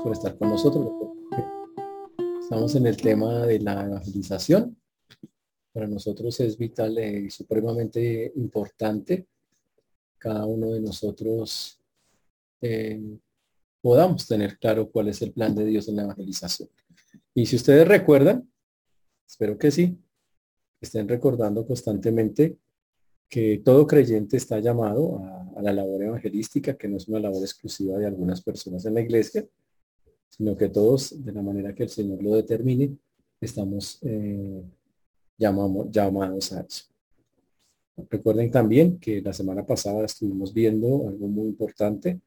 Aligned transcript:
Por 0.00 0.12
estar 0.12 0.38
con 0.38 0.48
nosotros. 0.48 0.90
Estamos 2.40 2.74
en 2.76 2.86
el 2.86 2.96
tema 2.96 3.46
de 3.46 3.60
la 3.60 3.84
evangelización. 3.84 4.76
Para 5.72 5.86
nosotros 5.86 6.40
es 6.40 6.56
vital 6.56 6.98
y 6.98 7.30
supremamente 7.30 8.32
importante 8.36 9.26
cada 10.18 10.46
uno 10.46 10.70
de 10.70 10.80
nosotros 10.80 11.78
eh, 12.60 13.18
podamos 13.80 14.26
tener 14.26 14.58
claro 14.58 14.90
cuál 14.90 15.08
es 15.08 15.20
el 15.20 15.32
plan 15.32 15.54
de 15.54 15.66
Dios 15.66 15.88
en 15.88 15.96
la 15.96 16.04
evangelización. 16.04 16.68
Y 17.34 17.46
si 17.46 17.56
ustedes 17.56 17.86
recuerdan, 17.86 18.50
espero 19.26 19.58
que 19.58 19.70
sí, 19.70 19.98
estén 20.80 21.06
recordando 21.06 21.66
constantemente 21.66 22.56
que 23.28 23.60
todo 23.64 23.86
creyente 23.86 24.36
está 24.36 24.58
llamado 24.58 25.18
a, 25.56 25.62
la 25.62 25.72
labor 25.72 26.02
evangelística, 26.02 26.76
que 26.76 26.88
no 26.88 26.96
es 26.96 27.06
una 27.08 27.20
labor 27.20 27.42
exclusiva 27.42 27.98
de 27.98 28.06
algunas 28.06 28.40
personas 28.40 28.84
en 28.86 28.94
la 28.94 29.00
iglesia, 29.00 29.46
sino 30.36 30.56
que 30.56 30.70
todos, 30.70 31.22
de 31.22 31.30
la 31.30 31.42
manera 31.42 31.74
que 31.74 31.82
el 31.82 31.90
Señor 31.90 32.22
lo 32.22 32.34
determine, 32.34 32.96
estamos 33.38 33.98
eh, 34.02 34.62
llamados 35.36 36.52
a 36.52 36.62
eso. 36.62 36.84
Recuerden 38.08 38.50
también 38.50 38.98
que 38.98 39.20
la 39.20 39.34
semana 39.34 39.66
pasada 39.66 40.06
estuvimos 40.06 40.54
viendo 40.54 41.06
algo 41.06 41.28
muy 41.28 41.48
importante, 41.48 42.18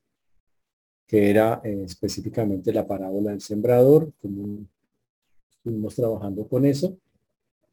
que 1.07 1.31
era 1.31 1.61
eh, 1.63 1.83
específicamente 1.83 2.71
la 2.71 2.85
parábola 2.85 3.31
del 3.31 3.41
sembrador, 3.41 4.13
como 4.21 4.67
estuvimos 5.49 5.95
trabajando 5.95 6.47
con 6.47 6.63
eso, 6.65 6.95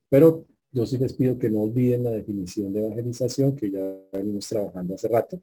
pero 0.09 0.47
yo 0.71 0.87
sí 0.87 0.97
les 0.97 1.13
pido 1.13 1.39
que 1.39 1.51
no 1.51 1.61
olviden 1.61 2.05
la 2.05 2.11
definición 2.11 2.73
de 2.73 2.81
evangelización 2.81 3.55
que 3.55 3.71
ya 3.71 3.95
venimos 4.13 4.49
trabajando 4.49 4.95
hace 4.95 5.09
rato. 5.09 5.43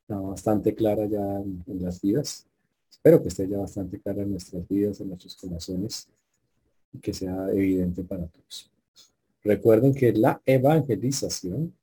Está 0.00 0.18
bastante 0.18 0.74
clara 0.74 1.04
ya 1.04 1.40
en 1.40 1.82
las 1.82 2.00
vidas. 2.00 2.46
Espero 2.92 3.20
que 3.20 3.28
esté 3.28 3.48
ya 3.48 3.58
bastante 3.58 3.98
clara 4.00 4.22
en 4.22 4.30
nuestras 4.30 4.68
vidas, 4.68 5.00
en 5.00 5.08
nuestros 5.08 5.34
corazones 5.34 6.06
y 6.92 6.98
que 6.98 7.12
sea 7.12 7.50
evidente 7.50 8.04
para 8.04 8.26
todos. 8.26 8.70
Recuerden 9.42 9.94
que 9.94 10.12
la 10.12 10.40
evangelización 10.46 11.74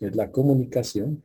es 0.00 0.14
la 0.14 0.30
comunicación 0.30 1.22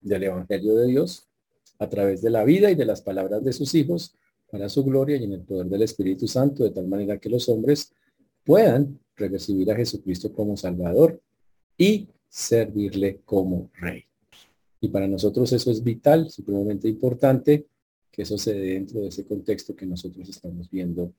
del 0.00 0.22
Evangelio 0.24 0.74
de 0.74 0.86
Dios 0.88 1.26
a 1.78 1.88
través 1.88 2.20
de 2.20 2.30
la 2.30 2.44
vida 2.44 2.70
y 2.70 2.74
de 2.74 2.84
las 2.84 3.00
palabras 3.00 3.42
de 3.44 3.52
sus 3.52 3.74
hijos 3.74 4.14
para 4.50 4.68
su 4.68 4.84
gloria 4.84 5.16
y 5.16 5.24
en 5.24 5.32
el 5.32 5.40
poder 5.40 5.66
del 5.66 5.82
Espíritu 5.82 6.28
Santo, 6.28 6.64
de 6.64 6.70
tal 6.70 6.86
manera 6.86 7.18
que 7.18 7.30
los 7.30 7.48
hombres 7.48 7.92
puedan 8.44 8.98
recibir 9.16 9.70
a 9.70 9.76
Jesucristo 9.76 10.32
como 10.32 10.56
Salvador 10.56 11.20
y 11.78 12.08
servirle 12.28 13.20
como 13.24 13.70
Rey. 13.74 14.04
Y 14.86 14.88
para 14.88 15.08
nosotros 15.08 15.52
eso 15.52 15.72
es 15.72 15.82
vital, 15.82 16.30
supremamente 16.30 16.88
importante, 16.88 17.66
que 18.12 18.22
eso 18.22 18.38
se 18.38 18.54
dé 18.54 18.74
dentro 18.74 19.00
de 19.00 19.08
ese 19.08 19.24
contexto 19.24 19.74
que 19.74 19.84
nosotros 19.84 20.28
estamos 20.28 20.70
viendo 20.70 21.12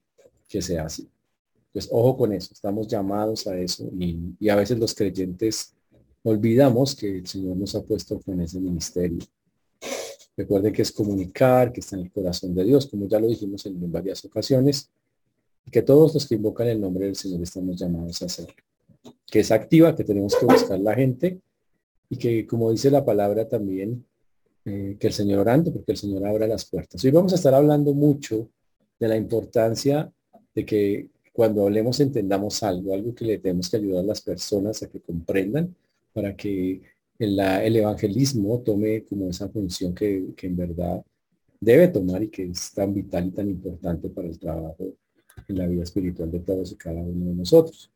que 0.47 0.61
sea 0.61 0.85
así. 0.85 1.05
Pues 1.73 1.89
ojo 1.91 2.15
con 2.15 2.31
eso, 2.31 2.53
estamos 2.53 2.87
llamados 2.87 3.45
a 3.45 3.59
eso 3.59 3.91
y, 3.99 4.49
a 4.49 4.55
veces 4.55 4.79
los 4.79 4.95
creyentes 4.95 5.73
olvidamos 6.23 6.95
que 6.95 7.17
el 7.17 7.27
Señor 7.27 7.57
nos 7.57 7.75
ha 7.75 7.83
puesto 7.83 8.21
en 8.27 8.39
ese 8.39 8.57
ministerio 8.61 9.19
Recuerden 10.37 10.71
que 10.71 10.83
es 10.83 10.93
comunicar, 10.93 11.73
que 11.73 11.81
está 11.81 11.97
en 11.97 12.03
el 12.03 12.11
corazón 12.11 12.55
de 12.55 12.63
Dios, 12.63 12.85
como 12.85 13.05
ya 13.07 13.19
lo 13.19 13.27
dijimos 13.27 13.65
en 13.65 13.91
varias 13.91 14.23
ocasiones, 14.23 14.89
y 15.65 15.71
que 15.71 15.81
todos 15.81 16.13
los 16.13 16.25
que 16.25 16.35
invocan 16.35 16.67
el 16.67 16.79
nombre 16.79 17.07
del 17.07 17.17
Señor 17.17 17.41
estamos 17.41 17.75
llamados 17.75 18.21
a 18.21 18.27
hacerlo. 18.27 18.53
Que 19.25 19.41
es 19.41 19.51
activa, 19.51 19.93
que 19.93 20.05
tenemos 20.05 20.35
que 20.37 20.45
buscar 20.45 20.79
la 20.79 20.95
gente 20.95 21.41
y 22.09 22.17
que, 22.17 22.47
como 22.47 22.71
dice 22.71 22.89
la 22.91 23.05
palabra 23.05 23.47
también, 23.47 24.05
eh, 24.65 24.97
que 24.99 25.07
el 25.07 25.13
Señor 25.13 25.39
orando, 25.39 25.71
porque 25.71 25.93
el 25.93 25.97
Señor 25.97 26.25
abra 26.25 26.47
las 26.47 26.65
puertas. 26.65 27.03
Hoy 27.03 27.11
vamos 27.11 27.31
a 27.31 27.35
estar 27.35 27.53
hablando 27.53 27.93
mucho 27.93 28.49
de 28.99 29.07
la 29.07 29.15
importancia 29.15 30.11
de 30.53 30.65
que 30.65 31.09
cuando 31.31 31.63
hablemos 31.63 31.99
entendamos 31.99 32.63
algo, 32.63 32.93
algo 32.93 33.13
que 33.13 33.23
le 33.23 33.37
tenemos 33.37 33.69
que 33.69 33.77
ayudar 33.77 34.03
a 34.03 34.07
las 34.07 34.21
personas 34.21 34.81
a 34.81 34.89
que 34.89 34.99
comprendan 34.99 35.75
para 36.11 36.35
que 36.35 36.81
el, 37.19 37.75
evangelismo 37.75 38.59
tome 38.61 39.03
como 39.05 39.29
esa 39.29 39.47
función 39.49 39.93
que, 39.93 40.33
en 40.41 40.57
verdad 40.57 41.03
debe 41.59 41.87
tomar 41.87 42.23
y 42.23 42.29
que 42.29 42.43
es 42.43 42.71
tan 42.73 42.93
vital 42.93 43.27
y 43.27 43.31
tan 43.31 43.49
importante 43.49 44.09
para 44.09 44.27
el 44.27 44.37
trabajo 44.37 44.93
en 45.47 45.57
la 45.57 45.67
vida 45.67 45.83
espiritual 45.83 46.31
de 46.31 46.39
todos 46.39 46.71
y 46.71 46.75
cada 46.75 46.99
uno 47.01 47.27
de 47.27 47.35
nosotros. 47.35 47.91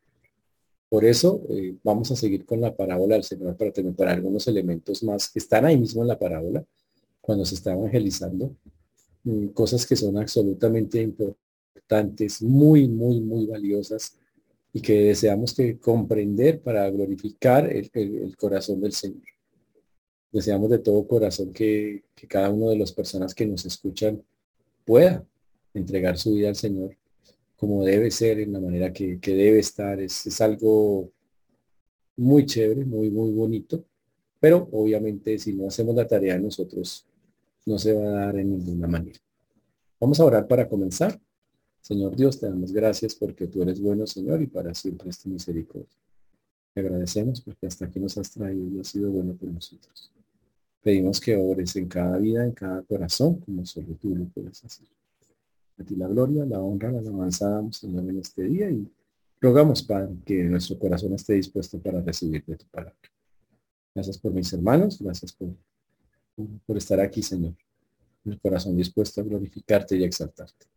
Por 0.92 1.06
eso 1.06 1.42
eh, 1.50 1.74
vamos 1.86 2.12
a 2.12 2.18
seguir 2.18 2.46
con 2.46 2.60
la 2.60 2.76
parábola 2.76 3.16
del 3.16 3.24
Señor 3.24 3.56
para 3.56 3.72
para 3.96 4.12
algunos 4.12 4.46
elementos 4.50 5.02
más 5.04 5.30
que 5.30 5.40
están 5.40 5.64
ahí 5.64 5.78
mismo 5.78 6.02
en 6.02 6.10
la 6.10 6.20
parábola 6.20 6.66
cuando 7.22 7.46
se 7.46 7.56
está 7.56 7.72
evangelizando, 7.72 8.54
mm, 9.24 9.48
cosas 9.54 9.86
que 9.86 9.96
son 9.96 10.18
absolutamente 10.18 11.02
importantes, 11.02 12.42
muy, 12.42 12.90
muy, 12.90 13.22
muy 13.22 13.46
valiosas 13.46 14.18
y 14.74 14.82
que 14.82 15.04
deseamos 15.04 15.54
que 15.54 15.80
comprender 15.80 16.60
para 16.60 16.90
glorificar 16.90 17.72
el, 17.72 18.36
corazón 18.36 18.82
del 18.82 18.92
Señor. 18.92 19.24
Deseamos 20.30 20.70
de 20.72 20.80
todo 20.80 21.08
corazón 21.08 21.54
que, 21.54 22.04
cada 22.28 22.50
una 22.50 22.72
de 22.72 22.78
las 22.78 22.92
personas 22.92 23.34
que 23.34 23.46
nos 23.46 23.66
escuchan 23.66 24.22
pueda 24.84 25.26
entregar 25.74 26.18
su 26.18 26.34
vida 26.34 26.50
al 26.50 26.58
Señor 26.58 26.98
como 27.62 27.86
debe 27.86 28.10
ser, 28.10 28.40
en 28.40 28.54
la 28.54 28.60
manera 28.60 28.92
que, 28.92 29.20
debe 29.22 29.60
estar. 29.60 30.00
Es, 30.02 30.26
es, 30.26 30.42
algo 30.42 31.12
muy 32.18 32.44
chévere, 32.48 32.84
muy, 32.86 33.12
muy 33.12 33.32
bonito, 33.32 33.86
pero 34.40 34.68
obviamente 34.72 35.38
si 35.38 35.54
no 35.54 35.68
hacemos 35.68 35.94
la 35.96 36.08
tarea 36.08 36.40
nosotros, 36.40 37.06
no 37.68 37.78
se 37.78 37.94
va 37.94 38.02
a 38.08 38.26
dar 38.26 38.40
en 38.40 38.50
ninguna 38.50 38.88
manera. 38.88 39.20
Vamos 40.00 40.20
a 40.20 40.26
orar 40.26 40.48
para 40.48 40.68
comenzar. 40.68 41.22
Señor 41.82 42.16
Dios, 42.16 42.40
te 42.40 42.48
damos 42.48 42.72
gracias 42.72 43.14
porque 43.14 43.46
tú 43.46 43.62
eres 43.62 43.80
bueno, 43.80 44.08
Señor, 44.08 44.42
y 44.42 44.48
para 44.48 44.74
siempre 44.74 45.12
es 45.12 45.20
tu 45.20 45.30
misericordia. 45.30 46.00
Te 46.74 46.80
agradecemos 46.80 47.42
porque 47.42 47.68
hasta 47.68 47.86
aquí 47.86 48.00
nos 48.00 48.18
has 48.18 48.32
traído 48.32 48.68
y 48.72 48.80
has 48.80 48.88
sido 48.88 49.12
bueno 49.12 49.36
por 49.36 49.50
nosotros. 49.50 50.12
Pedimos 50.82 51.20
que 51.22 51.36
obres 51.36 51.76
en 51.76 51.88
cada 51.88 52.18
vida, 52.18 52.44
en 52.44 52.54
cada 52.54 52.82
corazón, 52.82 53.40
como 53.42 53.64
solo 53.68 53.96
tú 54.02 54.16
lo 54.16 54.26
puedes 54.26 54.64
hacer. 54.66 54.88
A 55.82 55.84
ti 55.84 55.96
la 55.96 56.08
gloria, 56.08 56.46
la 56.46 56.60
honra, 56.60 56.92
la 56.92 57.00
alabanza 57.00 57.64
Señor, 57.72 58.08
en 58.08 58.20
este 58.20 58.44
día 58.44 58.70
y 58.70 58.88
rogamos, 59.40 59.82
Padre, 59.82 60.16
que 60.24 60.44
nuestro 60.44 60.78
corazón 60.78 61.14
esté 61.14 61.34
dispuesto 61.34 61.80
para 61.80 62.02
recibir 62.02 62.46
de 62.46 62.56
tu 62.56 62.66
palabra. 62.68 62.96
Gracias 63.96 64.20
por 64.20 64.32
mis 64.32 64.54
hermanos, 64.54 65.02
gracias 65.02 65.34
por, 65.34 65.50
por 66.68 66.78
estar 66.78 67.00
aquí, 67.00 67.24
Señor. 67.24 67.56
El 68.24 68.40
corazón 68.40 68.78
dispuesto 68.78 69.22
a 69.22 69.24
glorificarte 69.24 69.98
y 69.98 70.04
exaltarte. 70.04 70.68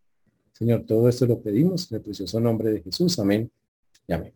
Señor, 0.53 0.87
todo 0.87 1.07
esto 1.09 1.27
lo 1.27 1.39
pedimos 1.43 1.91
en 1.93 1.97
el 1.97 2.03
precioso 2.03 2.41
nombre 2.41 2.73
de 2.73 2.81
Jesús. 2.81 3.19
Amén 3.19 3.51
y 4.09 4.13
amén. 4.15 4.33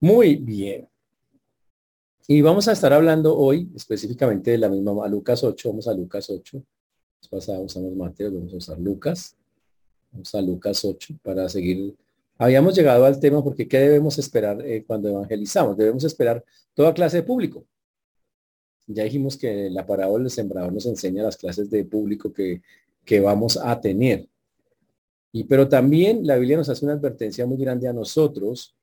Muy 0.00 0.36
bien. 0.36 0.86
Y 2.28 2.42
vamos 2.42 2.68
a 2.68 2.72
estar 2.72 2.92
hablando 2.92 3.34
hoy 3.34 3.70
específicamente 3.74 4.50
de 4.50 4.58
la 4.58 4.68
misma 4.68 5.08
Lucas 5.08 5.42
8. 5.42 5.68
Vamos 5.70 5.88
a 5.88 5.94
Lucas 5.94 6.28
8. 6.28 6.62
Pasado 7.28 7.62
usamos 7.62 7.94
Mateo, 7.94 8.32
vamos 8.32 8.52
a 8.54 8.56
usar 8.56 8.78
Lucas. 8.78 9.36
Vamos 10.12 10.34
a 10.34 10.40
Lucas 10.40 10.84
8 10.84 11.14
para 11.22 11.48
seguir. 11.48 11.96
Habíamos 12.38 12.74
llegado 12.74 13.04
al 13.04 13.20
tema 13.20 13.44
porque 13.44 13.68
¿qué 13.68 13.78
debemos 13.78 14.18
esperar 14.18 14.60
eh, 14.66 14.84
cuando 14.86 15.08
evangelizamos? 15.08 15.76
Debemos 15.76 16.04
esperar 16.04 16.44
toda 16.74 16.94
clase 16.94 17.18
de 17.18 17.22
público. 17.22 17.64
Ya 18.86 19.04
dijimos 19.04 19.36
que 19.36 19.70
la 19.70 19.86
parábola 19.86 20.24
del 20.24 20.30
sembrador 20.30 20.72
nos 20.72 20.86
enseña 20.86 21.22
las 21.22 21.36
clases 21.36 21.70
de 21.70 21.84
público 21.84 22.32
que, 22.32 22.62
que 23.04 23.20
vamos 23.20 23.56
a 23.56 23.80
tener. 23.80 24.28
Y 25.32 25.44
pero 25.44 25.68
también 25.68 26.26
la 26.26 26.36
Biblia 26.36 26.56
nos 26.56 26.68
hace 26.68 26.84
una 26.84 26.94
advertencia 26.94 27.46
muy 27.46 27.58
grande 27.58 27.86
a 27.86 27.92
nosotros 27.92 28.74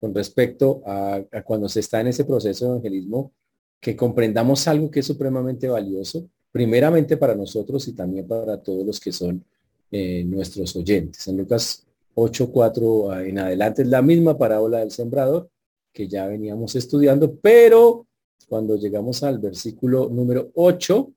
con 0.00 0.14
respecto 0.14 0.82
a, 0.84 1.22
cuando 1.44 1.68
se 1.68 1.80
está 1.80 2.00
en 2.00 2.08
ese 2.08 2.24
proceso 2.24 2.64
de 2.64 2.70
evangelismo, 2.72 3.32
que 3.78 3.94
comprendamos 3.94 4.66
algo 4.66 4.90
que 4.90 4.98
es 5.00 5.06
supremamente 5.06 5.68
valioso, 5.68 6.28
primeramente 6.52 7.16
para 7.16 7.34
nosotros 7.34 7.88
y 7.88 7.94
también 7.94 8.28
para 8.28 8.62
todos 8.62 8.86
los 8.86 9.00
que 9.00 9.10
son 9.10 9.42
eh, 9.90 10.22
nuestros 10.24 10.76
oyentes. 10.76 11.26
En 11.26 11.38
Lucas 11.38 11.84
8.4 12.14 13.12
ah, 13.12 13.24
en 13.24 13.38
adelante 13.38 13.82
es 13.82 13.88
la 13.88 14.02
misma 14.02 14.36
parábola 14.36 14.78
del 14.78 14.90
sembrador 14.90 15.50
que 15.92 16.06
ya 16.06 16.26
veníamos 16.26 16.74
estudiando, 16.76 17.34
pero 17.36 18.06
cuando 18.48 18.76
llegamos 18.76 19.22
al 19.22 19.38
versículo 19.38 20.08
número 20.08 20.50
8, 20.54 21.12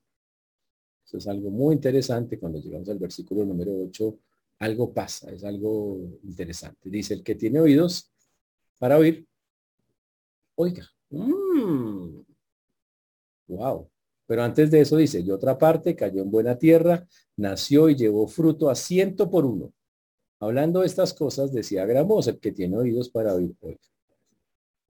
eso 1.06 1.18
es 1.18 1.26
algo 1.28 1.50
muy 1.50 1.74
interesante, 1.74 2.38
cuando 2.38 2.58
llegamos 2.58 2.88
al 2.88 2.98
versículo 2.98 3.44
número 3.44 3.72
8, 3.88 4.18
algo 4.58 4.92
pasa, 4.92 5.30
es 5.30 5.44
algo 5.44 5.98
interesante. 6.24 6.90
Dice, 6.90 7.14
el 7.14 7.22
que 7.22 7.34
tiene 7.34 7.60
oídos 7.60 8.10
para 8.78 8.98
oír, 8.98 9.26
oiga. 10.56 10.86
Mm. 11.10 12.22
Wow. 13.48 13.88
Pero 14.26 14.42
antes 14.42 14.70
de 14.70 14.80
eso 14.80 14.96
dice, 14.96 15.20
y 15.20 15.30
otra 15.30 15.56
parte 15.56 15.94
cayó 15.94 16.22
en 16.22 16.30
buena 16.30 16.58
tierra, 16.58 17.06
nació 17.36 17.88
y 17.88 17.94
llevó 17.94 18.26
fruto 18.26 18.68
a 18.68 18.74
ciento 18.74 19.30
por 19.30 19.44
uno. 19.44 19.72
Hablando 20.40 20.80
de 20.80 20.86
estas 20.86 21.14
cosas, 21.14 21.52
decía 21.52 21.86
Gramos, 21.86 22.26
el 22.26 22.38
que 22.38 22.52
tiene 22.52 22.76
oídos 22.76 23.08
para 23.08 23.34
oír, 23.34 23.54
oiga. 23.60 23.78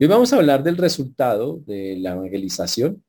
hoy 0.01 0.07
vamos 0.07 0.33
a 0.33 0.37
hablar 0.37 0.63
del 0.63 0.77
resultado 0.77 1.61
de 1.67 1.97
la 1.99 2.13
evangelización 2.13 3.05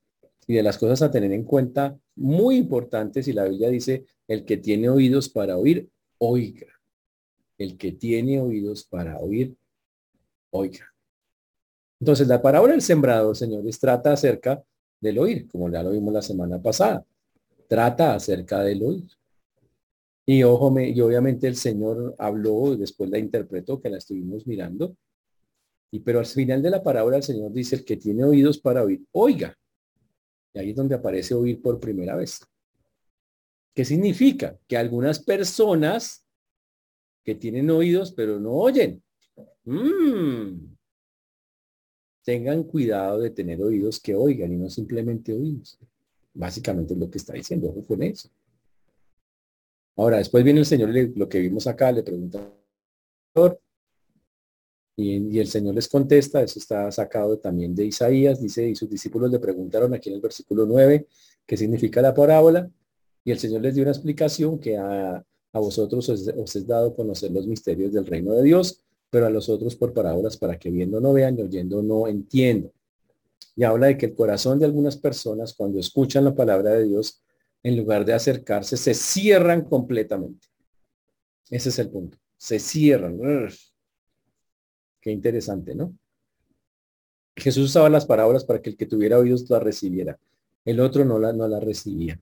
y 0.46 0.56
de 0.56 0.64
las 0.64 0.78
cosas 0.78 1.02
a 1.02 1.12
tener 1.12 1.32
en 1.32 1.44
cuenta 1.44 1.98
muy 2.16 2.58
importantes 2.58 3.28
y 3.28 3.34
la 3.34 3.46
Biblia 3.46 3.70
dice, 3.70 4.06
el 4.28 4.44
que 4.46 4.58
tiene 4.58 4.90
oídos 4.90 5.30
para 5.30 5.58
oír, 5.58 5.90
oiga. 6.18 6.68
El 7.58 7.78
que 7.78 7.92
tiene 7.94 8.40
oídos 8.40 8.84
para 8.84 9.18
oír, 9.20 9.56
oiga. 10.52 10.94
Entonces, 12.00 12.28
la 12.28 12.42
parábola 12.42 12.74
del 12.74 12.82
sembrado, 12.82 13.34
señores, 13.34 13.80
trata 13.80 14.14
acerca 14.14 14.64
del 15.00 15.20
oír, 15.20 15.48
como 15.48 15.70
ya 15.70 15.84
lo 15.84 15.92
vimos 15.92 16.14
la 16.14 16.22
semana 16.22 16.62
pasada. 16.62 17.06
Trata 17.68 18.16
acerca 18.16 18.62
del 18.62 18.84
oír. 18.84 19.08
Y 20.26 20.44
ojo, 20.44 20.72
me, 20.72 20.90
y 20.90 21.00
obviamente 21.00 21.48
el 21.48 21.56
Señor 21.56 22.16
habló 22.18 22.74
y 22.74 22.78
después 22.78 23.10
la 23.10 23.18
interpretó, 23.18 23.82
que 23.82 23.90
la 23.90 23.98
estuvimos 23.98 24.46
mirando. 24.46 24.96
Y 25.90 26.02
pero 26.02 26.20
al 26.20 26.26
final 26.26 26.62
de 26.62 26.70
la 26.70 26.84
parábola 26.84 27.18
el 27.18 27.24
Señor 27.24 27.54
dice, 27.54 27.78
el 27.78 27.86
que 27.86 27.98
tiene 27.98 28.26
oídos 28.26 28.60
para 28.60 28.84
oír, 28.84 29.06
oiga. 29.12 29.58
Y 30.54 30.60
ahí 30.60 30.70
es 30.72 30.76
donde 30.76 30.96
aparece 30.96 31.34
oír 31.34 31.62
por 31.62 31.80
primera 31.80 32.16
vez. 32.16 32.42
¿Qué 33.74 33.86
significa? 33.86 34.58
Que 34.68 34.76
algunas 34.76 35.20
personas 35.24 36.26
que 37.24 37.36
tienen 37.36 37.70
oídos 37.70 38.12
pero 38.12 38.40
no 38.40 38.52
oyen. 38.52 39.02
Mm. 39.64 40.77
Tengan 42.28 42.64
cuidado 42.64 43.22
de 43.22 43.30
tener 43.30 43.62
oídos 43.62 44.02
que 44.02 44.14
oigan 44.14 44.52
y 44.52 44.58
no 44.58 44.70
simplemente 44.70 45.32
oídos. 45.32 45.80
Básicamente 46.34 46.94
es 46.94 47.00
lo 47.00 47.10
que 47.10 47.20
está 47.20 47.32
diciendo. 47.32 47.70
Ojo 47.70 47.86
con 47.86 48.04
eso. 48.04 48.28
Ahora, 49.96 50.18
después 50.18 50.44
viene 50.44 50.60
el 50.60 50.66
Señor, 50.66 50.90
lo 51.16 51.30
que 51.30 51.40
vimos 51.40 51.68
acá, 51.68 51.90
le 51.90 52.04
pregunta, 52.04 52.54
y, 54.98 55.40
el 55.40 55.48
Señor 55.48 55.74
les 55.74 55.88
contesta, 55.88 56.42
eso 56.42 56.60
está 56.60 56.92
sacado 56.92 57.40
también 57.40 57.74
de 57.74 57.86
Isaías, 57.86 58.42
dice, 58.42 58.68
y 58.68 58.76
sus 58.76 58.90
discípulos 58.90 59.32
le 59.32 59.40
preguntaron 59.40 59.94
aquí 59.94 60.10
en 60.10 60.16
el 60.16 60.22
versículo 60.22 60.66
9, 60.66 61.08
qué 61.46 61.56
significa 61.56 62.02
la 62.02 62.14
parábola, 62.14 62.70
y 63.24 63.32
el 63.32 63.40
Señor 63.40 63.62
les 63.62 63.74
dio 63.74 63.84
una 63.84 63.92
explicación 63.92 64.60
que 64.60 64.76
a, 64.76 65.24
vosotros 65.54 66.10
os, 66.10 66.28
os, 66.28 66.56
es 66.58 66.68
dado 66.68 66.94
conocer 66.94 67.32
los 67.32 67.48
misterios 67.48 67.94
del 67.94 68.06
reino 68.06 68.34
de 68.34 68.44
Dios, 68.44 68.84
pero 69.10 69.26
a 69.26 69.30
los 69.30 69.50
otros 69.50 69.76
por 69.76 69.94
parábolas 69.94 70.38
para 70.38 70.58
que 70.60 70.70
viendo 70.70 71.00
no 71.00 71.14
vean 71.14 71.38
y 71.38 71.42
oyendo 71.42 71.82
no 71.82 72.08
entiendan. 72.08 72.72
Y 73.56 73.64
habla 73.64 73.88
de 73.88 73.98
que 73.98 74.08
el 74.08 74.16
corazón 74.16 74.60
de 74.60 74.66
algunas 74.66 74.98
personas 74.98 75.54
cuando 75.54 75.80
escuchan 75.80 76.26
la 76.26 76.36
palabra 76.36 76.72
de 76.72 76.86
Dios, 76.86 77.24
en 77.64 77.78
lugar 77.78 78.06
de 78.06 78.14
acercarse, 78.14 78.78
se 78.78 78.94
cierran 78.94 79.64
completamente. 79.64 80.48
Ese 81.50 81.70
es 81.70 81.80
el 81.80 81.90
punto. 81.90 82.18
Se 82.38 82.60
cierran. 82.60 83.18
Qué 85.02 85.12
interesante, 85.12 85.74
¿no? 85.74 85.94
Jesús 87.36 87.66
usaba 87.66 87.90
las 87.90 88.06
parábolas 88.06 88.44
para 88.44 88.62
que 88.62 88.70
el 88.70 88.78
que 88.78 88.86
tuviera 88.86 89.18
oídos 89.18 89.50
la 89.50 89.60
recibiera. 89.60 90.20
El 90.66 90.80
otro 90.80 91.06
no 91.06 91.18
la, 91.18 91.34
no 91.34 91.48
la 91.48 91.60
recibía. 91.60 92.20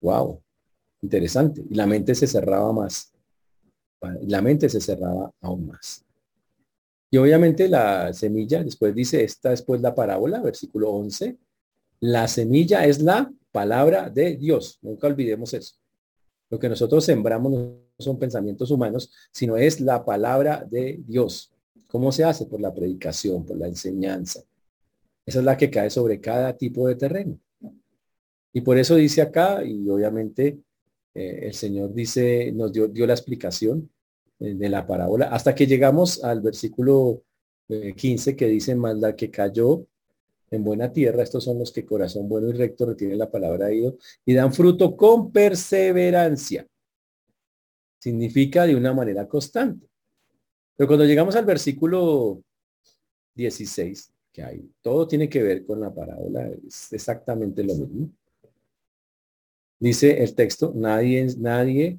Wow, 0.00 0.42
interesante. 1.02 1.62
Y 1.70 1.74
la 1.74 1.86
mente 1.86 2.14
se 2.14 2.26
cerraba 2.26 2.72
más. 2.72 3.13
La 4.22 4.42
mente 4.42 4.68
se 4.68 4.80
cerraba 4.80 5.30
aún 5.40 5.66
más. 5.68 6.04
Y 7.14 7.16
obviamente 7.16 7.68
la 7.68 8.12
semilla, 8.12 8.64
después 8.64 8.92
dice, 8.92 9.22
esta 9.22 9.50
después 9.50 9.80
la 9.80 9.94
parábola, 9.94 10.40
versículo 10.40 10.90
11. 10.90 11.38
La 12.00 12.26
semilla 12.26 12.84
es 12.86 13.00
la 13.00 13.32
palabra 13.52 14.10
de 14.10 14.36
Dios. 14.36 14.80
Nunca 14.82 15.06
olvidemos 15.06 15.54
eso. 15.54 15.76
Lo 16.50 16.58
que 16.58 16.68
nosotros 16.68 17.04
sembramos 17.04 17.52
no 17.52 17.78
son 18.00 18.18
pensamientos 18.18 18.70
humanos, 18.72 19.12
sino 19.30 19.56
es 19.56 19.80
la 19.80 20.04
palabra 20.04 20.66
de 20.68 21.00
Dios. 21.06 21.52
¿Cómo 21.86 22.10
se 22.10 22.24
hace? 22.24 22.46
Por 22.46 22.60
la 22.60 22.74
predicación, 22.74 23.46
por 23.46 23.56
la 23.56 23.68
enseñanza. 23.68 24.42
Esa 25.24 25.38
es 25.38 25.44
la 25.44 25.56
que 25.56 25.70
cae 25.70 25.90
sobre 25.90 26.20
cada 26.20 26.56
tipo 26.56 26.88
de 26.88 26.96
terreno. 26.96 27.38
Y 28.52 28.60
por 28.62 28.76
eso 28.76 28.96
dice 28.96 29.22
acá, 29.22 29.64
y 29.64 29.88
obviamente 29.88 30.58
eh, 31.14 31.40
el 31.42 31.54
Señor 31.54 31.94
dice, 31.94 32.50
nos 32.52 32.72
dio, 32.72 32.88
dio 32.88 33.06
la 33.06 33.14
explicación 33.14 33.88
de 34.38 34.68
la 34.68 34.86
parábola, 34.86 35.26
hasta 35.26 35.54
que 35.54 35.66
llegamos 35.66 36.22
al 36.22 36.40
versículo 36.40 37.22
15 37.68 38.30
eh, 38.30 38.36
que 38.36 38.46
dice, 38.46 38.74
más 38.74 38.96
la 38.96 39.14
que 39.16 39.30
cayó 39.30 39.86
en 40.50 40.64
buena 40.64 40.92
tierra, 40.92 41.22
estos 41.22 41.44
son 41.44 41.58
los 41.58 41.72
que 41.72 41.84
corazón 41.84 42.28
bueno 42.28 42.48
y 42.48 42.52
recto 42.52 42.86
retienen 42.86 43.18
la 43.18 43.30
palabra 43.30 43.66
de 43.66 43.74
Dios 43.74 43.94
y 44.24 44.34
dan 44.34 44.52
fruto 44.52 44.96
con 44.96 45.32
perseverancia. 45.32 46.66
Significa 47.98 48.66
de 48.66 48.76
una 48.76 48.92
manera 48.92 49.26
constante. 49.26 49.88
Pero 50.76 50.88
cuando 50.88 51.04
llegamos 51.04 51.34
al 51.36 51.44
versículo 51.44 52.42
16, 53.34 54.12
que 54.32 54.42
hay, 54.42 54.70
todo 54.82 55.06
tiene 55.06 55.28
que 55.28 55.42
ver 55.42 55.64
con 55.64 55.80
la 55.80 55.94
parábola, 55.94 56.48
es 56.66 56.92
exactamente 56.92 57.62
lo 57.62 57.74
mismo. 57.74 58.10
Dice 59.78 60.22
el 60.22 60.34
texto, 60.34 60.72
nadie, 60.74 61.26
nadie 61.38 61.98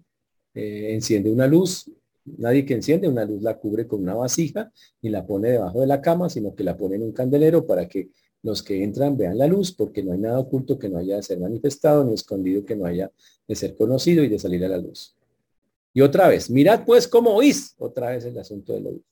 eh, 0.53 0.93
enciende 0.93 1.31
una 1.31 1.47
luz, 1.47 1.89
nadie 2.25 2.66
que 2.66 2.74
enciende 2.74 3.07
una 3.07 3.25
luz 3.25 3.42
la 3.42 3.57
cubre 3.57 3.88
con 3.88 4.01
una 4.01 4.16
vasija 4.16 4.72
y 5.01 5.10
la 5.10 5.25
pone 5.25 5.51
debajo 5.51 5.81
de 5.81 5.88
la 5.88 6.01
cama, 6.01 6.30
sino 6.30 6.56
que 6.56 6.63
la 6.63 6.75
pone 6.75 6.95
en 6.95 7.04
un 7.04 7.12
candelero 7.12 7.66
para 7.66 7.88
que 7.88 8.10
los 8.42 8.62
que 8.62 8.83
entran 8.83 9.18
vean 9.18 9.38
la 9.38 9.48
luz, 9.48 9.72
porque 9.72 10.04
no 10.04 10.12
hay 10.12 10.19
nada 10.19 10.39
oculto 10.39 10.77
que 10.77 10.89
no 10.89 10.98
haya 10.98 11.16
de 11.16 11.24
ser 11.24 11.39
manifestado, 11.39 12.04
ni 12.04 12.13
escondido 12.13 12.63
que 12.63 12.75
no 12.75 12.86
haya 12.86 13.12
de 13.48 13.56
ser 13.56 13.75
conocido 13.75 14.24
y 14.24 14.30
de 14.30 14.38
salir 14.38 14.63
a 14.66 14.69
la 14.69 14.77
luz. 14.77 15.16
Y 15.94 16.01
otra 16.01 16.27
vez, 16.27 16.50
mirad 16.50 16.86
pues 16.86 17.07
cómo 17.07 17.33
oís, 17.33 17.74
otra 17.80 18.12
vez 18.12 18.25
el 18.25 18.38
asunto 18.38 18.74
del 18.74 18.88
oír. 18.88 19.04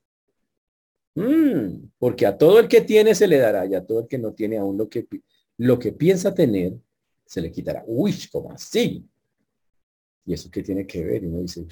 Mm, 1.16 1.90
porque 1.98 2.26
a 2.26 2.38
todo 2.38 2.60
el 2.60 2.68
que 2.68 2.82
tiene 2.82 3.16
se 3.16 3.28
le 3.28 3.38
dará 3.38 3.66
y 3.66 3.76
a 3.76 3.86
todo 3.86 4.02
el 4.02 4.08
que 4.08 4.18
no 4.18 4.34
tiene 4.34 4.58
aún 4.58 4.78
lo 4.78 4.90
que, 4.90 5.08
lo 5.58 5.80
que 5.80 5.94
piensa 5.94 6.34
tener, 6.34 6.74
se 7.26 7.42
le 7.42 7.52
quitará. 7.52 7.84
Uy, 7.88 8.14
¿cómo 8.32 8.52
así? 8.52 9.08
¿Y 10.26 10.34
eso 10.34 10.50
qué 10.52 10.62
tiene 10.62 10.86
que 10.86 11.04
ver? 11.04 11.24
Y 11.24 11.28
uno 11.28 11.42
dice, 11.42 11.66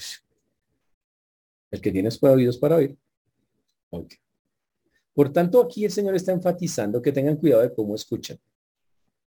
el 1.72 1.82
que 1.82 1.92
tiene 1.92 2.10
oídos 2.22 2.58
para 2.58 2.76
oír. 2.76 2.98
Por 5.14 5.34
tanto, 5.34 5.62
aquí 5.62 5.86
el 5.86 5.92
Señor 5.92 6.16
está 6.16 6.32
enfatizando 6.32 7.02
que 7.02 7.12
tengan 7.12 7.38
cuidado 7.38 7.62
de 7.64 7.74
cómo 7.74 7.96
escuchan. 7.96 8.38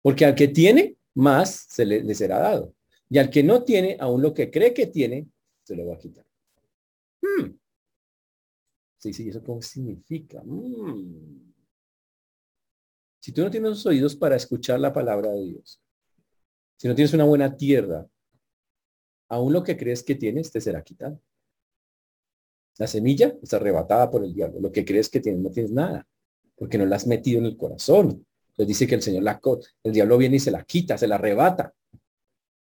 Porque 0.03 0.25
al 0.25 0.35
que 0.35 0.49
tiene, 0.49 0.97
más 1.15 1.67
se 1.69 1.85
le, 1.85 2.15
será 2.15 2.39
dado. 2.39 2.75
Y 3.09 3.19
al 3.19 3.31
que 3.31 3.43
no 3.43 3.63
tiene, 3.65 3.97
aún 4.01 4.23
lo 4.23 4.33
que 4.33 4.51
cree 4.51 4.73
que 4.73 4.87
tiene, 4.87 5.29
se 5.63 5.77
lo 5.77 5.87
va 5.87 5.95
a 5.95 5.99
quitar. 5.99 6.25
Hmm. 7.21 7.53
Sí, 8.99 9.13
sí, 9.13 9.29
¿eso 9.29 9.43
cómo 9.43 9.61
significa? 9.63 10.43
Hmm. 10.43 11.53
Si 13.21 13.33
tú 13.33 13.43
no 13.43 13.51
tienes 13.51 13.71
los 13.71 13.87
oídos 13.87 14.17
para 14.17 14.37
escuchar 14.37 14.81
la 14.81 14.93
palabra 14.93 15.31
de 15.31 15.45
Dios, 15.45 15.81
si 16.77 16.89
no 16.89 16.95
tienes 16.95 17.13
una 17.13 17.25
buena 17.25 17.55
tierra, 17.55 18.07
aún 19.29 19.53
lo 19.53 19.63
que 19.63 19.77
crees 19.77 20.03
que 20.03 20.15
tienes 20.15 20.51
te 20.51 20.61
será 20.61 20.83
quitado. 20.83 21.21
La 22.81 22.87
semilla 22.87 23.37
es 23.43 23.53
arrebatada 23.53 24.11
por 24.11 24.25
el 24.25 24.33
diablo. 24.33 24.59
Lo 24.59 24.73
que 24.73 24.87
crees 24.87 25.11
que 25.11 25.21
tienes 25.21 25.43
no 25.43 25.51
tienes 25.51 25.71
nada, 25.71 26.09
porque 26.57 26.79
no 26.79 26.87
la 26.87 26.97
has 26.97 27.07
metido 27.07 27.39
en 27.39 27.45
el 27.45 27.59
corazón. 27.59 28.25
Entonces 28.53 28.69
dice 28.69 28.87
que 28.87 28.95
el 28.95 29.03
Señor 29.03 29.23
la 29.23 29.39
el 29.85 29.93
diablo 29.93 30.17
viene 30.17 30.37
y 30.37 30.41
se 30.41 30.51
la 30.51 30.65
quita, 30.65 30.97
se 30.97 31.07
la 31.07 31.17
arrebata. 31.17 31.75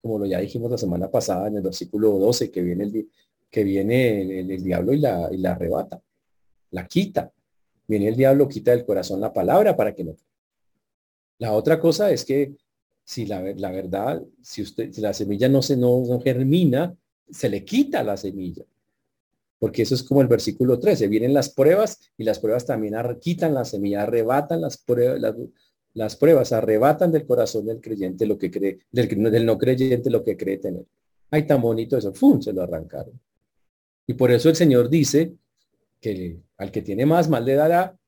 Como 0.01 0.17
lo 0.17 0.25
ya 0.25 0.39
dijimos 0.39 0.71
la 0.71 0.79
semana 0.79 1.11
pasada 1.11 1.47
en 1.47 1.57
el 1.57 1.61
versículo 1.61 2.17
12, 2.17 2.49
que 2.49 2.63
viene 2.63 2.85
el, 2.85 3.07
que 3.51 3.63
viene 3.63 4.39
el, 4.39 4.63
diablo 4.63 4.93
y 4.93 4.97
la, 4.97 5.29
y 5.31 5.37
la 5.37 5.51
arrebata. 5.51 6.01
La 6.71 6.87
quita. 6.87 7.31
Viene 7.87 8.07
el 8.07 8.15
diablo, 8.15 8.47
quita 8.47 8.71
del 8.71 8.85
corazón 8.85 9.21
la 9.21 9.31
palabra 9.31 9.75
para 9.75 9.93
que 9.93 10.05
no. 10.05 10.15
La 11.37 11.53
otra 11.53 11.79
cosa 11.79 12.09
es 12.09 12.25
que 12.25 12.55
si 13.03 13.27
la, 13.27 13.41
verdad, 13.41 14.23
si 14.41 14.63
usted, 14.63 14.91
si 14.91 15.01
la 15.01 15.13
semilla 15.13 15.47
no 15.47 15.61
se 15.61 15.77
no, 15.77 16.19
germina, 16.19 16.95
se 17.29 17.47
le 17.47 17.63
quita 17.63 18.01
la 18.01 18.17
semilla. 18.17 18.65
Porque 19.59 19.81
eso 19.81 19.93
es 19.93 20.03
como 20.03 20.21
el 20.21 20.27
versículo 20.27 20.79
13. 20.79 21.07
Vienen 21.07 21.33
las 21.33 21.49
pruebas 21.49 21.99
y 22.17 22.23
las 22.23 22.39
pruebas 22.39 22.65
también 22.65 22.95
quitan 23.19 23.53
la 23.53 23.65
semilla, 23.65 24.03
arrebatan 24.03 24.61
las 24.61 24.77
pruebas, 24.77 25.35
las, 25.93 26.15
pruebas, 26.15 26.53
arrebatan 26.53 27.11
del 27.11 27.25
corazón 27.25 27.65
del 27.65 27.81
creyente 27.81 28.25
lo 28.25 28.37
que 28.37 28.49
cree, 28.49 28.79
del, 28.91 29.45
no 29.45 29.57
creyente 29.57 30.09
lo 30.09 30.23
que 30.23 30.37
cree 30.37 30.57
tener. 30.57 30.85
Ay, 31.29 31.45
tan 31.45 31.61
bonito 31.61 31.97
eso. 31.97 32.13
¡Fum! 32.13 32.41
Se 32.41 32.53
lo 32.53 32.63
arrancaron. 32.63 33.19
Y 34.07 34.13
por 34.13 34.31
eso 34.31 34.49
el 34.49 34.55
Señor 34.55 34.89
dice 34.89 35.35
que 35.99 36.39
al 36.57 36.71
que 36.71 36.81
tiene 36.81 37.05
más, 37.05 37.29
mal 37.29 37.45
le 37.45 37.55
dará 37.55 37.99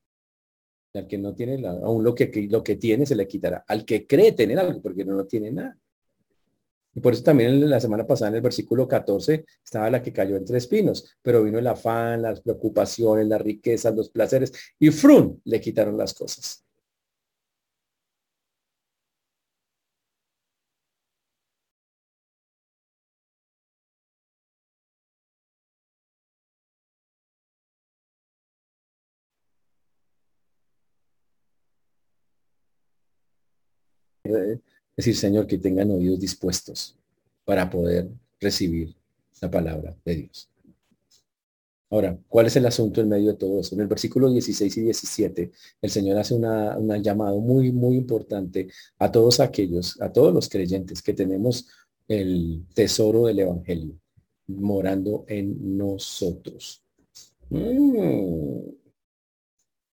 al 0.94 1.06
que 1.06 1.18
no 1.18 1.34
tiene, 1.34 1.66
aún 1.66 2.04
lo 2.04 2.14
que, 2.14 2.48
lo 2.50 2.62
que 2.62 2.76
tiene 2.76 3.06
se 3.06 3.14
le 3.14 3.26
quitará. 3.26 3.64
Al 3.66 3.84
que 3.84 4.06
cree 4.06 4.32
tener 4.32 4.58
algo, 4.58 4.82
porque 4.82 5.04
no, 5.04 5.14
no 5.14 5.24
tiene 5.24 5.50
nada. 5.50 5.78
Y 6.94 7.00
por 7.00 7.12
eso 7.14 7.22
también 7.22 7.68
la 7.70 7.80
semana 7.80 8.06
pasada 8.06 8.30
en 8.30 8.36
el 8.36 8.42
versículo 8.42 8.86
14 8.86 9.44
estaba 9.64 9.90
la 9.90 10.02
que 10.02 10.12
cayó 10.12 10.36
entre 10.36 10.58
espinos, 10.58 11.16
pero 11.22 11.42
vino 11.42 11.58
el 11.58 11.66
afán, 11.66 12.22
las 12.22 12.40
preocupaciones, 12.40 13.26
las 13.28 13.40
riquezas, 13.40 13.94
los 13.94 14.10
placeres, 14.10 14.52
y 14.78 14.90
frun, 14.90 15.40
le 15.44 15.60
quitaron 15.60 15.96
las 15.96 16.14
cosas. 16.14 16.64
eh, 34.24 34.71
decir, 34.96 35.16
Señor, 35.16 35.46
que 35.46 35.58
tengan 35.58 35.90
oídos 35.90 36.20
dispuestos 36.20 36.96
para 37.44 37.68
poder 37.68 38.08
recibir 38.40 38.94
la 39.40 39.50
palabra 39.50 39.96
de 40.04 40.16
Dios. 40.16 40.48
Ahora, 41.90 42.18
¿cuál 42.28 42.46
es 42.46 42.56
el 42.56 42.64
asunto 42.64 43.02
en 43.02 43.10
medio 43.10 43.32
de 43.32 43.36
todo 43.36 43.60
eso? 43.60 43.74
En 43.74 43.82
el 43.82 43.86
versículo 43.86 44.30
16 44.30 44.78
y 44.78 44.80
17, 44.80 45.52
el 45.82 45.90
Señor 45.90 46.16
hace 46.16 46.34
una, 46.34 46.78
llamado 46.98 47.38
muy, 47.40 47.70
muy 47.70 47.96
importante 47.96 48.68
a 48.98 49.12
todos 49.12 49.40
aquellos, 49.40 50.00
a 50.00 50.10
todos 50.10 50.32
los 50.32 50.48
creyentes 50.48 51.02
que 51.02 51.12
tenemos 51.12 51.68
el 52.08 52.64
tesoro 52.74 53.26
del 53.26 53.40
Evangelio 53.40 53.94
morando 54.46 55.24
en 55.28 55.76
nosotros. 55.76 56.82
Mm. 57.50 58.70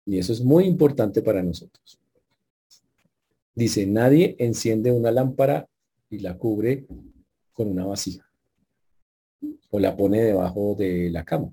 Y 0.06 0.18
eso 0.18 0.32
es 0.32 0.40
muy 0.40 0.64
importante 0.64 1.22
para 1.22 1.42
nosotros. 1.42 1.98
Dice, 3.54 3.86
nadie 3.86 4.36
enciende 4.38 4.90
una 4.90 5.10
lámpara 5.10 5.68
y 6.10 6.18
la 6.18 6.38
cubre 6.38 6.86
con 7.52 7.68
una 7.68 7.84
vasija 7.84 8.26
o 9.70 9.78
la 9.78 9.96
pone 9.96 10.22
debajo 10.22 10.74
de 10.78 11.10
la 11.10 11.24
cama 11.24 11.52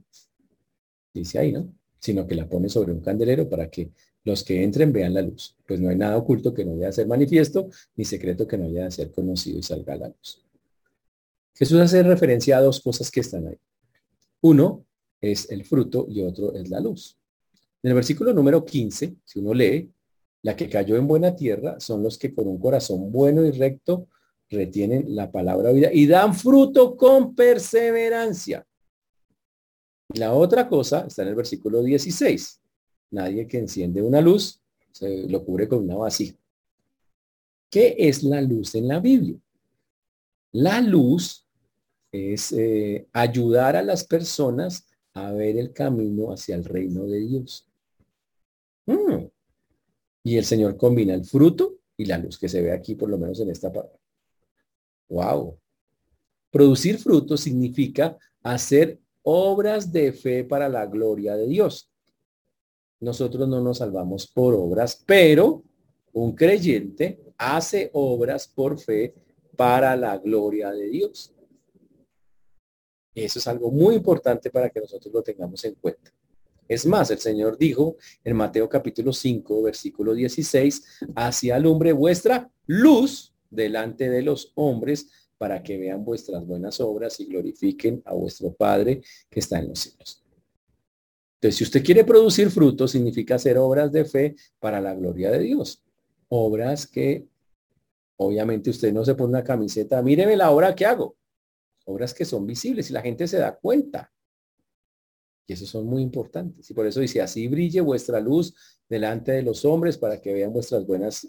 dice 1.13 1.39
ahí, 1.39 1.51
¿no? 1.51 1.73
Sino 1.99 2.25
que 2.27 2.35
la 2.35 2.47
pone 2.47 2.69
sobre 2.69 2.91
un 2.91 3.01
candelero 3.01 3.49
para 3.49 3.69
que 3.69 3.91
los 4.23 4.43
que 4.43 4.63
entren 4.63 4.91
vean 4.91 5.13
la 5.13 5.21
luz. 5.21 5.55
Pues 5.67 5.79
no 5.79 5.89
hay 5.89 5.95
nada 5.95 6.17
oculto 6.17 6.53
que 6.53 6.65
no 6.65 6.75
vaya 6.75 6.89
a 6.89 6.93
ser 6.93 7.07
manifiesto, 7.07 7.69
ni 7.95 8.05
secreto 8.05 8.47
que 8.47 8.57
no 8.57 8.65
vaya 8.65 8.87
a 8.87 8.91
ser 8.91 9.11
conocido 9.11 9.59
y 9.59 9.63
salga 9.63 9.95
la 9.95 10.07
luz. 10.07 10.43
Jesús 11.55 11.79
hace 11.79 12.03
referencia 12.03 12.57
a 12.57 12.61
dos 12.61 12.79
cosas 12.79 13.11
que 13.11 13.19
están 13.19 13.47
ahí. 13.47 13.57
Uno 14.41 14.85
es 15.19 15.49
el 15.51 15.65
fruto 15.65 16.05
y 16.09 16.21
otro 16.21 16.53
es 16.53 16.69
la 16.69 16.79
luz. 16.79 17.17
En 17.83 17.89
el 17.89 17.95
versículo 17.95 18.33
número 18.33 18.63
15, 18.63 19.15
si 19.23 19.39
uno 19.39 19.53
lee, 19.53 19.91
la 20.41 20.55
que 20.55 20.69
cayó 20.69 20.95
en 20.95 21.07
buena 21.07 21.35
tierra 21.35 21.79
son 21.79 22.03
los 22.03 22.17
que 22.17 22.33
con 22.33 22.47
un 22.47 22.59
corazón 22.59 23.11
bueno 23.11 23.45
y 23.45 23.51
recto 23.51 24.07
retienen 24.49 25.15
la 25.15 25.31
palabra 25.31 25.71
vida 25.71 25.89
y 25.91 26.07
dan 26.07 26.33
fruto 26.33 26.95
con 26.95 27.35
perseverancia. 27.35 28.65
La 30.15 30.33
otra 30.33 30.67
cosa 30.67 31.05
está 31.07 31.21
en 31.21 31.29
el 31.29 31.35
versículo 31.35 31.83
16. 31.83 32.61
Nadie 33.11 33.47
que 33.47 33.59
enciende 33.59 34.01
una 34.01 34.21
luz 34.21 34.59
se 34.91 35.27
lo 35.29 35.43
cubre 35.45 35.67
con 35.67 35.83
una 35.83 35.95
vasija. 35.95 36.37
¿Qué 37.69 37.95
es 37.97 38.23
la 38.23 38.41
luz 38.41 38.73
en 38.75 38.87
la 38.87 38.99
Biblia? 38.99 39.39
La 40.51 40.81
luz 40.81 41.45
es 42.11 42.51
eh, 42.53 43.07
ayudar 43.13 43.75
a 43.75 43.83
las 43.83 44.03
personas 44.03 44.87
a 45.13 45.31
ver 45.31 45.57
el 45.57 45.73
camino 45.73 46.31
hacia 46.31 46.55
el 46.55 46.65
reino 46.65 47.05
de 47.05 47.19
Dios. 47.19 47.67
Mm. 48.87 49.27
Y 50.23 50.37
el 50.37 50.45
Señor 50.45 50.77
combina 50.77 51.13
el 51.13 51.25
fruto 51.25 51.79
y 51.97 52.05
la 52.05 52.17
luz 52.17 52.37
que 52.37 52.49
se 52.49 52.61
ve 52.61 52.71
aquí, 52.71 52.95
por 52.95 53.09
lo 53.09 53.17
menos 53.17 53.39
en 53.39 53.49
esta 53.49 53.71
parte. 53.71 53.97
Wow. 55.09 55.57
Producir 56.51 56.97
fruto 56.97 57.37
significa 57.37 58.17
hacer 58.43 58.99
obras 59.23 59.91
de 59.91 60.13
fe 60.13 60.43
para 60.43 60.69
la 60.69 60.85
gloria 60.85 61.35
de 61.35 61.47
Dios. 61.47 61.91
Nosotros 62.99 63.47
no 63.47 63.61
nos 63.61 63.77
salvamos 63.77 64.27
por 64.27 64.53
obras, 64.55 65.03
pero 65.05 65.63
un 66.13 66.35
creyente 66.35 67.21
hace 67.37 67.89
obras 67.93 68.47
por 68.47 68.79
fe 68.79 69.13
para 69.55 69.95
la 69.95 70.17
gloria 70.17 70.71
de 70.71 70.89
Dios. 70.89 71.33
Eso 73.13 73.39
es 73.39 73.47
algo 73.47 73.71
muy 73.71 73.95
importante 73.95 74.49
para 74.49 74.69
que 74.69 74.79
nosotros 74.79 75.13
lo 75.13 75.21
tengamos 75.21 75.63
en 75.65 75.75
cuenta. 75.75 76.11
Es 76.69 76.85
más, 76.85 77.09
el 77.09 77.17
Señor 77.17 77.57
dijo 77.57 77.97
en 78.23 78.37
Mateo 78.37 78.69
capítulo 78.69 79.11
5, 79.11 79.63
versículo 79.63 80.13
16, 80.13 81.01
hacia 81.15 81.55
alumbre 81.55 81.93
vuestra 81.93 82.51
luz 82.67 83.33
delante 83.49 84.07
de 84.07 84.21
los 84.21 84.51
hombres 84.53 85.09
para 85.39 85.63
que 85.63 85.79
vean 85.79 86.05
vuestras 86.05 86.45
buenas 86.45 86.79
obras 86.79 87.19
y 87.19 87.25
glorifiquen 87.25 88.03
a 88.05 88.13
vuestro 88.13 88.53
Padre 88.53 89.01
que 89.31 89.39
está 89.39 89.57
en 89.57 89.69
los 89.69 89.79
cielos. 89.79 90.23
Entonces, 91.37 91.57
si 91.57 91.63
usted 91.63 91.83
quiere 91.83 92.03
producir 92.03 92.51
frutos, 92.51 92.91
significa 92.91 93.35
hacer 93.35 93.57
obras 93.57 93.91
de 93.91 94.05
fe 94.05 94.35
para 94.59 94.79
la 94.79 94.93
gloria 94.93 95.31
de 95.31 95.39
Dios. 95.39 95.81
Obras 96.27 96.85
que, 96.85 97.25
obviamente, 98.17 98.69
usted 98.69 98.93
no 98.93 99.03
se 99.03 99.15
pone 99.15 99.29
una 99.29 99.43
camiseta, 99.43 100.03
míreme 100.03 100.35
la 100.35 100.51
obra 100.51 100.75
que 100.75 100.85
hago. 100.85 101.15
Obras 101.85 102.13
que 102.13 102.25
son 102.25 102.45
visibles 102.45 102.91
y 102.91 102.93
la 102.93 103.01
gente 103.01 103.27
se 103.27 103.39
da 103.39 103.57
cuenta. 103.57 104.11
Y 105.49 105.53
esos 105.53 105.67
son 105.67 105.87
muy 105.87 106.03
importantes. 106.03 106.69
Y 106.69 106.75
por 106.75 106.85
eso 106.85 106.99
dice, 106.99 107.23
así 107.23 107.47
brille 107.47 107.81
vuestra 107.81 108.19
luz 108.19 108.53
delante 108.87 109.31
de 109.31 109.41
los 109.41 109.65
hombres 109.65 109.97
para 109.97 110.21
que 110.21 110.31
vean 110.31 110.53
vuestras 110.53 110.85
buenas 110.85 111.27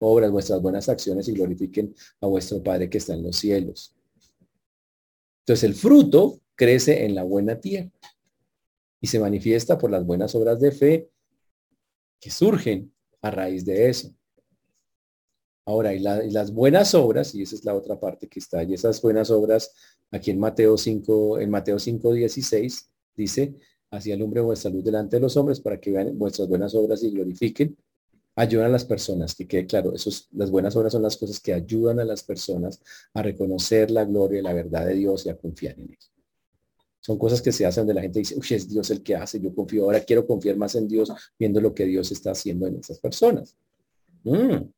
obras, 0.00 0.32
vuestras 0.32 0.60
buenas 0.60 0.88
acciones 0.88 1.28
y 1.28 1.32
glorifiquen 1.32 1.94
a 2.20 2.26
vuestro 2.26 2.60
Padre 2.60 2.90
que 2.90 2.98
está 2.98 3.14
en 3.14 3.22
los 3.22 3.36
cielos. 3.36 3.94
Entonces 5.42 5.62
el 5.62 5.74
fruto 5.74 6.40
crece 6.56 7.04
en 7.04 7.14
la 7.14 7.22
buena 7.22 7.60
tierra 7.60 7.92
y 9.00 9.06
se 9.06 9.20
manifiesta 9.20 9.78
por 9.78 9.92
las 9.92 10.04
buenas 10.04 10.34
obras 10.34 10.58
de 10.58 10.72
fe 10.72 11.10
que 12.18 12.30
surgen 12.32 12.92
a 13.20 13.30
raíz 13.30 13.64
de 13.64 13.88
eso. 13.88 14.12
Ahora, 15.64 15.94
y, 15.94 16.00
las 16.00 16.52
buenas 16.52 16.96
obras, 16.96 17.32
y 17.36 17.42
esa 17.42 17.54
es 17.54 17.64
la 17.64 17.74
otra 17.74 18.00
parte 18.00 18.28
que 18.28 18.40
está, 18.40 18.64
y 18.64 18.74
esas 18.74 19.00
buenas 19.00 19.30
obras, 19.30 19.72
aquí 20.10 20.32
en 20.32 20.40
Mateo 20.40 20.76
5, 20.76 21.38
en 21.38 21.48
Mateo 21.48 21.78
5, 21.78 22.12
16, 22.12 22.91
dice, 23.16 23.54
así 23.90 24.12
alumbre 24.12 24.40
vuestra 24.40 24.70
luz 24.70 24.84
delante 24.84 25.16
de 25.16 25.20
los 25.20 25.36
hombres 25.36 25.60
para 25.60 25.78
que 25.78 25.90
vean 25.90 26.18
vuestras 26.18 26.48
buenas 26.48 26.74
obras 26.74 27.02
y 27.02 27.10
glorifiquen 27.10 27.76
ayudan 28.34 28.66
a 28.66 28.70
las 28.70 28.84
personas, 28.84 29.34
que 29.34 29.46
quede 29.46 29.66
claro, 29.66 29.94
esos, 29.94 30.28
las 30.32 30.50
buenas 30.50 30.74
obras 30.76 30.92
son 30.92 31.02
las 31.02 31.16
cosas 31.16 31.38
que 31.40 31.52
ayudan 31.52 32.00
a 32.00 32.04
las 32.04 32.22
personas 32.22 32.80
a 33.14 33.22
reconocer 33.22 33.90
la 33.90 34.04
gloria 34.04 34.40
y 34.40 34.42
la 34.42 34.54
verdad 34.54 34.86
de 34.86 34.94
Dios 34.94 35.26
y 35.26 35.28
a 35.28 35.36
confiar 35.36 35.78
en 35.78 35.90
él. 35.90 35.98
Son 37.00 37.18
cosas 37.18 37.42
que 37.42 37.52
se 37.52 37.66
hacen 37.66 37.86
de 37.86 37.94
la 37.94 38.00
gente 38.00 38.20
dice, 38.20 38.36
uy, 38.36 38.46
es 38.50 38.68
Dios 38.68 38.90
el 38.90 39.02
que 39.02 39.16
hace, 39.16 39.40
yo 39.40 39.54
confío, 39.54 39.84
ahora 39.84 40.00
quiero 40.00 40.26
confiar 40.26 40.56
más 40.56 40.74
en 40.76 40.88
Dios 40.88 41.12
viendo 41.38 41.60
lo 41.60 41.74
que 41.74 41.84
Dios 41.84 42.10
está 42.12 42.30
haciendo 42.30 42.66
en 42.66 42.76
esas 42.76 42.98
personas. 42.98 43.56
Mm. 44.24 44.68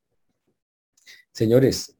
Señores, 1.30 1.94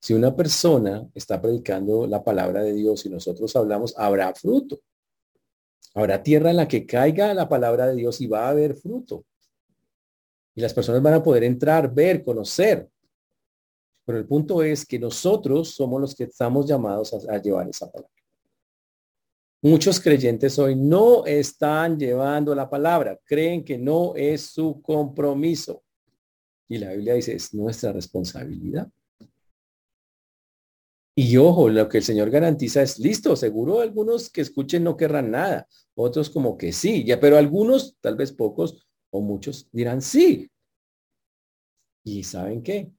si 0.00 0.14
una 0.14 0.34
persona 0.34 1.08
está 1.14 1.40
predicando 1.40 2.06
la 2.06 2.24
palabra 2.24 2.62
de 2.62 2.72
Dios 2.72 3.04
y 3.04 3.10
nosotros 3.10 3.54
hablamos, 3.54 3.94
habrá 3.96 4.34
fruto. 4.34 4.80
Habrá 5.94 6.22
tierra 6.22 6.50
en 6.50 6.56
la 6.56 6.66
que 6.66 6.86
caiga 6.86 7.32
la 7.34 7.48
palabra 7.48 7.86
de 7.86 7.94
Dios 7.94 8.20
y 8.20 8.26
va 8.26 8.46
a 8.46 8.50
haber 8.50 8.74
fruto. 8.74 9.24
Y 10.54 10.60
las 10.60 10.74
personas 10.74 11.00
van 11.02 11.14
a 11.14 11.22
poder 11.22 11.44
entrar, 11.44 11.92
ver, 11.92 12.24
conocer. 12.24 12.88
Pero 14.04 14.18
el 14.18 14.26
punto 14.26 14.62
es 14.62 14.84
que 14.84 14.98
nosotros 14.98 15.70
somos 15.70 16.00
los 16.00 16.14
que 16.14 16.24
estamos 16.24 16.66
llamados 16.66 17.14
a, 17.28 17.38
llevar 17.38 17.68
esa 17.68 17.90
palabra. 17.90 18.10
Muchos 19.62 19.98
creyentes 19.98 20.58
hoy 20.58 20.76
no 20.76 21.24
están 21.24 21.98
llevando 21.98 22.54
la 22.54 22.68
palabra, 22.68 23.18
creen 23.24 23.64
que 23.64 23.78
no 23.78 24.14
es 24.14 24.42
su 24.42 24.82
compromiso. 24.82 25.82
Y 26.68 26.78
la 26.78 26.90
Biblia 26.92 27.14
dice, 27.14 27.34
es 27.34 27.54
nuestra 27.54 27.92
responsabilidad. 27.92 28.88
Y 31.16 31.36
ojo, 31.36 31.68
lo 31.68 31.88
que 31.88 31.98
el 31.98 32.04
Señor 32.04 32.30
garantiza 32.30 32.82
es 32.82 32.98
listo, 32.98 33.36
seguro 33.36 33.80
algunos 33.80 34.30
que 34.30 34.40
escuchen 34.40 34.82
no 34.82 34.96
querrán 34.96 35.30
nada, 35.30 35.68
otros 35.94 36.28
como 36.28 36.58
que 36.58 36.72
sí, 36.72 37.04
ya, 37.04 37.20
pero 37.20 37.38
algunos, 37.38 37.96
tal 38.00 38.16
vez 38.16 38.32
pocos, 38.32 38.84
o 39.10 39.20
muchos 39.20 39.68
dirán 39.70 40.02
sí. 40.02 40.50
¿Y 42.02 42.24
saben 42.24 42.62
qué? 42.62 42.90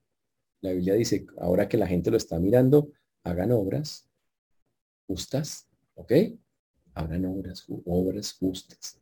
La 0.62 0.72
Biblia 0.72 0.94
dice, 0.94 1.26
ahora 1.38 1.68
que 1.68 1.76
la 1.76 1.86
gente 1.86 2.10
lo 2.10 2.16
está 2.16 2.40
mirando, 2.40 2.90
hagan 3.22 3.52
obras 3.52 4.08
justas, 5.06 5.68
¿ok? 5.94 6.12
Hagan 6.94 7.26
obras, 7.26 7.66
obras 7.84 8.32
justas, 8.32 8.98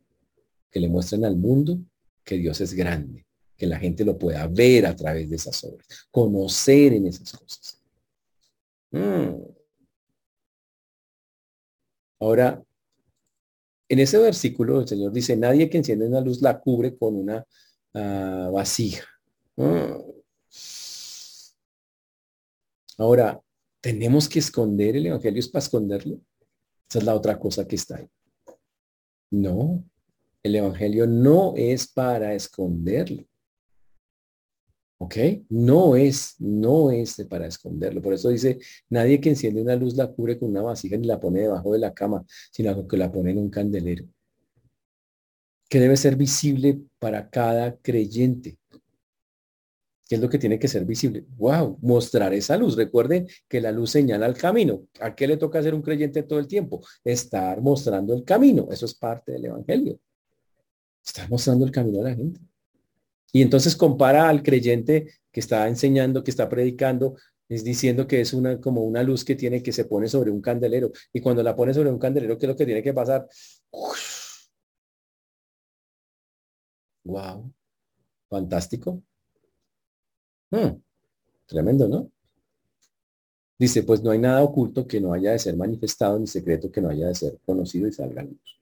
que 0.69 0.81
le 0.81 0.89
muestren 0.89 1.23
al 1.23 1.37
mundo 1.37 1.79
que 2.21 2.35
Dios 2.35 2.59
es 2.59 2.73
grande, 2.73 3.25
que 3.55 3.65
la 3.65 3.79
gente 3.79 4.03
lo 4.03 4.17
pueda 4.17 4.45
ver 4.47 4.85
a 4.87 4.95
través 4.95 5.29
de 5.29 5.37
esas 5.37 5.63
obras, 5.63 5.87
conocer 6.11 6.93
en 6.93 7.07
esas 7.07 7.31
cosas. 7.31 7.84
Mm. 8.91 9.43
Ahora, 12.19 12.63
en 13.89 13.99
ese 13.99 14.17
versículo 14.17 14.81
el 14.81 14.87
Señor 14.87 15.11
dice, 15.11 15.35
nadie 15.35 15.69
que 15.69 15.77
enciende 15.77 16.07
una 16.07 16.21
luz 16.21 16.41
la 16.41 16.59
cubre 16.59 16.97
con 16.97 17.15
una 17.15 17.45
ah, 17.93 18.49
vasija. 18.51 19.05
Mm. 19.55 20.15
Ahora, 22.97 23.41
¿tenemos 23.81 24.29
que 24.29 24.39
esconder 24.39 24.95
el 24.95 25.07
Evangelio? 25.07 25.39
¿Es 25.39 25.49
para 25.49 25.63
esconderlo? 25.63 26.19
Esa 26.89 26.99
es 26.99 27.05
la 27.05 27.15
otra 27.15 27.39
cosa 27.39 27.67
que 27.67 27.75
está 27.75 27.97
ahí. 27.97 28.09
No, 29.31 29.83
el 30.43 30.55
Evangelio 30.55 31.07
no 31.07 31.53
es 31.55 31.87
para 31.87 32.33
esconderlo. 32.33 33.25
¿Ok? 34.97 35.15
No 35.49 35.95
es, 35.95 36.35
no 36.39 36.89
es 36.89 37.25
para 37.29 37.47
esconderlo. 37.47 38.01
Por 38.01 38.13
eso 38.13 38.29
dice, 38.29 38.59
nadie 38.89 39.19
que 39.19 39.29
enciende 39.29 39.61
una 39.61 39.75
luz 39.75 39.95
la 39.95 40.07
cubre 40.07 40.39
con 40.39 40.49
una 40.49 40.61
vasija 40.61 40.97
ni 40.97 41.07
la 41.07 41.19
pone 41.19 41.41
debajo 41.41 41.73
de 41.73 41.79
la 41.79 41.93
cama, 41.93 42.23
sino 42.51 42.87
que 42.87 42.97
la 42.97 43.11
pone 43.11 43.31
en 43.31 43.39
un 43.39 43.49
candelero. 43.49 44.05
Que 45.69 45.79
debe 45.79 45.97
ser 45.97 46.15
visible 46.15 46.79
para 46.99 47.29
cada 47.29 47.75
creyente. 47.77 48.57
¿Qué 50.07 50.15
es 50.15 50.21
lo 50.21 50.29
que 50.29 50.37
tiene 50.37 50.59
que 50.59 50.67
ser 50.67 50.85
visible? 50.85 51.25
¡Wow! 51.37 51.79
Mostrar 51.81 52.33
esa 52.33 52.55
luz. 52.57 52.75
Recuerden 52.75 53.27
que 53.47 53.59
la 53.59 53.71
luz 53.71 53.91
señala 53.91 54.27
el 54.27 54.35
camino. 54.37 54.87
¿A 55.01 55.15
qué 55.15 55.27
le 55.27 55.37
toca 55.37 55.59
hacer 55.59 55.73
un 55.73 55.81
creyente 55.81 56.23
todo 56.23 56.37
el 56.37 56.47
tiempo? 56.47 56.85
Estar 57.03 57.59
mostrando 57.61 58.13
el 58.13 58.23
camino. 58.23 58.67
Eso 58.71 58.85
es 58.85 58.93
parte 58.93 59.31
del 59.31 59.45
Evangelio. 59.45 59.99
Estar 61.03 61.29
mostrando 61.29 61.65
el 61.65 61.71
camino 61.71 62.01
a 62.01 62.09
la 62.09 62.15
gente. 62.15 62.39
Y 63.31 63.41
entonces 63.41 63.75
compara 63.75 64.29
al 64.29 64.43
creyente 64.43 65.07
que 65.31 65.39
está 65.39 65.67
enseñando, 65.67 66.23
que 66.23 66.31
está 66.31 66.47
predicando, 66.49 67.15
es 67.49 67.63
diciendo 67.63 68.07
que 68.07 68.21
es 68.21 68.33
una 68.33 68.59
como 68.59 68.83
una 68.83 69.03
luz 69.03 69.23
que 69.23 69.35
tiene 69.35 69.61
que 69.61 69.71
se 69.71 69.85
pone 69.85 70.07
sobre 70.07 70.31
un 70.31 70.41
candelero. 70.41 70.91
Y 71.13 71.21
cuando 71.21 71.43
la 71.43 71.55
pone 71.55 71.73
sobre 71.73 71.89
un 71.91 71.99
candelero, 71.99 72.37
¿qué 72.37 72.45
es 72.45 72.49
lo 72.49 72.55
que 72.55 72.65
tiene 72.65 72.83
que 72.83 72.93
pasar? 72.93 73.27
Wow. 77.03 77.51
Fantástico. 78.29 79.01
Hmm, 80.51 80.81
tremendo, 81.47 81.87
¿no? 81.87 82.11
Dice, 83.57 83.83
pues 83.83 84.03
no 84.03 84.11
hay 84.11 84.19
nada 84.19 84.43
oculto 84.43 84.85
que 84.85 84.99
no 84.99 85.13
haya 85.13 85.31
de 85.31 85.39
ser 85.39 85.55
manifestado, 85.55 86.19
ni 86.19 86.27
secreto 86.27 86.71
que 86.71 86.81
no 86.81 86.89
haya 86.89 87.07
de 87.07 87.15
ser 87.15 87.39
conocido 87.45 87.87
y 87.87 87.93
salga 87.93 88.23
luz. 88.23 88.59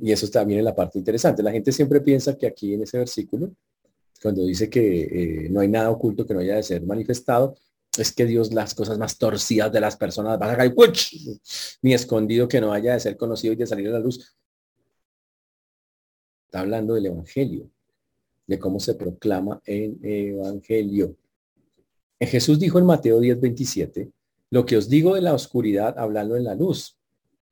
Y 0.00 0.12
eso 0.12 0.28
también 0.28 0.60
es 0.60 0.64
la 0.64 0.74
parte 0.74 0.98
interesante. 0.98 1.42
La 1.42 1.50
gente 1.50 1.72
siempre 1.72 2.00
piensa 2.00 2.36
que 2.36 2.46
aquí 2.46 2.74
en 2.74 2.82
ese 2.82 2.98
versículo, 2.98 3.50
cuando 4.22 4.44
dice 4.44 4.68
que 4.68 5.02
eh, 5.02 5.48
no 5.50 5.60
hay 5.60 5.68
nada 5.68 5.90
oculto 5.90 6.26
que 6.26 6.34
no 6.34 6.40
haya 6.40 6.56
de 6.56 6.62
ser 6.62 6.82
manifestado, 6.82 7.56
es 7.96 8.12
que 8.12 8.26
Dios 8.26 8.52
las 8.52 8.74
cosas 8.74 8.98
más 8.98 9.18
torcidas 9.18 9.72
de 9.72 9.80
las 9.80 9.96
personas 9.96 10.40
a 10.40 10.72
ni 11.82 11.94
escondido 11.94 12.46
que 12.46 12.60
no 12.60 12.72
haya 12.72 12.94
de 12.94 13.00
ser 13.00 13.16
conocido 13.16 13.52
y 13.54 13.56
de 13.56 13.66
salir 13.66 13.88
a 13.88 13.92
la 13.92 13.98
luz. 13.98 14.36
Está 16.44 16.60
hablando 16.60 16.94
del 16.94 17.06
Evangelio, 17.06 17.70
de 18.46 18.58
cómo 18.58 18.80
se 18.80 18.94
proclama 18.94 19.60
en 19.64 19.98
Evangelio. 20.02 21.16
Jesús 22.20 22.58
dijo 22.58 22.78
en 22.78 22.86
Mateo 22.86 23.20
10, 23.20 23.40
27, 23.40 24.10
lo 24.50 24.64
que 24.64 24.76
os 24.76 24.88
digo 24.88 25.14
de 25.14 25.20
la 25.20 25.34
oscuridad, 25.34 25.98
hablando 25.98 26.36
en 26.36 26.44
la 26.44 26.54
luz. 26.54 26.97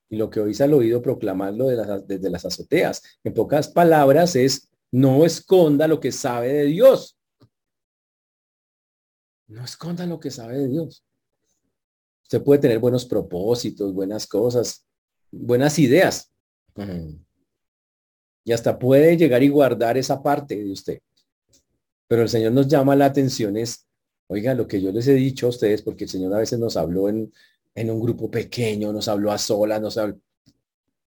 Y 0.08 0.16
lo 0.16 0.30
que 0.30 0.40
oís 0.40 0.60
al 0.60 0.74
oído, 0.74 1.02
proclamarlo 1.02 1.66
desde 1.66 2.30
las 2.30 2.44
azoteas. 2.44 3.02
En 3.24 3.34
pocas 3.34 3.68
palabras 3.68 4.36
es, 4.36 4.70
no 4.92 5.24
esconda 5.24 5.88
lo 5.88 5.98
que 6.00 6.12
sabe 6.12 6.52
de 6.52 6.64
Dios. 6.66 7.18
No 9.48 9.64
esconda 9.64 10.06
lo 10.06 10.20
que 10.20 10.30
sabe 10.30 10.58
de 10.58 10.68
Dios. 10.68 11.04
Usted 12.22 12.42
puede 12.42 12.60
tener 12.60 12.78
buenos 12.78 13.04
propósitos, 13.04 13.92
buenas 13.92 14.26
cosas, 14.26 14.86
buenas 15.30 15.78
ideas 15.78 16.32
y 18.46 18.52
hasta 18.52 18.78
puede 18.78 19.16
llegar 19.16 19.42
y 19.42 19.48
guardar 19.48 19.98
esa 19.98 20.22
parte 20.22 20.56
de 20.56 20.70
usted. 20.70 21.00
Pero 22.08 22.22
el 22.22 22.28
Señor 22.28 22.52
nos 22.52 22.68
llama 22.68 22.94
la 22.94 23.06
atención 23.06 23.56
es, 23.56 23.88
oiga, 24.28 24.54
lo 24.54 24.68
que 24.68 24.80
yo 24.80 24.92
les 24.92 25.08
he 25.08 25.14
dicho 25.14 25.46
a 25.46 25.48
ustedes, 25.48 25.82
porque 25.82 26.04
el 26.04 26.10
Señor 26.10 26.32
a 26.32 26.38
veces 26.38 26.58
nos 26.60 26.76
habló 26.76 27.08
en, 27.08 27.32
en 27.76 27.90
un 27.90 28.00
grupo 28.00 28.30
pequeño, 28.30 28.92
nos 28.92 29.06
habló 29.06 29.30
a 29.30 29.38
solas, 29.38 29.80
nos 29.80 29.96
habló, 29.98 30.18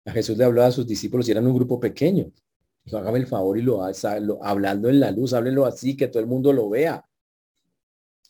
a 0.06 0.12
Jesús 0.12 0.38
le 0.38 0.46
habló 0.46 0.64
a 0.64 0.72
sus 0.72 0.88
discípulos 0.88 1.28
y 1.28 1.32
eran 1.32 1.48
un 1.48 1.56
grupo 1.56 1.80
pequeño. 1.80 2.32
Hágame 2.94 3.20
el 3.20 3.28
favor 3.28 3.58
y 3.58 3.62
lo, 3.62 3.82
lo 4.22 4.44
hablando 4.44 4.90
en 4.90 5.00
la 5.00 5.12
luz, 5.12 5.34
háblenlo 5.34 5.66
así, 5.66 5.98
que 5.98 6.08
todo 6.08 6.22
el 6.22 6.28
mundo 6.28 6.54
lo 6.54 6.70
vea 6.70 7.06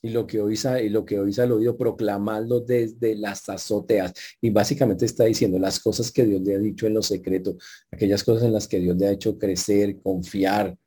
y 0.01 0.09
lo 0.09 0.25
que 0.25 0.39
oís, 0.39 0.65
y 0.81 0.89
lo 0.89 1.05
que 1.05 1.19
oído, 1.19 1.77
proclamarlo 1.77 2.61
desde 2.61 3.15
las 3.15 3.47
azoteas. 3.49 4.13
Y 4.41 4.49
básicamente 4.49 5.05
está 5.05 5.25
diciendo 5.25 5.59
las 5.59 5.79
cosas 5.79 6.11
que 6.11 6.25
Dios 6.25 6.41
le 6.41 6.55
ha 6.55 6.59
dicho 6.59 6.87
en 6.87 6.93
lo 6.93 7.01
secreto, 7.01 7.57
aquellas 7.91 8.23
cosas 8.23 8.43
en 8.43 8.53
las 8.53 8.67
que 8.67 8.79
Dios 8.79 8.97
le 8.97 9.07
ha 9.07 9.11
hecho 9.11 9.37
crecer, 9.37 9.99
confiar, 10.01 10.77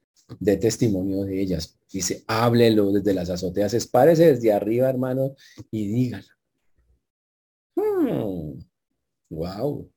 de 0.41 0.57
testimonio 0.57 1.25
de 1.25 1.41
ellas. 1.41 1.79
Dice, 1.93 2.25
háblelo 2.27 2.91
desde 2.91 3.13
las 3.13 3.29
azoteas, 3.29 3.75
espárese 3.75 4.33
desde 4.33 4.53
arriba, 4.53 4.89
hermano, 4.89 5.35
y 5.71 5.89
dígalo. 5.89 6.25
Wow. 9.31 9.83
Hmm. 9.83 9.91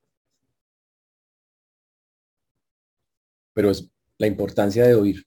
Pero 3.53 3.71
es 3.71 3.89
la 4.17 4.27
importancia 4.27 4.85
de 4.85 4.95
oír. 4.95 5.25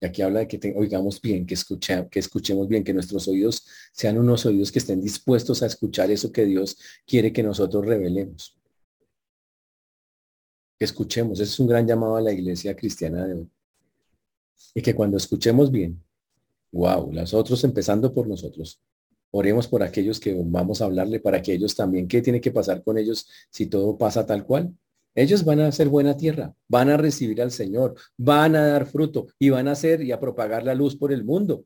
Y 0.00 0.06
aquí 0.06 0.20
habla 0.22 0.40
de 0.40 0.48
que 0.48 0.74
oigamos 0.76 1.20
bien, 1.22 1.46
que, 1.46 1.54
escuche, 1.54 2.06
que 2.10 2.18
escuchemos 2.18 2.68
bien, 2.68 2.84
que 2.84 2.92
nuestros 2.92 3.26
oídos 3.28 3.66
sean 3.92 4.18
unos 4.18 4.44
oídos 4.44 4.70
que 4.70 4.78
estén 4.78 5.00
dispuestos 5.00 5.62
a 5.62 5.66
escuchar 5.66 6.10
eso 6.10 6.30
que 6.32 6.44
Dios 6.44 6.76
quiere 7.06 7.32
que 7.32 7.42
nosotros 7.42 7.86
revelemos. 7.86 8.58
Que 10.78 10.84
escuchemos, 10.84 11.40
ese 11.40 11.50
es 11.50 11.60
un 11.60 11.68
gran 11.68 11.86
llamado 11.86 12.16
a 12.16 12.20
la 12.20 12.32
iglesia 12.32 12.76
cristiana 12.76 13.26
de 13.26 13.34
hoy. 13.34 13.50
Y 14.74 14.82
que 14.82 14.94
cuando 14.94 15.16
escuchemos 15.16 15.70
bien, 15.70 16.02
wow, 16.72 17.10
los 17.10 17.32
otros 17.32 17.64
empezando 17.64 18.12
por 18.12 18.28
nosotros, 18.28 18.82
oremos 19.36 19.68
por 19.68 19.82
aquellos 19.82 20.18
que 20.18 20.34
vamos 20.34 20.80
a 20.80 20.86
hablarle, 20.86 21.20
para 21.20 21.42
que 21.42 21.52
ellos 21.52 21.74
también, 21.76 22.08
¿qué 22.08 22.22
tiene 22.22 22.40
que 22.40 22.50
pasar 22.50 22.82
con 22.82 22.96
ellos 22.96 23.28
si 23.50 23.66
todo 23.66 23.98
pasa 23.98 24.24
tal 24.24 24.44
cual? 24.46 24.74
Ellos 25.14 25.44
van 25.44 25.60
a 25.60 25.68
hacer 25.68 25.88
buena 25.88 26.16
tierra, 26.16 26.54
van 26.68 26.88
a 26.88 26.96
recibir 26.96 27.40
al 27.42 27.50
Señor, 27.50 27.94
van 28.16 28.56
a 28.56 28.66
dar 28.66 28.86
fruto 28.86 29.26
y 29.38 29.50
van 29.50 29.68
a 29.68 29.72
hacer 29.72 30.02
y 30.02 30.12
a 30.12 30.20
propagar 30.20 30.64
la 30.64 30.74
luz 30.74 30.96
por 30.96 31.12
el 31.12 31.24
mundo 31.24 31.64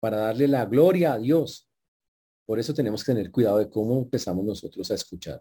para 0.00 0.18
darle 0.18 0.46
la 0.46 0.66
gloria 0.66 1.14
a 1.14 1.18
Dios. 1.18 1.68
Por 2.46 2.58
eso 2.58 2.74
tenemos 2.74 3.02
que 3.02 3.12
tener 3.12 3.30
cuidado 3.30 3.58
de 3.58 3.70
cómo 3.70 3.98
empezamos 3.98 4.44
nosotros 4.44 4.90
a 4.90 4.94
escuchar. 4.94 5.40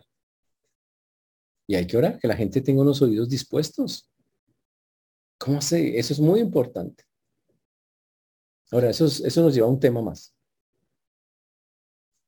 Y 1.67 1.75
hay 1.75 1.86
que 1.86 1.97
orar, 1.97 2.19
que 2.19 2.27
la 2.27 2.36
gente 2.36 2.62
tenga 2.62 2.82
unos 2.82 3.01
oídos 3.01 3.27
dispuestos. 3.27 4.10
¿Cómo 5.38 5.62
sé? 5.62 5.97
Eso 5.97 6.13
es 6.13 6.19
muy 6.19 6.39
importante. 6.39 7.03
Ahora, 8.71 8.89
eso, 8.89 9.06
eso 9.06 9.41
nos 9.41 9.53
lleva 9.53 9.67
a 9.67 9.69
un 9.69 9.79
tema 9.79 10.01
más. 10.01 10.34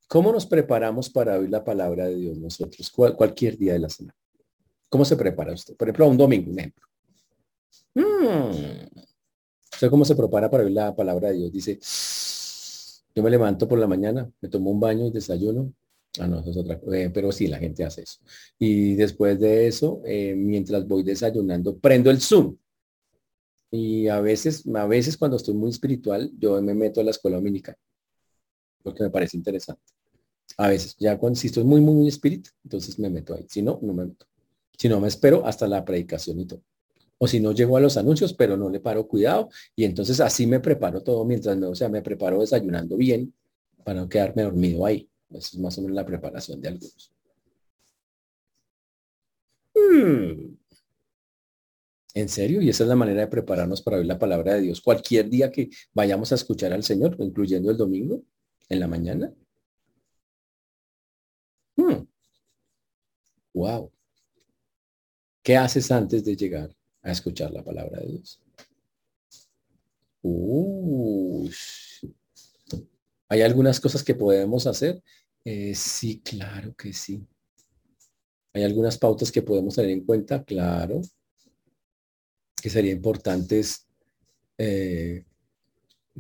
¿Cómo 0.08 0.32
nos 0.32 0.46
preparamos 0.46 1.10
para 1.10 1.38
oír 1.38 1.50
la 1.50 1.64
palabra 1.64 2.06
de 2.06 2.16
Dios 2.16 2.38
nosotros 2.38 2.92
cualquier 2.92 3.58
día 3.58 3.74
de 3.74 3.80
la 3.80 3.90
semana? 3.90 4.16
¿Cómo 4.90 5.04
se 5.04 5.16
prepara 5.16 5.54
usted? 5.54 5.76
Por 5.76 5.88
ejemplo, 5.88 6.08
un 6.08 6.18
domingo, 6.18 6.52
un 6.52 6.60
ejemplo. 6.60 6.86
Mm. 7.96 9.90
cómo 9.90 10.06
se 10.06 10.16
prepara 10.16 10.50
para 10.50 10.64
oír 10.64 10.74
la 10.74 10.96
palabra 10.96 11.30
de 11.30 11.38
Dios? 11.38 11.52
Dice, 11.52 11.80
yo 13.16 13.24
me 13.24 13.30
levanto 13.30 13.68
por 13.68 13.80
la 13.80 13.88
mañana, 13.88 14.30
me 14.42 14.50
tomo 14.50 14.70
un 14.70 14.80
baño, 14.80 15.10
desayuno. 15.10 15.74
Ah, 16.20 16.28
no, 16.28 16.40
eso 16.40 16.52
es 16.52 16.58
otra 16.58 16.80
cosa. 16.80 16.98
Eh, 16.98 17.10
pero 17.10 17.32
sí, 17.32 17.48
la 17.48 17.58
gente 17.58 17.84
hace 17.84 18.04
eso. 18.04 18.20
Y 18.60 18.94
después 18.96 19.40
de 19.40 19.68
eso, 19.68 20.02
eh, 20.06 20.36
mientras 20.36 20.88
voy 20.88 21.04
desayunando, 21.04 21.78
prendo 21.78 22.12
el 22.12 22.22
Zoom. 22.22 22.58
Y 23.72 24.08
a 24.08 24.22
veces, 24.22 24.64
a 24.74 24.86
veces 24.86 25.18
cuando 25.18 25.38
estoy 25.38 25.56
muy 25.56 25.72
espiritual, 25.72 26.32
yo 26.38 26.62
me 26.62 26.74
meto 26.74 27.02
a 27.02 27.04
la 27.04 27.12
escuela 27.12 27.38
dominical. 28.86 28.94
Porque 28.94 29.04
me 29.04 29.10
parece 29.10 29.38
interesante. 29.38 29.82
A 30.58 30.70
veces, 30.70 30.96
ya 31.00 31.18
cuando 31.18 31.40
si 31.40 31.48
estoy 31.48 31.64
muy, 31.64 31.82
muy, 31.82 31.94
muy 31.96 32.08
espíritu, 32.08 32.52
entonces 32.64 32.98
me 33.00 33.10
meto 33.10 33.34
ahí. 33.34 33.46
Si 33.50 33.62
no, 33.62 33.80
no 33.82 33.94
me 33.94 34.06
meto. 34.06 34.26
Si 34.78 34.88
no, 34.90 35.00
me 35.00 35.08
espero 35.08 35.46
hasta 35.46 35.68
la 35.68 35.84
predicación 35.84 36.40
y 36.40 36.46
todo. 36.46 36.62
O 37.18 37.28
si 37.28 37.40
no, 37.40 37.54
llego 37.54 37.78
a 37.78 37.82
los 37.82 37.98
anuncios, 37.98 38.34
pero 38.34 38.58
no 38.58 38.70
le 38.70 38.80
paro 38.80 39.08
cuidado. 39.08 39.50
Y 39.76 39.86
entonces 39.86 40.20
así 40.20 40.48
me 40.48 40.60
preparo 40.60 41.02
todo 41.02 41.26
mientras 41.26 41.58
me, 41.58 41.68
o 41.68 41.76
sea, 41.76 41.90
me 41.90 42.02
preparo 42.02 42.42
desayunando 42.42 42.98
bien 42.98 43.34
para 43.84 44.02
no 44.02 44.10
quedarme 44.10 44.44
dormido 44.44 44.86
ahí. 44.86 45.10
Esa 45.30 45.50
es 45.54 45.58
más 45.60 45.78
o 45.78 45.82
menos 45.82 45.96
la 45.96 46.06
preparación 46.06 46.62
de 46.62 46.68
algunos. 46.70 47.12
Hmm. 49.74 50.56
¿En 52.14 52.30
serio? 52.30 52.62
Y 52.62 52.70
esa 52.70 52.84
es 52.84 52.90
la 52.90 52.96
manera 52.96 53.22
de 53.22 53.28
prepararnos 53.28 53.82
para 53.82 53.98
oír 53.98 54.06
la 54.06 54.18
palabra 54.18 54.54
de 54.56 54.62
Dios. 54.62 54.82
Cualquier 54.82 55.30
día 55.30 55.52
que 55.52 55.70
vayamos 55.94 56.32
a 56.32 56.36
escuchar 56.36 56.72
al 56.72 56.84
Señor, 56.84 57.18
incluyendo 57.20 57.72
el 57.72 57.78
domingo, 57.78 58.24
en 58.70 58.80
la 58.80 58.88
mañana. 58.88 59.34
Wow. 63.54 63.86
Hmm. 63.86 63.90
¿Qué 65.44 65.58
haces 65.58 65.92
antes 65.92 66.24
de 66.26 66.36
llegar 66.36 66.76
a 67.02 67.12
escuchar 67.12 67.52
la 67.52 67.64
palabra 67.64 68.00
de 68.00 68.08
Dios? 68.08 68.42
¿Hay 73.30 73.42
algunas 73.42 73.80
cosas 73.80 74.04
que 74.04 74.16
podemos 74.16 74.66
hacer? 74.66 75.04
Eh, 75.44 75.76
sí, 75.76 76.22
claro 76.22 76.74
que 76.76 76.94
sí. 76.94 77.28
¿Hay 78.54 78.64
algunas 78.64 78.98
pautas 78.98 79.32
que 79.32 79.44
podemos 79.44 79.76
tener 79.76 79.92
en 79.92 80.06
cuenta? 80.06 80.44
Claro. 80.44 81.02
Que 82.60 82.70
serían 82.70 82.98
importantes 82.98 83.86
eh, 84.58 85.26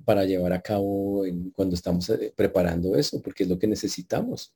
para 0.03 0.25
llevar 0.25 0.53
a 0.53 0.62
cabo 0.62 1.23
cuando 1.53 1.75
estamos 1.75 2.10
eh, 2.10 2.34
preparando 2.36 2.95
eso, 2.95 3.21
porque 3.21 3.43
es 3.43 3.49
lo 3.49 3.58
que 3.58 3.67
necesitamos. 3.67 4.53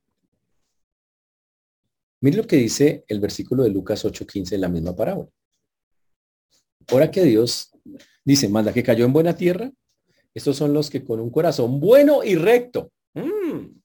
Mire 2.22 2.38
lo 2.38 2.48
que 2.48 2.58
dice 2.58 3.06
el 3.08 3.20
versículo 3.20 3.64
de 3.64 3.70
Lucas 3.70 4.04
8:15 4.04 4.56
en 4.56 4.62
la 4.62 4.68
misma 4.68 4.96
parábola. 4.96 5.30
Ahora 6.88 7.10
que 7.12 7.24
Dios 7.24 7.72
dice, 8.26 8.50
manda 8.50 8.74
que 8.74 8.84
cayó 8.84 9.06
en 9.06 9.14
buena 9.14 9.36
tierra, 9.36 9.72
estos 10.34 10.58
son 10.58 10.74
los 10.74 10.90
que 10.90 11.04
con 11.04 11.20
un 11.20 11.30
corazón 11.30 11.80
bueno 11.80 12.24
y 12.24 12.36
recto. 12.36 12.92
Mm. 13.14 13.80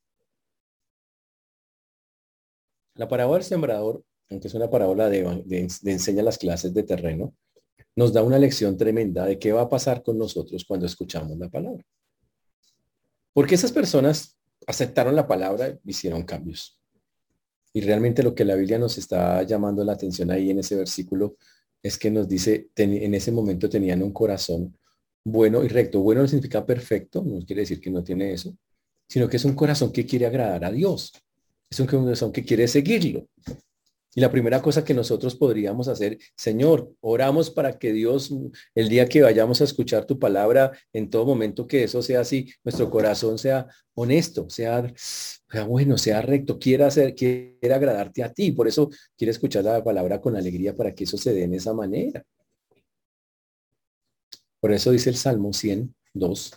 La 2.96 3.08
parábola 3.08 3.38
del 3.38 3.44
sembrador, 3.44 4.04
aunque 4.30 4.48
es 4.48 4.54
una 4.54 4.70
parábola 4.70 5.08
de, 5.08 5.68
enseña 5.84 6.22
las 6.22 6.38
clases 6.38 6.72
de 6.72 6.82
terreno, 6.82 7.34
nos 7.96 8.12
da 8.12 8.22
una 8.22 8.38
lección 8.38 8.76
tremenda 8.76 9.24
de 9.24 9.38
qué 9.38 9.52
va 9.52 9.62
a 9.62 9.68
pasar 9.68 10.02
con 10.02 10.18
nosotros 10.18 10.64
cuando 10.66 10.87
escuchamos 10.87 11.38
la 11.38 11.48
palabra. 11.48 11.85
Porque 13.33 13.54
esas 13.54 13.72
personas 13.72 14.37
aceptaron 14.66 15.14
la 15.14 15.26
palabra 15.26 15.78
hicieron 15.85 16.24
cambios. 16.24 16.78
Y 17.72 17.80
realmente 17.80 18.22
lo 18.22 18.35
que 18.35 18.44
la 18.44 18.54
Biblia 18.54 18.78
nos 18.78 18.98
está 18.98 19.42
llamando 19.42 19.85
la 19.85 19.92
atención 19.92 20.30
ahí 20.30 20.50
en 20.50 20.61
ese 20.61 20.76
versículo 20.76 21.37
es 21.83 21.98
que 21.98 22.11
nos 22.11 22.28
dice, 22.28 22.68
en 22.76 23.14
ese 23.14 23.30
momento 23.33 23.68
tenían 23.68 24.02
un 24.02 24.12
corazón 24.12 24.76
bueno 25.24 25.64
y 25.64 25.68
recto. 25.68 26.00
Bueno 26.00 26.22
no 26.22 26.28
significa 26.28 26.64
perfecto, 26.64 27.22
no 27.24 27.44
quiere 27.44 27.62
decir 27.62 27.80
que 27.80 27.90
no 27.90 28.04
tiene 28.04 28.33
eso, 28.33 28.57
sino 29.09 29.28
que 29.28 29.37
es 29.37 29.44
un 29.44 29.54
corazón 29.54 29.92
que 29.92 30.07
quiere 30.07 30.26
agradar 30.26 30.64
a 30.64 30.70
Dios. 30.70 31.12
Es 31.68 31.80
un 31.80 31.87
corazón 31.87 32.33
que 32.33 32.44
quiere 32.44 32.68
seguirlo. 32.68 33.26
Y 34.14 34.20
la 34.20 34.31
primera 34.31 34.62
cosa 34.62 34.85
que 34.85 34.94
nosotros 34.94 35.35
podríamos 35.35 35.88
hacer, 35.88 36.18
Señor, 36.37 36.92
oramos 37.00 37.50
para 37.50 37.79
que 37.79 37.92
Dios, 37.92 38.33
el 38.74 38.88
día 38.88 39.09
que 39.09 39.22
vayamos 39.22 39.61
a 39.61 39.64
escuchar 39.64 40.05
tu 40.05 40.18
palabra, 40.18 40.70
en 40.92 41.11
todo 41.11 41.27
momento 41.27 41.66
que 41.66 41.83
eso 41.83 42.00
sea 42.00 42.20
así, 42.20 42.48
nuestro 42.62 42.88
corazón 42.90 43.38
sea 43.38 43.66
honesto, 43.94 44.48
sea, 44.48 44.92
bueno, 45.66 45.98
sea 45.98 46.22
recto, 46.22 46.59
quiera 46.59 46.87
hacer, 46.87 47.14
quiera 47.14 47.77
agradarte 47.77 48.22
a 48.22 48.33
ti. 48.33 48.53
Por 48.53 48.68
eso 48.68 48.88
quiere 49.16 49.33
escuchar 49.33 49.64
la 49.64 49.83
palabra 49.83 50.20
con 50.20 50.37
alegría 50.37 50.74
para 50.77 50.94
que 50.94 51.05
eso 51.05 51.16
se 51.16 51.33
dé 51.33 51.44
en 51.44 51.55
esa 51.55 51.72
manera. 51.72 52.24
Por 54.61 54.72
eso 54.72 54.92
dice 54.92 55.11
el 55.11 55.16
Salmo 55.16 55.53
102, 55.53 56.55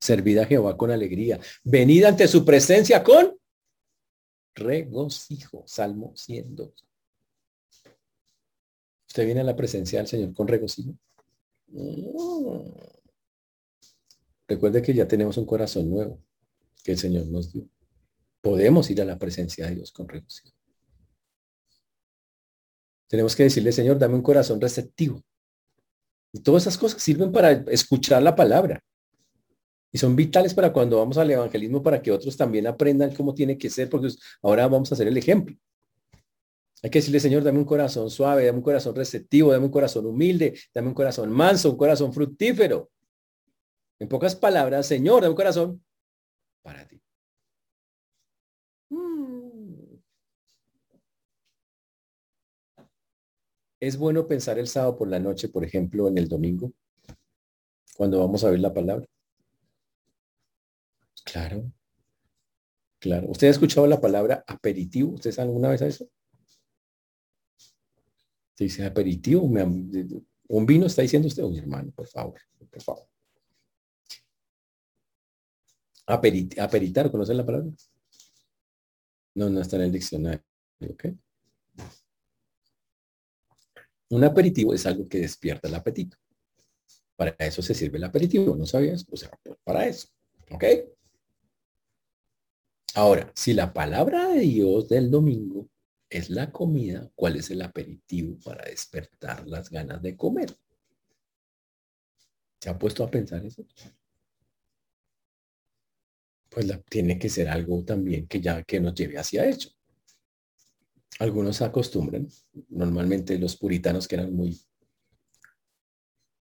servid 0.00 0.38
a 0.38 0.46
Jehová 0.46 0.76
con 0.76 0.90
alegría, 0.90 1.38
venid 1.64 2.04
ante 2.04 2.28
su 2.28 2.44
presencia 2.44 3.02
con 3.02 3.36
regocijo. 4.54 5.64
Salmo 5.66 6.12
102. 6.16 6.91
¿Usted 9.12 9.26
viene 9.26 9.42
a 9.42 9.44
la 9.44 9.54
presencia 9.54 9.98
del 9.98 10.08
Señor 10.08 10.32
con 10.32 10.48
regocijo? 10.48 10.94
Mm. 11.66 12.62
Recuerde 14.48 14.80
que 14.80 14.94
ya 14.94 15.06
tenemos 15.06 15.36
un 15.36 15.44
corazón 15.44 15.90
nuevo 15.90 16.18
que 16.82 16.92
el 16.92 16.98
Señor 16.98 17.26
nos 17.26 17.52
dio. 17.52 17.68
Podemos 18.40 18.88
ir 18.88 19.02
a 19.02 19.04
la 19.04 19.18
presencia 19.18 19.66
de 19.66 19.74
Dios 19.74 19.92
con 19.92 20.08
regocijo. 20.08 20.56
Tenemos 23.06 23.36
que 23.36 23.42
decirle, 23.42 23.70
Señor, 23.72 23.98
dame 23.98 24.14
un 24.14 24.22
corazón 24.22 24.58
receptivo. 24.58 25.22
Y 26.32 26.40
todas 26.40 26.62
esas 26.62 26.78
cosas 26.78 27.02
sirven 27.02 27.32
para 27.32 27.50
escuchar 27.70 28.22
la 28.22 28.34
palabra. 28.34 28.82
Y 29.92 29.98
son 29.98 30.16
vitales 30.16 30.54
para 30.54 30.72
cuando 30.72 30.96
vamos 30.96 31.18
al 31.18 31.30
evangelismo, 31.30 31.82
para 31.82 32.00
que 32.00 32.12
otros 32.12 32.34
también 32.34 32.66
aprendan 32.66 33.14
cómo 33.14 33.34
tiene 33.34 33.58
que 33.58 33.68
ser, 33.68 33.90
porque 33.90 34.08
ahora 34.40 34.66
vamos 34.68 34.90
a 34.90 34.94
hacer 34.94 35.06
el 35.06 35.18
ejemplo. 35.18 35.54
Hay 36.82 36.90
que 36.90 36.98
decirle, 36.98 37.20
Señor, 37.20 37.44
dame 37.44 37.58
un 37.58 37.64
corazón 37.64 38.10
suave, 38.10 38.44
dame 38.44 38.58
un 38.58 38.64
corazón 38.64 38.96
receptivo, 38.96 39.52
dame 39.52 39.66
un 39.66 39.70
corazón 39.70 40.04
humilde, 40.04 40.58
dame 40.74 40.88
un 40.88 40.94
corazón 40.94 41.30
manso, 41.30 41.70
un 41.70 41.76
corazón 41.76 42.12
fructífero. 42.12 42.90
En 44.00 44.08
pocas 44.08 44.34
palabras, 44.34 44.86
Señor, 44.86 45.22
dame 45.22 45.30
un 45.30 45.36
corazón 45.36 45.84
para 46.60 46.86
ti. 46.88 47.00
Mm. 48.90 50.00
Es 53.78 53.96
bueno 53.96 54.26
pensar 54.26 54.58
el 54.58 54.66
sábado 54.66 54.96
por 54.96 55.08
la 55.08 55.20
noche, 55.20 55.48
por 55.48 55.64
ejemplo, 55.64 56.08
en 56.08 56.18
el 56.18 56.28
domingo, 56.28 56.72
cuando 57.96 58.18
vamos 58.18 58.42
a 58.42 58.50
ver 58.50 58.58
la 58.58 58.74
palabra. 58.74 59.06
Claro. 61.24 61.70
Claro. 62.98 63.28
¿Usted 63.30 63.46
ha 63.46 63.50
escuchado 63.50 63.86
la 63.86 64.00
palabra 64.00 64.44
aperitivo? 64.48 65.12
¿Usted 65.12 65.30
sabe 65.30 65.48
alguna 65.48 65.70
vez 65.70 65.82
a 65.82 65.86
eso? 65.86 66.08
Se 68.54 68.64
dice 68.64 68.84
aperitivo. 68.84 69.42
un 69.42 70.66
vino 70.66 70.86
está 70.86 71.02
diciendo 71.02 71.28
usted, 71.28 71.42
mi 71.44 71.58
hermano, 71.58 71.90
por 71.92 72.06
favor, 72.06 72.40
por 72.70 72.82
favor. 72.82 73.06
aperitar, 76.06 77.10
¿conoce 77.10 77.32
la 77.34 77.46
palabra? 77.46 77.70
No, 79.34 79.48
no 79.48 79.60
está 79.60 79.76
en 79.76 79.82
el 79.82 79.92
diccionario. 79.92 80.44
¿ok? 80.80 81.06
Un 84.10 84.24
aperitivo 84.24 84.74
es 84.74 84.84
algo 84.84 85.08
que 85.08 85.20
despierta 85.20 85.68
el 85.68 85.74
apetito. 85.74 86.18
Para 87.16 87.34
eso 87.38 87.62
se 87.62 87.74
sirve 87.74 87.98
el 87.98 88.04
aperitivo, 88.04 88.54
¿no 88.56 88.66
sabías? 88.66 89.06
O 89.10 89.16
sea, 89.16 89.30
para 89.64 89.86
eso. 89.86 90.08
¿Ok? 90.50 90.64
Ahora, 92.94 93.32
si 93.34 93.54
la 93.54 93.72
palabra 93.72 94.28
de 94.28 94.40
Dios 94.40 94.88
del 94.88 95.10
domingo 95.10 95.68
es 96.12 96.28
la 96.28 96.52
comida, 96.52 97.10
¿cuál 97.14 97.36
es 97.36 97.50
el 97.50 97.62
aperitivo 97.62 98.38
para 98.44 98.66
despertar 98.66 99.48
las 99.48 99.70
ganas 99.70 100.02
de 100.02 100.14
comer? 100.14 100.54
¿Se 102.60 102.68
ha 102.68 102.78
puesto 102.78 103.02
a 103.02 103.10
pensar 103.10 103.44
eso? 103.44 103.64
Pues 106.50 106.66
tiene 106.90 107.18
que 107.18 107.30
ser 107.30 107.48
algo 107.48 107.82
también 107.82 108.26
que 108.26 108.42
ya 108.42 108.62
que 108.62 108.78
nos 108.78 108.94
lleve 108.94 109.18
hacia 109.18 109.48
hecho. 109.48 109.70
Algunos 111.18 111.62
acostumbran, 111.62 112.28
normalmente 112.68 113.38
los 113.38 113.56
puritanos 113.56 114.06
que 114.06 114.16
eran 114.16 114.34
muy, 114.34 114.60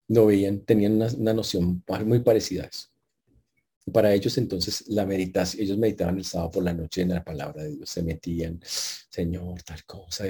no 0.08 0.26
veían, 0.26 0.60
tenían 0.60 0.92
una, 0.92 1.06
una 1.06 1.32
noción 1.32 1.82
muy 2.04 2.20
parecida 2.20 2.64
a 2.64 2.66
eso 2.66 2.95
para 3.92 4.12
ellos 4.12 4.36
entonces 4.38 4.88
la 4.88 5.06
meditación, 5.06 5.62
ellos 5.62 5.78
meditaban 5.78 6.18
el 6.18 6.24
sábado 6.24 6.50
por 6.50 6.64
la 6.64 6.74
noche 6.74 7.02
en 7.02 7.10
la 7.10 7.24
palabra 7.24 7.62
de 7.62 7.76
Dios, 7.76 7.88
se 7.88 8.02
metían, 8.02 8.60
Señor, 8.62 9.62
tal 9.62 9.84
cosa, 9.84 10.24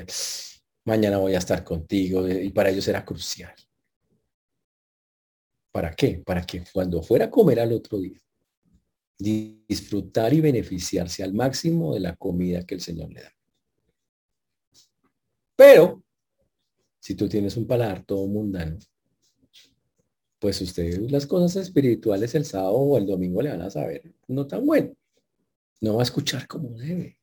mañana 0.85 1.19
voy 1.19 1.35
a 1.35 1.39
estar 1.39 1.65
contigo, 1.65 2.29
y 2.29 2.51
para 2.51 2.71
ellos 2.71 2.87
era 2.89 3.05
crucial. 3.05 3.55
¿Para 5.73 5.95
qué? 5.95 6.23
Para 6.25 6.43
que 6.43 6.65
cuando 6.73 7.03
fuera 7.03 7.27
a 7.27 7.31
comer 7.31 7.61
al 7.61 7.73
otro 7.73 7.99
día, 7.99 8.21
disfrutar 9.19 10.33
y 10.35 10.41
beneficiarse 10.41 11.23
al 11.23 11.33
máximo 11.33 11.95
de 11.95 12.01
la 12.01 12.17
comida 12.17 12.65
que 12.65 12.75
el 12.75 12.81
Señor 12.81 13.11
le 13.13 13.23
da. 13.23 13.33
Pero, 15.57 16.03
si 17.01 17.15
tú 17.15 17.29
tienes 17.29 17.57
un 17.57 17.67
paladar 17.67 18.05
todo 18.05 18.27
mundano, 18.27 18.79
pues 20.39 20.61
usted 20.61 21.01
las 21.11 21.27
cosas 21.27 21.57
espirituales 21.57 22.35
el 22.35 22.45
sábado 22.45 22.75
o 22.75 22.99
el 22.99 23.07
domingo 23.07 23.41
le 23.43 23.51
van 23.51 23.63
a 23.63 23.71
saber 23.71 24.15
no 24.29 24.47
tan 24.47 24.67
bueno. 24.67 24.95
No 25.81 25.95
va 25.97 26.03
a 26.03 26.05
escuchar 26.05 26.47
como 26.47 26.71
debe. 26.71 27.19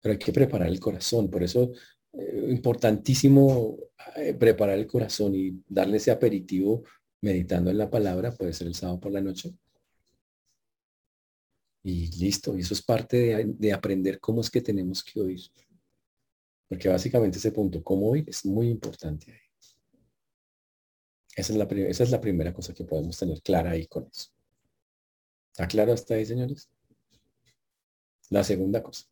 Pero 0.00 0.12
hay 0.12 0.18
que 0.18 0.32
preparar 0.32 0.68
el 0.68 0.80
corazón. 0.80 1.30
Por 1.30 1.42
eso 1.42 1.72
eh, 2.12 2.46
importantísimo 2.50 3.78
eh, 4.16 4.34
preparar 4.34 4.78
el 4.78 4.86
corazón 4.86 5.34
y 5.34 5.62
darle 5.68 5.98
ese 5.98 6.10
aperitivo 6.10 6.84
meditando 7.20 7.70
en 7.70 7.78
la 7.78 7.90
palabra. 7.90 8.32
Puede 8.32 8.52
ser 8.52 8.66
el 8.68 8.74
sábado 8.74 9.00
por 9.00 9.12
la 9.12 9.20
noche. 9.20 9.52
Y 11.82 12.10
listo. 12.18 12.56
Y 12.56 12.60
eso 12.60 12.74
es 12.74 12.82
parte 12.82 13.16
de, 13.16 13.44
de 13.46 13.72
aprender 13.72 14.20
cómo 14.20 14.40
es 14.40 14.50
que 14.50 14.60
tenemos 14.60 15.02
que 15.02 15.20
oír. 15.20 15.40
Porque 16.68 16.88
básicamente 16.88 17.38
ese 17.38 17.52
punto, 17.52 17.82
cómo 17.82 18.10
oír, 18.10 18.24
es 18.28 18.44
muy 18.44 18.68
importante 18.68 19.32
ahí. 19.32 19.49
Esa 21.36 21.52
es, 21.52 22.10
la, 22.10 22.20
primera 22.20 22.52
cosa 22.52 22.74
que 22.74 22.84
podemos 22.84 23.16
tener 23.18 23.40
clara 23.40 23.70
ahí 23.70 23.86
con 23.86 24.04
eso. 24.04 24.30
¿Está 25.52 25.68
claro 25.68 25.92
hasta 25.92 26.14
ahí, 26.14 26.26
señores? 26.26 26.68
La 28.30 28.44
segunda 28.44 28.82
cosa, 28.82 29.06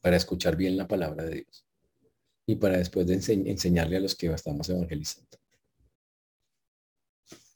para 0.00 0.16
escuchar 0.16 0.56
bien 0.56 0.76
la 0.76 0.88
palabra 0.88 1.24
de 1.24 1.36
Dios 1.36 1.64
y 2.46 2.56
para 2.56 2.78
después 2.78 3.06
de 3.06 3.14
enseñarle 3.14 3.96
a 3.96 4.00
los 4.00 4.14
que 4.14 4.26
estamos 4.26 4.68
evangelizando. 4.68 5.38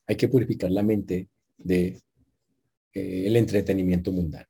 Hay 0.07 0.17
que 0.17 0.29
purificar 0.29 0.71
la 0.71 0.83
mente 0.83 1.29
de 1.57 2.01
eh, 2.93 3.27
el 3.27 3.37
entretenimiento 3.37 4.13
mundano. 4.13 4.47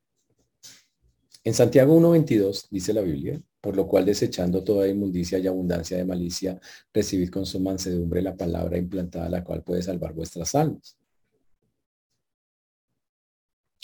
En 1.43 1.53
Santiago 1.53 1.99
1.22 1.99 2.67
dice 2.69 2.93
la 2.93 3.01
Biblia, 3.01 3.41
por 3.65 3.75
lo 3.75 3.87
cual 3.87 4.05
desechando 4.05 4.63
toda 4.63 4.87
inmundicia 4.87 5.39
y 5.39 5.47
abundancia 5.47 5.97
de 5.97 6.05
malicia, 6.05 6.61
recibid 6.93 7.31
con 7.31 7.47
su 7.47 7.59
mansedumbre 7.59 8.21
la 8.21 8.37
palabra 8.37 8.77
implantada, 8.77 9.27
la 9.27 9.43
cual 9.43 9.63
puede 9.63 9.81
salvar 9.81 10.13
vuestras 10.13 10.53
almas. 10.53 10.95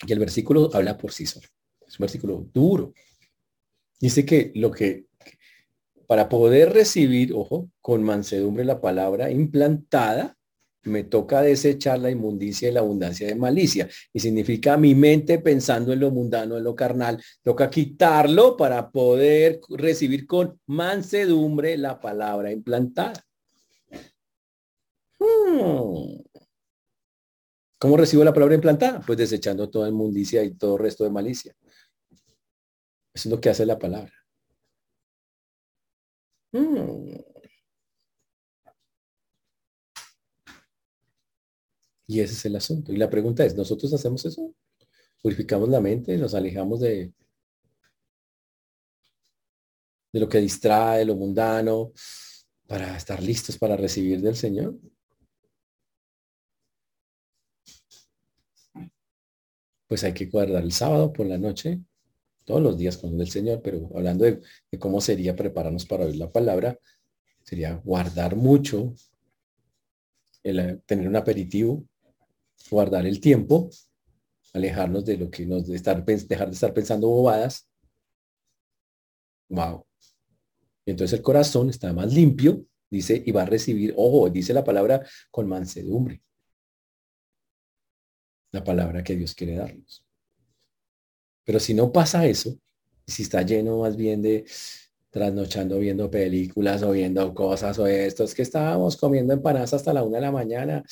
Y 0.06 0.13
el 0.13 0.20
versículo 0.20 0.70
habla 0.72 1.00
por 1.00 1.12
sí 1.12 1.26
solo. 1.26 1.48
Es 1.88 2.00
un 2.00 2.04
versículo 2.04 2.48
duro. 2.54 2.94
Dice 4.00 4.24
que 4.24 4.52
lo 4.54 4.70
que, 4.70 5.08
para 6.06 6.30
poder 6.30 6.74
recibir, 6.74 7.34
ojo, 7.34 7.72
con 7.82 8.04
mansedumbre 8.04 8.63
la 8.63 8.82
palabra 8.82 9.32
implantada, 9.32 10.38
me 10.84 11.04
toca 11.04 11.41
desechar 11.41 12.00
la 12.00 12.10
inmundicia 12.10 12.70
y 12.70 12.72
la 12.72 12.80
abundancia 12.80 13.28
de 13.28 13.36
malicia. 13.36 13.88
Y 14.13 14.20
significa 14.20 14.78
mi 14.78 14.96
mente 14.96 15.39
pensando 15.39 15.94
en 15.94 16.00
lo 16.00 16.12
mundano, 16.12 16.58
en 16.58 16.63
lo 16.63 16.76
carnal. 16.76 17.22
Toca 17.44 17.70
quitarlo 17.70 18.58
para 18.58 18.89
poder 18.89 19.60
recibir 19.70 20.26
con 20.26 20.60
mansedumbre 20.67 21.78
la 21.78 22.00
palabra 22.00 22.52
implantada. 22.52 23.24
Hmm. 25.20 26.22
¿Cómo 27.78 27.98
recibo 27.98 28.24
la 28.24 28.34
palabra 28.34 28.56
implantada? 28.56 29.02
Pues 29.02 29.17
desechando 29.17 29.70
toda 29.70 29.89
inmundicia 29.89 30.44
y 30.44 30.54
todo 30.54 30.78
resto 30.78 31.04
de 31.04 31.10
malicia. 31.10 31.56
Es 33.13 33.26
lo 33.26 33.39
que 33.39 33.50
hace 33.50 33.65
la 33.65 33.78
palabra. 33.78 34.13
Hmm. 36.54 37.31
Y 42.12 42.19
ese 42.19 42.34
es 42.34 42.43
el 42.43 42.58
asunto. 42.58 42.91
Y 42.91 42.97
la 42.97 43.10
pregunta 43.10 43.45
es, 43.45 43.56
¿nosotros 43.56 43.93
hacemos 43.93 44.26
eso? 44.26 44.54
¿Purificamos 45.21 45.69
la 45.69 45.80
mente? 45.80 46.17
¿Nos 46.17 46.34
alejamos 46.34 46.82
de, 46.82 47.13
de 50.12 50.19
lo 50.19 50.28
que 50.28 50.39
distrae, 50.39 51.06
lo 51.06 51.15
mundano, 51.15 51.93
para 52.67 52.97
estar 52.97 53.24
listos 53.24 53.58
para 53.58 53.78
recibir 53.78 54.19
del 54.19 54.36
Señor? 54.36 54.78
Pues 59.88 60.04
hay 60.04 60.13
que 60.13 60.26
guardar 60.26 60.63
el 60.63 60.74
sábado 60.74 61.13
por 61.13 61.28
la 61.28 61.38
noche, 61.38 61.80
todos 62.43 62.62
los 62.62 62.78
días 62.78 62.97
con 62.97 63.17
el 63.21 63.30
Señor, 63.30 63.62
pero 63.62 63.89
hablando 63.95 64.26
de, 64.26 64.41
de 64.69 64.80
cómo 64.80 65.00
sería 65.00 65.34
prepararnos 65.34 65.86
para 65.86 66.04
oír 66.04 66.17
la 66.17 66.30
palabra, 66.30 66.78
sería 67.41 67.76
guardar 67.76 68.36
mucho, 68.36 68.95
el, 70.43 70.60
eh, 70.60 70.82
tener 70.86 71.08
un 71.08 71.15
aperitivo, 71.15 71.86
guardar 72.69 73.06
el 73.06 73.19
tiempo, 73.19 73.69
alejarnos 74.54 75.06
de 75.06 75.17
lo 75.17 75.30
que 75.30 75.45
nos 75.45 75.67
de 75.67 75.76
estar 75.76 76.04
dejar 76.06 76.47
de 76.47 76.54
estar 76.54 76.74
pensando 76.74 77.08
bobadas. 77.08 77.67
Wow. 79.50 79.86
entonces 80.86 81.17
el 81.19 81.24
corazón 81.24 81.69
está 81.69 81.91
más 81.91 82.13
limpio, 82.13 82.65
dice, 82.89 83.21
y 83.26 83.32
va 83.32 83.41
a 83.41 83.45
recibir, 83.45 83.93
ojo, 83.97 84.30
dice 84.30 84.54
la 84.54 84.63
palabra 84.63 85.06
con 85.30 85.47
mansedumbre. 85.47 86.21
La 88.54 88.63
palabra 88.63 89.04
que 89.04 89.15
Dios 89.15 89.36
quiere 89.36 89.56
darnos. 89.56 90.06
Pero 91.43 91.60
si 91.60 91.74
no 91.74 91.91
pasa 91.91 92.26
eso, 92.26 92.58
si 93.06 93.24
está 93.24 93.41
lleno 93.41 93.80
más 93.80 93.95
bien 93.97 94.21
de 94.21 94.45
trasnochando 95.10 95.78
viendo 95.80 96.10
películas 96.10 96.82
o 96.84 96.91
viendo 96.91 97.34
cosas 97.34 97.78
o 97.78 97.86
esto, 97.86 98.24
es 98.24 98.34
que 98.34 98.41
estábamos 98.41 98.95
comiendo 98.95 99.34
empanadas 99.34 99.74
hasta 99.74 99.93
la 99.93 100.04
una 100.04 100.17
de 100.17 100.21
la 100.21 100.32
mañana, 100.32 100.84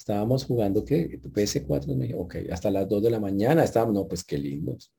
estábamos 0.00 0.46
jugando 0.46 0.82
que 0.82 1.20
PS4, 1.20 2.14
ok, 2.16 2.36
hasta 2.50 2.70
las 2.70 2.88
dos 2.88 3.02
de 3.02 3.10
la 3.10 3.20
mañana 3.20 3.62
estábamos, 3.62 3.94
no, 3.94 4.08
pues 4.08 4.24
qué 4.24 4.38
lindos. 4.38 4.90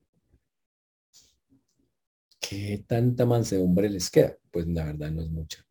¿Qué 2.38 2.84
tanta 2.86 3.26
mansedumbre 3.26 3.90
les 3.90 4.08
queda? 4.08 4.38
Pues 4.52 4.68
la 4.68 4.84
verdad 4.84 5.10
no 5.10 5.22
es 5.22 5.30
mucha. 5.30 5.66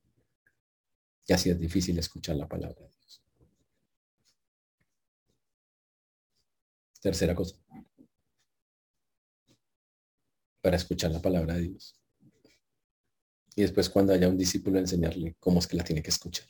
Y 1.26 1.32
así 1.32 1.50
es 1.50 1.58
difícil 1.58 1.98
escuchar 1.98 2.36
la 2.36 2.50
palabra 2.50 2.82
de 2.82 2.90
Dios. 2.90 3.24
Tercera 7.00 7.34
cosa. 7.34 7.56
Para 10.62 10.76
escuchar 10.76 11.12
la 11.12 11.22
palabra 11.22 11.56
de 11.56 11.62
Dios 11.70 11.96
y 13.56 13.62
después 13.62 13.90
cuando 13.90 14.14
haya 14.14 14.30
un 14.30 14.38
discípulo 14.38 14.80
enseñarle 14.80 15.36
cómo 15.40 15.60
es 15.60 15.68
que 15.68 15.78
la 15.78 15.84
tiene 15.84 16.02
que 16.02 16.10
escuchar. 16.10 16.48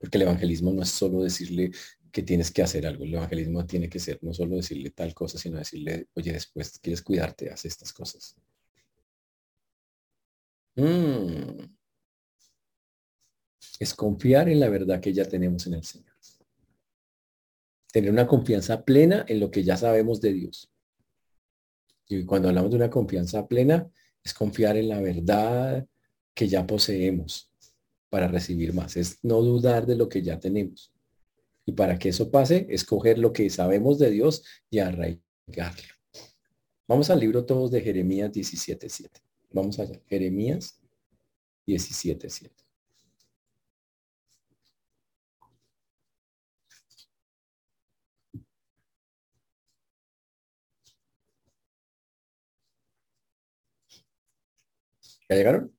Porque 0.00 0.16
el 0.16 0.22
evangelismo 0.22 0.72
no 0.72 0.82
es 0.82 0.88
solo 0.88 1.22
decirle 1.22 1.70
que 2.10 2.22
tienes 2.22 2.50
que 2.50 2.62
hacer 2.62 2.86
algo, 2.86 3.04
el 3.04 3.14
evangelismo 3.14 3.66
tiene 3.66 3.88
que 3.88 4.00
ser 4.00 4.18
no 4.22 4.32
solo 4.32 4.56
decirle 4.56 4.90
tal 4.90 5.14
cosa, 5.14 5.38
sino 5.38 5.58
decirle, 5.58 6.08
oye, 6.14 6.32
después 6.32 6.78
quieres 6.78 7.02
cuidarte, 7.02 7.50
haz 7.50 7.66
estas 7.66 7.92
cosas. 7.92 8.34
Mm. 10.74 11.66
Es 13.78 13.94
confiar 13.94 14.48
en 14.48 14.58
la 14.60 14.70
verdad 14.70 15.00
que 15.00 15.12
ya 15.12 15.26
tenemos 15.26 15.66
en 15.66 15.74
el 15.74 15.84
Señor. 15.84 16.10
Tener 17.92 18.10
una 18.10 18.26
confianza 18.26 18.84
plena 18.84 19.24
en 19.28 19.40
lo 19.40 19.50
que 19.50 19.64
ya 19.64 19.76
sabemos 19.76 20.20
de 20.20 20.32
Dios. 20.32 20.70
Y 22.06 22.24
cuando 22.24 22.48
hablamos 22.48 22.70
de 22.70 22.76
una 22.76 22.90
confianza 22.90 23.46
plena, 23.46 23.90
es 24.22 24.32
confiar 24.32 24.76
en 24.76 24.88
la 24.88 25.00
verdad 25.00 25.86
que 26.34 26.48
ya 26.48 26.66
poseemos 26.66 27.49
para 28.10 28.28
recibir 28.28 28.74
más, 28.74 28.96
es 28.96 29.18
no 29.22 29.40
dudar 29.40 29.86
de 29.86 29.96
lo 29.96 30.08
que 30.08 30.22
ya 30.22 30.38
tenemos. 30.38 30.92
Y 31.64 31.72
para 31.72 31.98
que 31.98 32.10
eso 32.10 32.30
pase, 32.30 32.66
escoger 32.70 33.18
lo 33.18 33.32
que 33.32 33.48
sabemos 33.48 33.98
de 33.98 34.10
Dios 34.10 34.44
y 34.68 34.80
arraigarlo. 34.80 35.94
Vamos 36.88 37.08
al 37.10 37.20
libro 37.20 37.46
todos 37.46 37.70
de 37.70 37.80
Jeremías 37.80 38.32
17.7. 38.32 39.08
Vamos 39.52 39.78
allá. 39.78 40.00
Jeremías 40.06 40.80
17.7. 41.66 42.50
¿Ya 55.28 55.36
llegaron? 55.36 55.72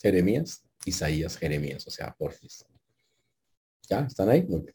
Jeremías, 0.00 0.64
Isaías, 0.90 1.36
Jeremías, 1.36 1.86
o 1.86 1.90
sea, 1.90 2.14
Porfis. 2.16 2.64
¿Ya? 3.88 4.00
¿Están 4.00 4.28
ahí? 4.28 4.42
Muy 4.42 4.60
bien. 4.60 4.74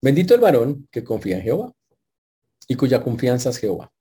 Bendito 0.00 0.34
el 0.34 0.40
varón 0.40 0.88
que 0.90 1.02
confía 1.02 1.36
en 1.36 1.42
Jehová 1.42 1.74
y 2.68 2.74
cuya 2.74 3.02
confianza 3.02 3.50
es 3.50 3.58
Jehová, 3.58 3.92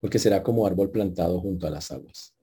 porque 0.00 0.18
será 0.18 0.42
como 0.42 0.66
árbol 0.66 0.90
plantado 0.90 1.40
junto 1.40 1.66
a 1.66 1.70
las 1.70 1.90
aguas, 1.90 2.34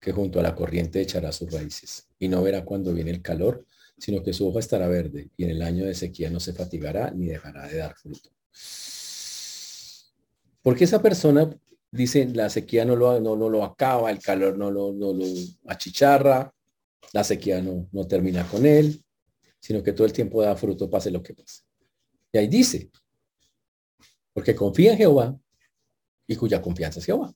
que 0.00 0.12
junto 0.12 0.40
a 0.40 0.42
la 0.42 0.54
corriente 0.54 1.00
echará 1.00 1.30
sus 1.32 1.52
raíces 1.52 2.08
y 2.18 2.28
no 2.28 2.42
verá 2.42 2.64
cuando 2.64 2.92
viene 2.92 3.10
el 3.10 3.22
calor, 3.22 3.66
sino 3.98 4.22
que 4.22 4.32
su 4.32 4.48
hoja 4.48 4.60
estará 4.60 4.88
verde 4.88 5.30
y 5.36 5.44
en 5.44 5.50
el 5.50 5.62
año 5.62 5.84
de 5.84 5.94
sequía 5.94 6.30
no 6.30 6.40
se 6.40 6.52
fatigará 6.52 7.10
ni 7.10 7.26
dejará 7.26 7.66
de 7.66 7.76
dar 7.76 7.94
fruto. 7.96 8.30
Porque 10.62 10.84
esa 10.84 11.00
persona 11.00 11.50
dicen 11.96 12.36
la 12.36 12.50
sequía 12.50 12.84
no 12.84 12.94
lo, 12.96 13.20
no, 13.20 13.36
lo 13.36 13.64
acaba, 13.64 14.10
el 14.10 14.20
calor 14.20 14.56
no 14.56 14.70
lo, 14.70 14.92
no 14.92 15.12
lo 15.12 15.24
achicharra, 15.66 16.52
la 17.12 17.24
sequía 17.24 17.60
no, 17.60 17.88
no 17.92 18.06
termina 18.06 18.46
con 18.46 18.66
él, 18.66 19.02
sino 19.60 19.82
que 19.82 19.92
todo 19.92 20.06
el 20.06 20.12
tiempo 20.12 20.42
da 20.42 20.54
fruto, 20.56 20.88
pase 20.88 21.10
lo 21.10 21.22
que 21.22 21.34
pase. 21.34 21.62
Y 22.32 22.38
ahí 22.38 22.48
dice, 22.48 22.90
porque 24.32 24.54
confía 24.54 24.92
en 24.92 24.98
Jehová 24.98 25.38
y 26.26 26.36
cuya 26.36 26.60
confianza 26.60 27.00
es 27.00 27.06
Jehová. 27.06 27.34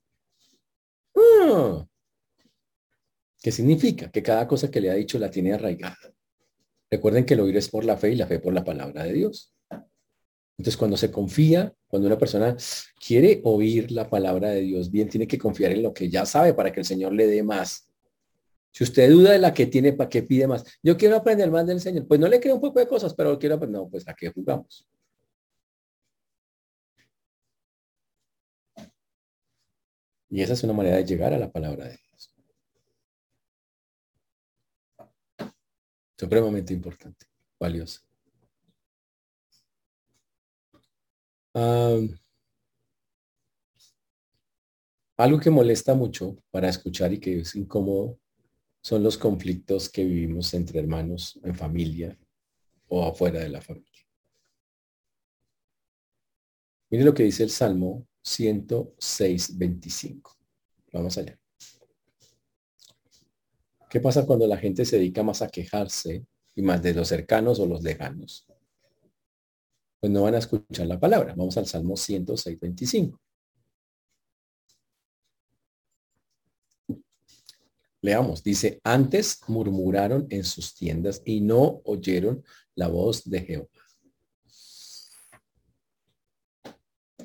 Ah. 1.17 1.87
¿Qué 3.43 3.51
significa? 3.51 4.11
Que 4.11 4.23
cada 4.23 4.47
cosa 4.47 4.71
que 4.71 4.81
le 4.81 4.91
ha 4.91 4.95
dicho 4.95 5.19
la 5.19 5.31
tiene 5.31 5.55
arraigada. 5.55 5.97
Recuerden 6.91 7.25
que 7.25 7.35
el 7.35 7.41
oír 7.41 7.57
es 7.57 7.69
por 7.69 7.85
la 7.85 7.97
fe 7.97 8.11
y 8.11 8.17
la 8.17 8.27
fe 8.27 8.39
por 8.39 8.53
la 8.53 8.65
palabra 8.65 9.05
de 9.05 9.13
Dios. 9.13 9.55
Entonces, 10.61 10.77
cuando 10.77 10.99
se 10.99 11.11
confía, 11.11 11.75
cuando 11.89 12.07
una 12.07 12.19
persona 12.19 12.55
quiere 13.03 13.41
oír 13.45 13.91
la 13.93 14.11
palabra 14.11 14.51
de 14.51 14.61
Dios 14.61 14.91
bien, 14.91 15.09
tiene 15.09 15.27
que 15.27 15.39
confiar 15.39 15.73
en 15.73 15.83
lo 15.83 15.95
que 15.95 16.11
ya 16.11 16.27
sabe 16.27 16.53
para 16.53 16.71
que 16.71 16.81
el 16.81 16.85
Señor 16.85 17.15
le 17.15 17.27
dé 17.27 17.43
más. 17.43 17.91
Si 18.71 18.85
usted 18.85 19.11
duda 19.11 19.33
de 19.33 19.39
la 19.39 19.55
que 19.55 19.65
tiene, 19.65 19.95
¿para 19.95 20.11
qué 20.11 20.23
pide 20.23 20.47
más? 20.47 20.67
Yo 20.83 20.99
quiero 20.99 21.17
aprender 21.17 21.51
más 21.51 21.67
del 21.67 21.81
Señor. 21.81 22.07
Pues 22.07 22.21
no 22.21 22.29
le 22.29 22.39
creo 22.41 22.57
un 22.57 22.61
poco 22.61 22.79
de 22.79 22.87
cosas, 22.87 23.15
pero 23.15 23.39
quiero 23.39 23.55
aprender. 23.55 23.81
No, 23.81 23.89
pues 23.89 24.07
a 24.07 24.13
qué 24.13 24.29
jugamos. 24.29 24.87
Y 30.29 30.43
esa 30.43 30.53
es 30.53 30.63
una 30.63 30.75
manera 30.75 30.97
de 30.99 31.07
llegar 31.07 31.33
a 31.33 31.39
la 31.39 31.51
palabra 31.51 31.87
de 31.87 31.97
Dios. 31.97 32.35
Supremamente 36.19 36.75
importante, 36.75 37.25
valiosa. 37.59 38.10
Algo 45.17 45.39
que 45.39 45.51
molesta 45.51 45.95
mucho 45.95 46.37
para 46.51 46.69
escuchar 46.69 47.13
y 47.13 47.21
que 47.21 47.41
es 47.41 47.55
incómodo 47.55 48.19
son 48.83 49.03
los 49.03 49.19
conflictos 49.19 49.89
que 49.91 50.05
vivimos 50.05 50.55
entre 50.55 50.81
hermanos 50.81 51.39
en 51.45 51.55
familia 51.55 52.19
o 52.89 53.07
afuera 53.07 53.41
de 53.41 53.51
la 53.51 53.61
familia. 53.61 53.87
Mire 56.91 57.05
lo 57.05 57.15
que 57.15 57.25
dice 57.25 57.43
el 57.43 57.51
Salmo 57.51 58.07
106, 58.23 59.59
25. 59.59 60.37
Vamos 60.93 61.19
allá. 61.19 61.39
¿Qué 63.89 64.01
pasa 64.01 64.25
cuando 64.25 64.47
la 64.47 64.57
gente 64.57 64.85
se 64.85 64.97
dedica 64.97 65.23
más 65.23 65.43
a 65.43 65.49
quejarse 65.49 66.25
y 66.55 66.63
más 66.63 66.83
de 66.83 66.95
los 66.95 67.09
cercanos 67.09 67.61
o 67.61 67.67
los 67.67 67.83
lejanos? 67.83 68.47
Pues 70.01 70.11
no 70.11 70.23
van 70.23 70.35
a 70.35 70.39
escuchar 70.39 70.87
la 70.87 70.99
palabra. 70.99 71.35
Vamos 71.37 71.57
al 71.59 71.67
Salmo 71.67 71.97
106, 71.97 72.59
25. 72.59 73.21
Leamos, 78.03 78.43
dice, 78.43 78.81
antes 78.83 79.41
murmuraron 79.47 80.27
en 80.31 80.43
sus 80.45 80.75
tiendas 80.75 81.21
y 81.27 81.43
no 81.43 81.83
oyeron 81.85 82.43
la 82.75 82.89
voz 82.89 83.29
de 83.29 83.41
Jehová. 83.41 83.69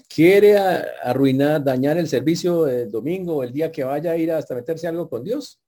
¿Quiere 0.10 0.58
arruinar, 0.58 1.64
dañar 1.64 1.98
el 1.98 2.08
servicio 2.10 2.68
el 2.68 2.92
domingo 2.92 3.44
el 3.44 3.54
día 3.54 3.72
que 3.72 3.86
vaya 3.86 4.12
a 4.12 4.18
ir 4.18 4.32
hasta 4.32 4.56
meterse 4.56 4.88
algo 4.88 5.10
con 5.10 5.24
Dios? 5.24 5.62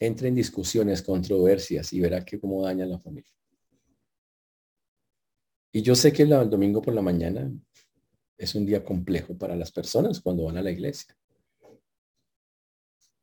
Entre 0.00 0.28
en 0.28 0.34
discusiones, 0.34 1.02
controversias 1.02 1.92
y 1.92 2.00
verá 2.00 2.24
que 2.24 2.40
cómo 2.40 2.64
daña 2.64 2.86
la 2.86 2.98
familia. 2.98 3.39
Y 5.72 5.82
yo 5.82 5.94
sé 5.94 6.12
que 6.12 6.22
el, 6.24 6.50
domingo 6.50 6.82
por 6.82 6.94
la 6.94 7.02
mañana 7.02 7.50
es 8.36 8.54
un 8.54 8.66
día 8.66 8.84
complejo 8.84 9.36
para 9.36 9.54
las 9.54 9.70
personas 9.70 10.20
cuando 10.20 10.44
van 10.44 10.56
a 10.56 10.62
la 10.62 10.70
iglesia. 10.70 11.16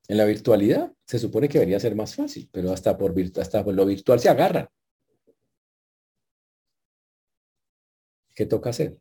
En 0.08 0.18
la 0.18 0.26
virtualidad 0.26 0.94
se 1.06 1.20
supone 1.20 1.50
que 1.50 1.60
debería 1.60 1.80
ser 1.80 1.96
más 1.96 2.16
fácil, 2.16 2.50
pero 2.52 2.72
hasta 2.72 2.98
por, 2.98 3.14
hasta 3.40 3.64
por 3.64 3.74
lo 3.74 3.86
virtual 3.86 4.20
se 4.20 4.30
agarran. 4.30 4.68
¿Qué 8.34 8.46
toca 8.46 8.70
hacer? 8.70 8.98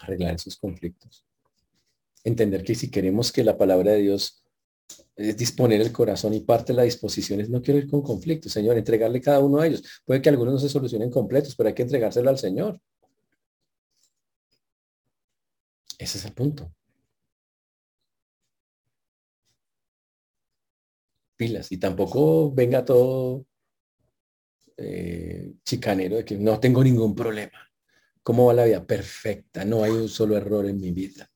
Arreglar 0.00 0.34
esos 0.34 0.56
conflictos. 0.56 1.24
Entender 2.24 2.64
que 2.64 2.74
si 2.74 2.90
queremos 2.90 3.30
que 3.30 3.44
la 3.44 3.56
palabra 3.56 3.92
de 3.92 3.98
Dios 3.98 4.42
es 5.16 5.36
disponer 5.36 5.80
el 5.80 5.92
corazón 5.92 6.34
y 6.34 6.40
parte 6.40 6.72
de 6.72 6.78
la 6.78 6.82
disposición 6.84 7.40
es 7.40 7.50
no 7.50 7.60
quiero 7.62 7.78
ir 7.78 7.88
con 7.88 8.02
conflictos, 8.02 8.52
Señor, 8.52 8.78
entregarle 8.78 9.20
cada 9.20 9.40
uno 9.40 9.60
a 9.60 9.66
ellos. 9.66 9.82
Puede 10.04 10.22
que 10.22 10.28
algunos 10.30 10.54
no 10.54 10.60
se 10.60 10.68
solucionen 10.68 11.10
completos, 11.10 11.54
pero 11.56 11.68
hay 11.68 11.74
que 11.74 11.82
entregárselo 11.82 12.30
al 12.30 12.38
Señor. 12.38 12.80
Ese 15.98 16.18
es 16.18 16.24
el 16.24 16.32
punto. 16.32 16.72
Pilas. 21.36 21.70
Y 21.72 21.78
tampoco 21.78 22.52
venga 22.52 22.84
todo 22.84 23.46
eh, 24.78 25.52
chicanero 25.64 26.16
de 26.16 26.24
que 26.24 26.36
no 26.36 26.58
tengo 26.58 26.82
ningún 26.82 27.14
problema. 27.14 27.70
¿Cómo 28.22 28.46
va 28.46 28.54
la 28.54 28.64
vida? 28.64 28.86
Perfecta. 28.86 29.64
No 29.64 29.82
hay 29.82 29.90
un 29.90 30.08
solo 30.08 30.36
error 30.36 30.66
en 30.66 30.80
mi 30.80 30.92
vida. 30.92 31.30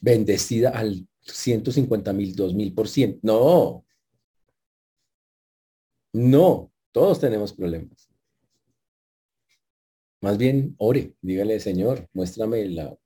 Bendecida 0.00 0.70
al 0.70 1.06
150 1.22 2.12
mil, 2.12 2.34
2 2.34 2.54
mil 2.54 2.74
por 2.74 2.88
ciento. 2.88 3.18
No. 3.22 3.84
No. 6.12 6.72
Todos 6.92 7.20
tenemos 7.20 7.52
problemas. 7.52 8.10
Más 10.20 10.38
bien, 10.38 10.74
ore. 10.78 11.14
Dígale, 11.20 11.58
Señor, 11.58 12.08
muéstrame 12.12 12.68
la, 12.68 12.96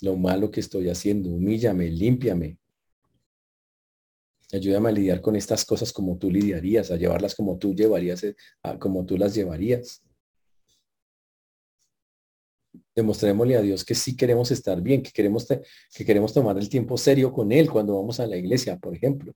lo 0.00 0.16
malo 0.16 0.50
que 0.50 0.60
estoy 0.60 0.88
haciendo. 0.88 1.30
Humíllame, 1.30 1.90
límpiame. 1.90 2.58
Ayúdame 4.52 4.90
a 4.90 4.92
lidiar 4.92 5.20
con 5.20 5.34
estas 5.34 5.64
cosas 5.64 5.92
como 5.92 6.18
tú 6.18 6.30
lidiarías, 6.30 6.90
a 6.90 6.96
llevarlas 6.96 7.34
como 7.34 7.58
tú 7.58 7.74
llevarías, 7.74 8.24
como 8.78 9.04
tú 9.04 9.16
las 9.16 9.34
llevarías. 9.34 10.02
Demostrémosle 12.94 13.56
a 13.56 13.62
Dios 13.62 13.84
que 13.84 13.94
sí 13.94 14.16
queremos 14.16 14.50
estar 14.50 14.80
bien, 14.80 15.02
que 15.02 15.10
queremos, 15.10 15.46
que 15.46 16.04
queremos 16.04 16.32
tomar 16.32 16.56
el 16.58 16.68
tiempo 16.68 16.96
serio 16.96 17.32
con 17.32 17.50
Él 17.50 17.70
cuando 17.70 17.96
vamos 17.96 18.20
a 18.20 18.26
la 18.26 18.36
iglesia, 18.36 18.78
por 18.78 18.94
ejemplo. 18.94 19.32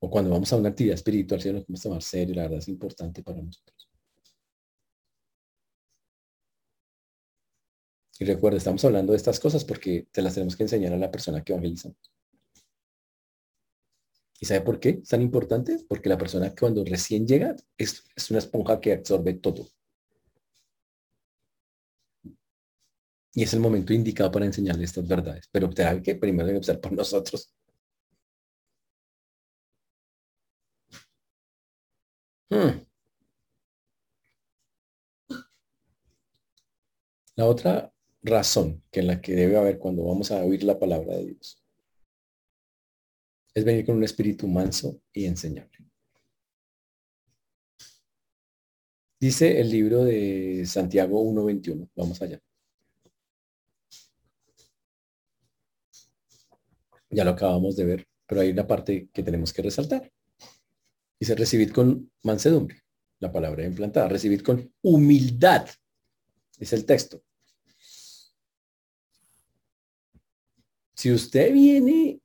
O 0.00 0.10
cuando 0.10 0.30
vamos 0.30 0.52
a 0.52 0.56
una 0.56 0.70
actividad 0.70 0.94
espiritual, 0.94 1.40
si 1.40 1.52
nos 1.52 1.62
queremos 1.62 1.82
tomar 1.82 2.02
serio, 2.02 2.34
la 2.34 2.42
verdad 2.42 2.58
es 2.58 2.68
importante 2.68 3.22
para 3.22 3.42
nosotros. 3.42 3.88
Y 8.18 8.24
recuerda, 8.24 8.58
estamos 8.58 8.84
hablando 8.84 9.12
de 9.12 9.16
estas 9.16 9.40
cosas 9.40 9.64
porque 9.64 10.06
te 10.12 10.22
las 10.22 10.34
tenemos 10.34 10.56
que 10.56 10.62
enseñar 10.62 10.92
a 10.92 10.96
la 10.96 11.10
persona 11.10 11.42
que 11.42 11.52
evangelizamos. 11.52 11.98
¿Y 14.40 14.46
sabe 14.46 14.62
por 14.62 14.80
qué 14.80 15.00
es 15.02 15.08
tan 15.08 15.22
importante? 15.22 15.78
Porque 15.88 16.08
la 16.08 16.18
persona 16.18 16.54
cuando 16.54 16.84
recién 16.84 17.26
llega 17.26 17.54
es, 17.78 18.04
es 18.16 18.30
una 18.30 18.40
esponja 18.40 18.80
que 18.80 18.92
absorbe 18.92 19.34
todo. 19.34 19.68
Y 23.34 23.42
es 23.42 23.54
el 23.54 23.60
momento 23.60 23.92
indicado 23.92 24.30
para 24.30 24.46
enseñarle 24.46 24.84
estas 24.84 25.06
verdades. 25.08 25.48
Pero 25.50 25.68
usted 25.68 26.02
que 26.02 26.14
primero 26.16 26.48
empezar 26.50 26.80
por 26.80 26.92
nosotros. 26.92 27.52
Hmm. 32.50 32.84
La 37.36 37.46
otra 37.46 37.92
razón 38.22 38.82
que 38.90 39.00
en 39.00 39.06
la 39.08 39.20
que 39.20 39.34
debe 39.34 39.56
haber 39.56 39.78
cuando 39.78 40.04
vamos 40.04 40.30
a 40.30 40.44
oír 40.44 40.62
la 40.64 40.78
palabra 40.78 41.16
de 41.16 41.26
Dios 41.26 41.62
es 43.54 43.64
venir 43.64 43.84
con 43.86 43.96
un 43.96 44.04
espíritu 44.04 44.46
manso 44.48 45.00
y 45.12 45.26
enseñable. 45.26 45.78
Dice 49.20 49.60
el 49.60 49.70
libro 49.70 50.04
de 50.04 50.64
Santiago 50.66 51.22
1.21. 51.22 51.88
Vamos 51.94 52.20
allá. 52.22 52.42
Ya 57.12 57.24
lo 57.24 57.32
acabamos 57.32 57.76
de 57.76 57.84
ver, 57.84 58.06
pero 58.26 58.40
hay 58.40 58.50
una 58.50 58.66
parte 58.66 59.08
que 59.12 59.22
tenemos 59.22 59.52
que 59.52 59.62
resaltar. 59.62 60.10
Dice, 61.20 61.34
recibid 61.34 61.70
con 61.70 62.10
mansedumbre, 62.22 62.82
la 63.20 63.30
palabra 63.30 63.64
implantada, 63.64 64.08
recibid 64.08 64.40
con 64.40 64.72
humildad, 64.82 65.68
es 66.58 66.72
el 66.72 66.84
texto. 66.84 67.22
Si 70.94 71.12
usted 71.12 71.52
viene 71.52 72.20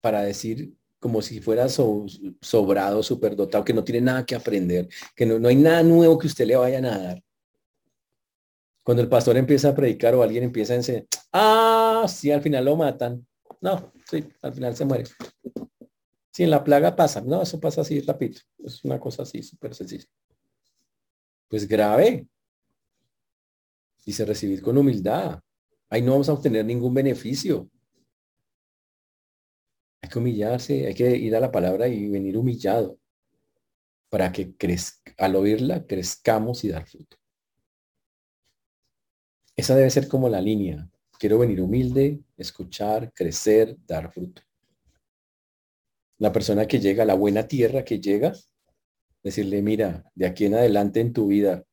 para 0.00 0.22
decir 0.22 0.74
como 0.98 1.22
si 1.22 1.40
fuera 1.40 1.68
sobrado, 1.68 3.02
superdotado, 3.02 3.64
que 3.64 3.74
no 3.74 3.84
tiene 3.84 4.00
nada 4.00 4.26
que 4.26 4.34
aprender, 4.34 4.88
que 5.14 5.26
no, 5.26 5.38
no 5.38 5.48
hay 5.48 5.56
nada 5.56 5.82
nuevo 5.82 6.18
que 6.18 6.26
usted 6.26 6.46
le 6.46 6.56
vaya 6.56 6.78
a 6.78 6.98
dar, 6.98 7.24
cuando 8.82 9.02
el 9.02 9.08
pastor 9.08 9.36
empieza 9.36 9.70
a 9.70 9.74
predicar 9.74 10.14
o 10.14 10.22
alguien 10.22 10.44
empieza 10.44 10.72
a 10.72 10.76
enseñar, 10.76 11.06
ah, 11.32 12.04
sí, 12.08 12.30
al 12.30 12.42
final 12.42 12.64
lo 12.64 12.76
matan. 12.76 13.26
No, 13.60 13.92
sí, 14.10 14.24
al 14.42 14.52
final 14.54 14.74
se 14.76 14.84
muere. 14.84 15.04
Sí, 16.32 16.44
en 16.44 16.50
la 16.50 16.64
plaga 16.64 16.96
pasa. 16.96 17.20
No, 17.20 17.42
eso 17.42 17.60
pasa 17.60 17.82
así 17.82 18.00
rapidito. 18.00 18.40
Es 18.58 18.82
una 18.84 18.98
cosa 18.98 19.22
así, 19.22 19.42
súper 19.42 19.74
sencilla. 19.74 20.06
Pues 21.48 21.68
grave. 21.68 22.26
Dice 24.04 24.24
recibir 24.24 24.62
con 24.62 24.76
humildad. 24.76 25.38
Ahí 25.90 26.02
no 26.02 26.12
vamos 26.12 26.28
a 26.28 26.32
obtener 26.32 26.64
ningún 26.64 26.94
beneficio. 26.94 27.68
Hay 30.00 30.08
que 30.08 30.18
humillarse, 30.18 30.86
hay 30.86 30.94
que 30.94 31.16
ir 31.16 31.36
a 31.36 31.40
la 31.40 31.52
palabra 31.52 31.86
y 31.86 32.08
venir 32.08 32.36
humillado 32.36 32.98
para 34.08 34.32
que 34.32 34.56
crezca, 34.56 35.14
al 35.18 35.36
oírla 35.36 35.86
crezcamos 35.86 36.64
y 36.64 36.68
dar 36.68 36.86
fruto. 36.86 37.16
Esa 39.56 39.76
debe 39.76 39.90
ser 39.90 40.08
como 40.08 40.28
la 40.28 40.40
línea. 40.40 40.88
Quiero 41.18 41.38
venir 41.38 41.60
humilde, 41.60 42.20
escuchar, 42.36 43.12
crecer, 43.12 43.76
dar 43.86 44.10
fruto. 44.10 44.42
La 46.18 46.32
persona 46.32 46.66
que 46.66 46.80
llega 46.80 47.02
a 47.02 47.06
la 47.06 47.14
buena 47.14 47.46
tierra 47.46 47.84
que 47.84 48.00
llega, 48.00 48.32
decirle, 49.22 49.62
mira, 49.62 50.04
de 50.14 50.26
aquí 50.26 50.46
en 50.46 50.54
adelante 50.54 51.00
en 51.00 51.12
tu 51.12 51.28
vida, 51.28 51.64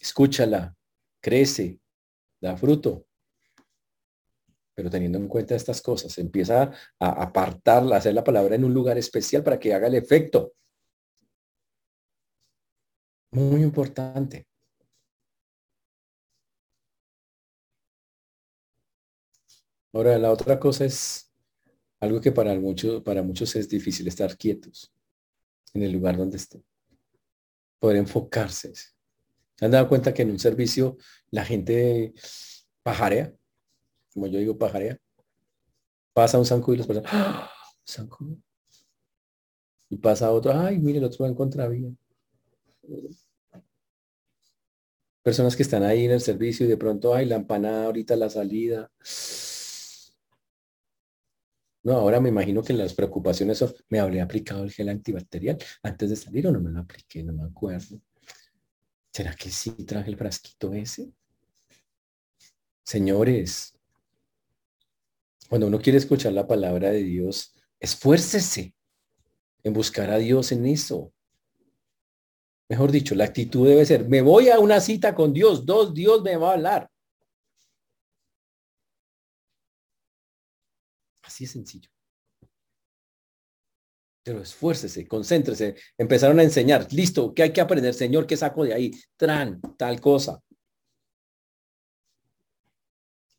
escúchala, 0.00 0.76
crece, 1.20 1.80
da 2.40 2.56
fruto. 2.56 3.06
Pero 4.74 4.90
teniendo 4.90 5.18
en 5.18 5.26
cuenta 5.26 5.54
estas 5.54 5.80
cosas, 5.80 6.18
empieza 6.18 6.70
a 7.00 7.22
apartarla, 7.22 7.96
a 7.96 7.98
hacer 7.98 8.12
la 8.12 8.24
palabra 8.24 8.56
en 8.56 8.64
un 8.64 8.74
lugar 8.74 8.98
especial 8.98 9.42
para 9.42 9.58
que 9.58 9.72
haga 9.72 9.86
el 9.86 9.94
efecto. 9.94 10.52
Muy 13.32 13.62
importante. 13.62 14.46
Ahora, 19.96 20.18
la 20.18 20.30
otra 20.30 20.60
cosa 20.60 20.84
es 20.84 21.32
algo 22.00 22.20
que 22.20 22.30
para, 22.30 22.54
muchos 22.60 23.02
para 23.02 23.22
muchos 23.22 23.56
es 23.56 23.66
difícil, 23.66 24.06
estar 24.06 24.36
quietos 24.36 24.92
en 25.72 25.84
el 25.84 25.90
lugar 25.90 26.18
donde 26.18 26.36
estén. 26.36 26.62
Poder 27.78 27.96
enfocarse. 27.96 28.74
¿Se 28.74 29.64
han 29.64 29.70
dado 29.70 29.88
cuenta 29.88 30.12
que 30.12 30.20
en 30.20 30.32
un 30.32 30.38
servicio 30.38 30.98
la 31.30 31.46
gente 31.46 32.12
pajarea? 32.82 33.34
Como 34.12 34.26
yo 34.26 34.38
digo, 34.38 34.58
pajarea. 34.58 34.98
Pasa 36.12 36.38
un 36.38 36.44
zancudo 36.44 36.74
y 36.74 36.76
los 36.76 36.86
personas, 36.86 37.10
¡ah! 37.14 37.50
Y 39.88 39.96
pasa 39.96 40.30
otro, 40.30 40.52
ay, 40.52 40.78
mire, 40.78 40.98
el 40.98 41.04
otro 41.04 41.22
va 41.22 41.30
en 41.30 41.34
contravía. 41.34 41.88
Personas 45.22 45.56
que 45.56 45.62
están 45.62 45.84
ahí 45.84 46.04
en 46.04 46.10
el 46.10 46.20
servicio 46.20 46.66
y 46.66 46.68
de 46.68 46.76
pronto, 46.76 47.14
ay, 47.14 47.24
la 47.24 47.36
empanada 47.36 47.86
ahorita 47.86 48.14
la 48.14 48.28
salida. 48.28 48.92
No, 51.86 51.92
ahora 51.92 52.18
me 52.18 52.30
imagino 52.30 52.64
que 52.64 52.72
las 52.72 52.94
preocupaciones 52.94 53.58
son, 53.58 53.72
me 53.90 54.00
habré 54.00 54.20
aplicado 54.20 54.64
el 54.64 54.72
gel 54.72 54.88
antibacterial 54.88 55.56
antes 55.84 56.10
de 56.10 56.16
salir 56.16 56.44
o 56.48 56.50
no 56.50 56.58
me 56.58 56.72
lo 56.72 56.80
apliqué, 56.80 57.22
no 57.22 57.32
me 57.32 57.44
acuerdo. 57.44 58.00
¿Será 59.12 59.32
que 59.36 59.50
sí 59.50 59.70
traje 59.86 60.10
el 60.10 60.16
frasquito 60.16 60.74
ese? 60.74 61.12
Señores, 62.82 63.78
cuando 65.48 65.68
uno 65.68 65.78
quiere 65.78 65.98
escuchar 65.98 66.32
la 66.32 66.48
palabra 66.48 66.90
de 66.90 67.04
Dios, 67.04 67.54
esfuércese 67.78 68.74
en 69.62 69.72
buscar 69.72 70.10
a 70.10 70.18
Dios 70.18 70.50
en 70.50 70.66
eso. 70.66 71.12
Mejor 72.68 72.90
dicho, 72.90 73.14
la 73.14 73.26
actitud 73.26 73.68
debe 73.68 73.86
ser, 73.86 74.08
me 74.08 74.22
voy 74.22 74.48
a 74.48 74.58
una 74.58 74.80
cita 74.80 75.14
con 75.14 75.32
Dios, 75.32 75.64
dos, 75.64 75.94
Dios 75.94 76.20
me 76.24 76.36
va 76.36 76.50
a 76.50 76.54
hablar. 76.54 76.90
Así 81.36 81.44
es 81.44 81.50
sencillo. 81.50 81.90
Pero 84.22 84.40
esfuércese, 84.40 85.06
concéntrese. 85.06 85.76
Empezaron 85.98 86.40
a 86.40 86.42
enseñar. 86.42 86.90
Listo, 86.90 87.34
¿qué 87.34 87.42
hay 87.42 87.52
que 87.52 87.60
aprender? 87.60 87.92
Señor, 87.92 88.26
¿qué 88.26 88.38
saco 88.38 88.64
de 88.64 88.72
ahí? 88.72 88.90
Tran, 89.18 89.60
tal 89.76 90.00
cosa. 90.00 90.42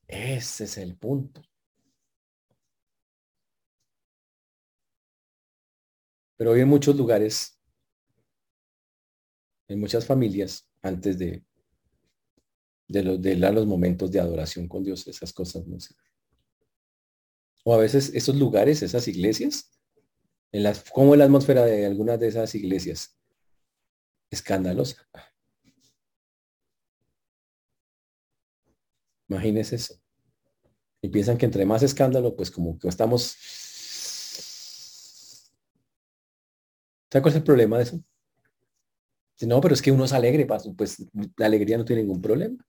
Ese 0.07 0.65
es 0.65 0.77
el 0.77 0.95
punto. 0.95 1.41
Pero 6.37 6.51
hoy 6.51 6.61
en 6.61 6.67
muchos 6.67 6.95
lugares, 6.95 7.59
en 9.67 9.79
muchas 9.79 10.05
familias, 10.05 10.69
antes 10.83 11.17
de, 11.17 11.43
de, 12.87 13.03
los, 13.03 13.19
de 13.19 13.35
los 13.37 13.65
momentos 13.65 14.11
de 14.11 14.19
adoración 14.19 14.67
con 14.67 14.83
Dios, 14.83 15.07
esas 15.07 15.33
cosas 15.33 15.65
no 15.65 15.79
sé. 15.79 15.95
O 17.69 17.73
a 17.73 17.77
veces 17.79 18.11
esos 18.13 18.37
lugares, 18.37 18.81
esas 18.81 19.09
iglesias, 19.09 19.77
en 20.53 20.63
las, 20.63 20.89
como 20.89 21.17
la 21.17 21.25
atmósfera 21.25 21.65
de 21.65 21.85
algunas 21.85 22.17
de 22.17 22.29
esas 22.29 22.55
iglesias, 22.55 23.19
escandalosa. 24.31 25.05
Imagínense 29.27 29.75
eso. 29.75 29.95
Y 31.01 31.09
piensan 31.09 31.37
que 31.37 31.45
entre 31.45 31.65
más 31.65 31.83
escándalo, 31.83 32.37
pues 32.37 32.51
como 32.51 32.79
que 32.79 32.87
estamos... 32.87 33.35
¿Sabes 37.11 37.21
cuál 37.21 37.33
es 37.33 37.35
el 37.35 37.43
problema 37.43 37.77
de 37.79 37.83
eso? 37.83 37.99
No, 39.41 39.59
pero 39.59 39.73
es 39.73 39.81
que 39.81 39.91
uno 39.91 40.05
es 40.05 40.13
alegre, 40.13 40.47
pues 40.77 41.05
la 41.35 41.47
alegría 41.47 41.77
no 41.77 41.83
tiene 41.83 42.03
ningún 42.03 42.21
problema. 42.21 42.65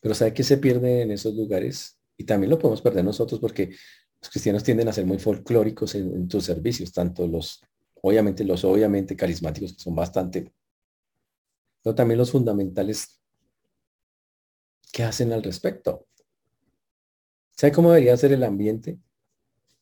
Pero 0.00 0.14
¿sabe 0.14 0.34
qué 0.34 0.42
se 0.42 0.58
pierde 0.58 1.00
en 1.00 1.10
esos 1.10 1.34
lugares? 1.34 2.03
Y 2.16 2.24
también 2.24 2.50
lo 2.50 2.58
podemos 2.58 2.80
perder 2.82 3.04
nosotros 3.04 3.40
porque 3.40 3.70
los 4.20 4.30
cristianos 4.30 4.62
tienden 4.62 4.88
a 4.88 4.92
ser 4.92 5.06
muy 5.06 5.18
folclóricos 5.18 5.94
en, 5.94 6.30
sus 6.30 6.44
servicios, 6.44 6.92
tanto 6.92 7.26
los, 7.26 7.62
obviamente, 8.02 8.44
los 8.44 8.64
obviamente 8.64 9.16
carismáticos, 9.16 9.74
que 9.74 9.80
son 9.80 9.94
bastante, 9.94 10.52
pero 11.82 11.94
también 11.94 12.18
los 12.18 12.30
fundamentales 12.30 13.20
¿Qué 14.94 15.02
hacen 15.02 15.32
al 15.32 15.42
respecto? 15.42 16.06
¿Sabe 17.56 17.72
cómo 17.72 17.90
debería 17.90 18.16
ser 18.16 18.30
el 18.30 18.44
ambiente 18.44 19.00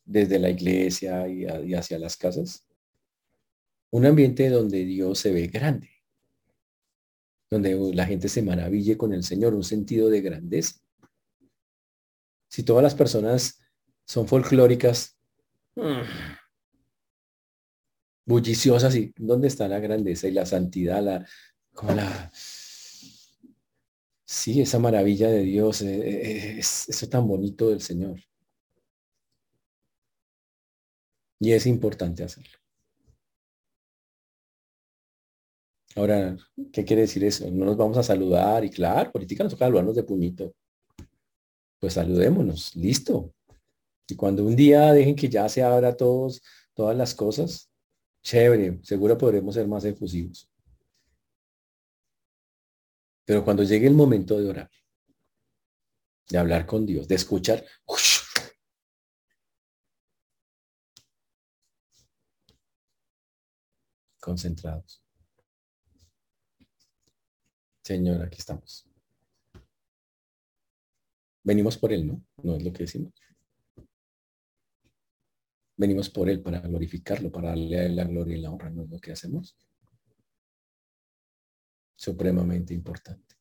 desde 0.05 0.39
la 0.39 0.49
iglesia 0.49 1.27
y, 1.27 1.45
hacia 1.75 1.99
las 1.99 2.17
casas? 2.17 2.65
Un 3.91 4.07
ambiente 4.07 4.49
donde 4.49 4.83
Dios 4.85 5.19
se 5.19 5.31
ve 5.31 5.45
grande, 5.45 5.91
donde 7.51 7.93
la 7.93 8.07
gente 8.07 8.27
se 8.27 8.41
maraville 8.41 8.97
con 8.97 9.13
el 9.13 9.23
Señor, 9.23 9.53
un 9.53 9.63
sentido 9.63 10.09
de 10.09 10.21
grandeza. 10.21 10.79
Si 12.53 12.61
todas 12.61 12.83
las 12.83 12.93
personas 12.93 13.59
son 14.05 14.27
folclóricas, 14.27 15.17
mm, 15.75 16.03
bulliciosas, 18.25 18.95
¿y 18.95 19.11
dónde 19.17 19.47
está 19.47 19.67
la 19.67 19.79
grandeza 19.79 20.27
y 20.27 20.31
la 20.33 20.45
santidad, 20.45 21.01
la, 21.01 21.25
como 21.73 21.93
la, 21.93 22.31
Sí, 24.25 24.61
esa 24.61 24.77
maravilla 24.79 25.29
de 25.29 25.41
Dios, 25.41 25.81
eh, 25.81 25.95
eh, 25.95 26.59
es, 26.59 26.89
eso 26.89 27.07
tan 27.09 27.27
bonito 27.27 27.69
del 27.69 27.81
Señor. 27.81 28.19
Y 31.39 31.51
es 31.51 31.67
importante 31.67 32.23
hacerlo. 32.23 32.57
Ahora, 35.95 36.35
¿qué 36.71 36.85
quiere 36.85 37.03
decir 37.03 37.23
eso? 37.23 37.49
No 37.51 37.65
nos 37.65 37.77
vamos 37.77 37.97
a 37.97 38.03
saludar 38.03 38.63
y 38.65 38.69
claro, 38.69 39.11
política 39.11 39.43
nos 39.43 39.53
toca 39.53 39.65
saludarnos 39.65 39.95
de 39.95 40.03
puñito. 40.03 40.53
Pues 41.83 41.95
saludémonos, 41.95 42.77
listo. 42.77 43.35
Y 44.07 44.15
cuando 44.15 44.45
un 44.45 44.55
día 44.55 44.93
dejen 44.93 45.17
que 45.17 45.27
ya 45.27 45.49
se 45.49 45.61
abra 45.61 45.97
todos, 45.97 46.41
todas 46.73 46.95
las 46.95 47.13
cosas, 47.13 47.69
chévere, 48.21 48.79
seguro 48.83 49.17
podremos 49.17 49.53
ser 49.53 49.67
más 49.67 49.83
efusivos. 49.83 50.49
Pero 53.25 53.43
cuando 53.43 53.63
llegue 53.63 53.85
el 53.87 53.95
momento 53.95 54.39
de 54.39 54.49
orar, 54.49 54.71
de 56.29 56.37
hablar 56.37 56.65
con 56.65 56.85
Dios, 56.85 57.05
de 57.05 57.15
escuchar, 57.15 57.65
concentrados. 64.21 65.03
Señor, 67.83 68.21
aquí 68.21 68.37
estamos. 68.39 68.92
Venimos 71.43 71.77
por 71.77 71.91
Él, 71.91 72.07
¿no? 72.07 72.23
No 72.41 72.55
es 72.55 72.63
lo 72.63 72.71
que 72.71 72.83
decimos. 72.83 73.13
Venimos 75.75 76.09
por 76.09 76.29
Él 76.29 76.41
para 76.41 76.59
glorificarlo, 76.61 77.31
para 77.31 77.49
darle 77.49 77.89
la 77.89 78.05
gloria 78.05 78.37
y 78.37 78.41
la 78.41 78.51
honra, 78.51 78.69
¿no 78.69 78.83
es 78.83 78.89
lo 78.89 78.99
que 78.99 79.11
hacemos? 79.11 79.55
supremamente 82.03 82.73
importante. 82.73 83.35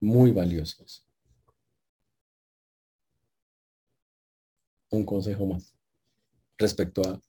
Muy 0.00 0.30
valiosos. 0.30 1.06
Un 4.90 5.04
consejo 5.04 5.46
más 5.46 5.74
respecto 6.56 7.02
a, 7.02 7.20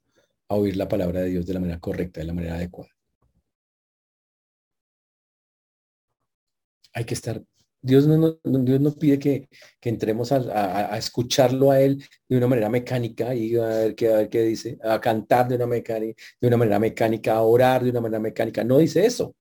oír 0.50 0.78
la 0.78 0.88
palabra 0.88 1.20
de 1.22 1.30
Dios 1.30 1.46
de 1.46 1.54
la 1.54 1.60
manera 1.60 1.80
correcta, 1.82 2.22
de 2.22 2.28
la 2.28 2.34
manera 2.34 2.56
adecuada. 2.56 2.97
Hay 6.98 7.06
que 7.06 7.14
estar 7.14 7.44
Dios 7.80 8.08
no, 8.08 8.40
Dios 8.44 8.82
no 8.82 8.92
pide 8.94 9.20
que, 9.20 9.48
entremos 9.82 10.32
a, 10.32 10.98
escucharlo 10.98 11.72
a 11.72 11.80
Él 11.80 12.04
de 12.28 12.38
una 12.38 12.48
manera 12.48 12.70
mecánica 12.70 13.36
y 13.36 13.56
a 13.56 13.68
ver, 13.68 13.96
qué, 13.96 14.12
a 14.12 14.18
ver 14.18 14.30
qué 14.30 14.42
dice, 14.42 14.78
a 14.84 15.00
cantar 15.00 15.48
de 15.48 15.56
una, 15.56 15.68
mecánica, 15.68 16.22
de 16.42 16.48
una 16.48 16.58
manera 16.58 16.80
mecánica, 16.80 17.36
a 17.36 17.44
orar 17.44 17.84
de 17.84 17.92
una 17.92 18.02
manera 18.02 18.20
mecánica. 18.20 18.64
No 18.64 18.80
dice 18.80 19.06
eso. 19.06 19.36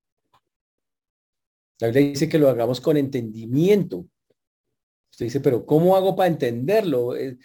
La 1.80 1.88
Biblia 1.88 2.10
dice 2.10 2.28
que 2.28 2.38
lo 2.38 2.48
hagamos 2.48 2.80
con 2.80 2.96
entendimiento. 2.96 4.06
Usted 5.10 5.26
dice, 5.26 5.40
pero 5.40 5.64
¿cómo 5.64 5.96
hago 5.96 6.14
para 6.14 6.28
entenderlo? 6.28 7.16
Eh, 7.16 7.38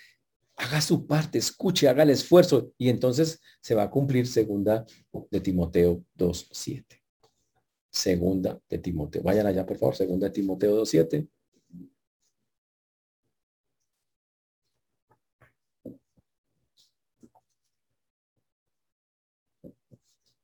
haga 0.57 0.82
su 0.82 1.07
parte, 1.07 1.38
escuche, 1.38 1.88
haga 1.88 2.03
el 2.03 2.12
esfuerzo 2.12 2.74
y 2.78 2.89
entonces 2.89 3.41
se 3.62 3.76
va 3.76 3.84
a 3.84 3.89
cumplir 3.89 4.28
segunda 4.28 4.86
de 5.32 5.39
Timoteo 5.39 6.03
2.7. 6.18 7.00
Segunda 7.91 8.59
de 8.69 8.79
Timoteo. 8.79 9.21
Vayan 9.23 9.47
allá, 9.47 9.65
por 9.65 9.77
favor. 9.77 9.95
Segunda 9.95 10.27
de 10.27 10.33
Timoteo 10.33 10.81
2.7. 10.81 11.27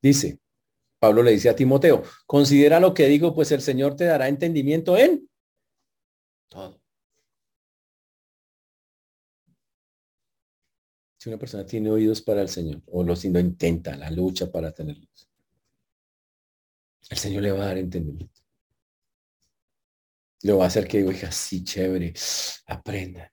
Dice, 0.02 0.40
Pablo 1.00 1.24
le 1.24 1.32
dice 1.32 1.50
a 1.50 1.56
Timoteo, 1.56 2.04
considera 2.26 2.80
lo 2.80 2.94
que 2.94 3.08
digo, 3.08 3.34
pues 3.34 3.52
el 3.52 3.62
Señor 3.62 3.96
te 3.96 4.06
dará 4.06 4.28
entendimiento 4.28 4.98
en 4.98 5.30
todo. 6.50 6.80
Si 11.20 11.30
una 11.30 11.38
persona 11.40 11.66
tiene 11.66 11.90
oídos 11.90 12.22
para 12.22 12.42
el 12.42 12.50
Señor, 12.50 12.82
o 12.88 13.04
lo, 13.04 13.16
si 13.16 13.28
intenta, 13.28 13.96
la 13.98 14.12
lucha 14.12 14.52
para 14.52 14.72
tenerlos, 14.72 15.30
el 17.10 17.18
Señor 17.18 17.44
le 17.44 17.52
va 17.52 17.64
a 17.64 17.68
dar 17.68 17.78
entendimiento. 17.78 18.42
Le 20.42 20.54
va 20.54 20.66
a 20.66 20.68
hacer 20.68 20.88
que 20.88 21.04
diga, 21.04 21.32
sí, 21.32 21.64
chévere, 21.64 22.14
aprenda. 22.68 23.32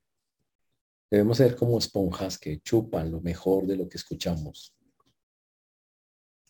Debemos 1.11 1.37
ser 1.37 1.55
como 1.55 1.79
esponjas 1.79 2.39
que 2.39 2.61
chupan 2.61 3.11
lo 3.11 3.21
mejor 3.21 3.67
de 3.67 3.77
lo 3.77 3.89
que 3.89 3.99
escuchamos. 3.99 4.75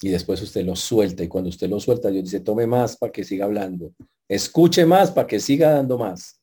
Y 0.00 0.10
después 0.10 0.40
usted 0.42 0.64
lo 0.64 0.76
suelta 0.76 1.22
y 1.22 1.28
cuando 1.28 1.50
usted 1.50 1.68
lo 1.68 1.80
suelta, 1.80 2.10
Dios 2.10 2.24
dice, 2.24 2.40
tome 2.40 2.66
más 2.66 2.96
para 2.96 3.12
que 3.12 3.24
siga 3.24 3.46
hablando. 3.46 3.94
Escuche 4.28 4.84
más 4.84 5.10
para 5.10 5.26
que 5.26 5.40
siga 5.40 5.70
dando 5.70 5.98
más. 5.98 6.40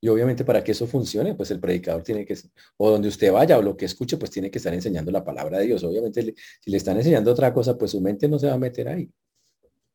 Y 0.00 0.08
obviamente 0.08 0.44
para 0.44 0.62
que 0.62 0.72
eso 0.72 0.86
funcione, 0.86 1.34
pues 1.34 1.50
el 1.50 1.60
predicador 1.60 2.02
tiene 2.02 2.24
que, 2.24 2.36
o 2.76 2.90
donde 2.90 3.08
usted 3.08 3.32
vaya 3.32 3.58
o 3.58 3.62
lo 3.62 3.76
que 3.76 3.86
escuche, 3.86 4.16
pues 4.18 4.30
tiene 4.30 4.50
que 4.50 4.58
estar 4.58 4.74
enseñando 4.74 5.10
la 5.10 5.24
palabra 5.24 5.58
de 5.58 5.66
Dios. 5.66 5.82
Obviamente 5.84 6.34
si 6.60 6.70
le 6.70 6.76
están 6.76 6.96
enseñando 6.98 7.32
otra 7.32 7.52
cosa, 7.52 7.76
pues 7.78 7.92
su 7.92 8.00
mente 8.00 8.28
no 8.28 8.38
se 8.38 8.46
va 8.46 8.54
a 8.54 8.58
meter 8.58 8.88
ahí. 8.88 9.10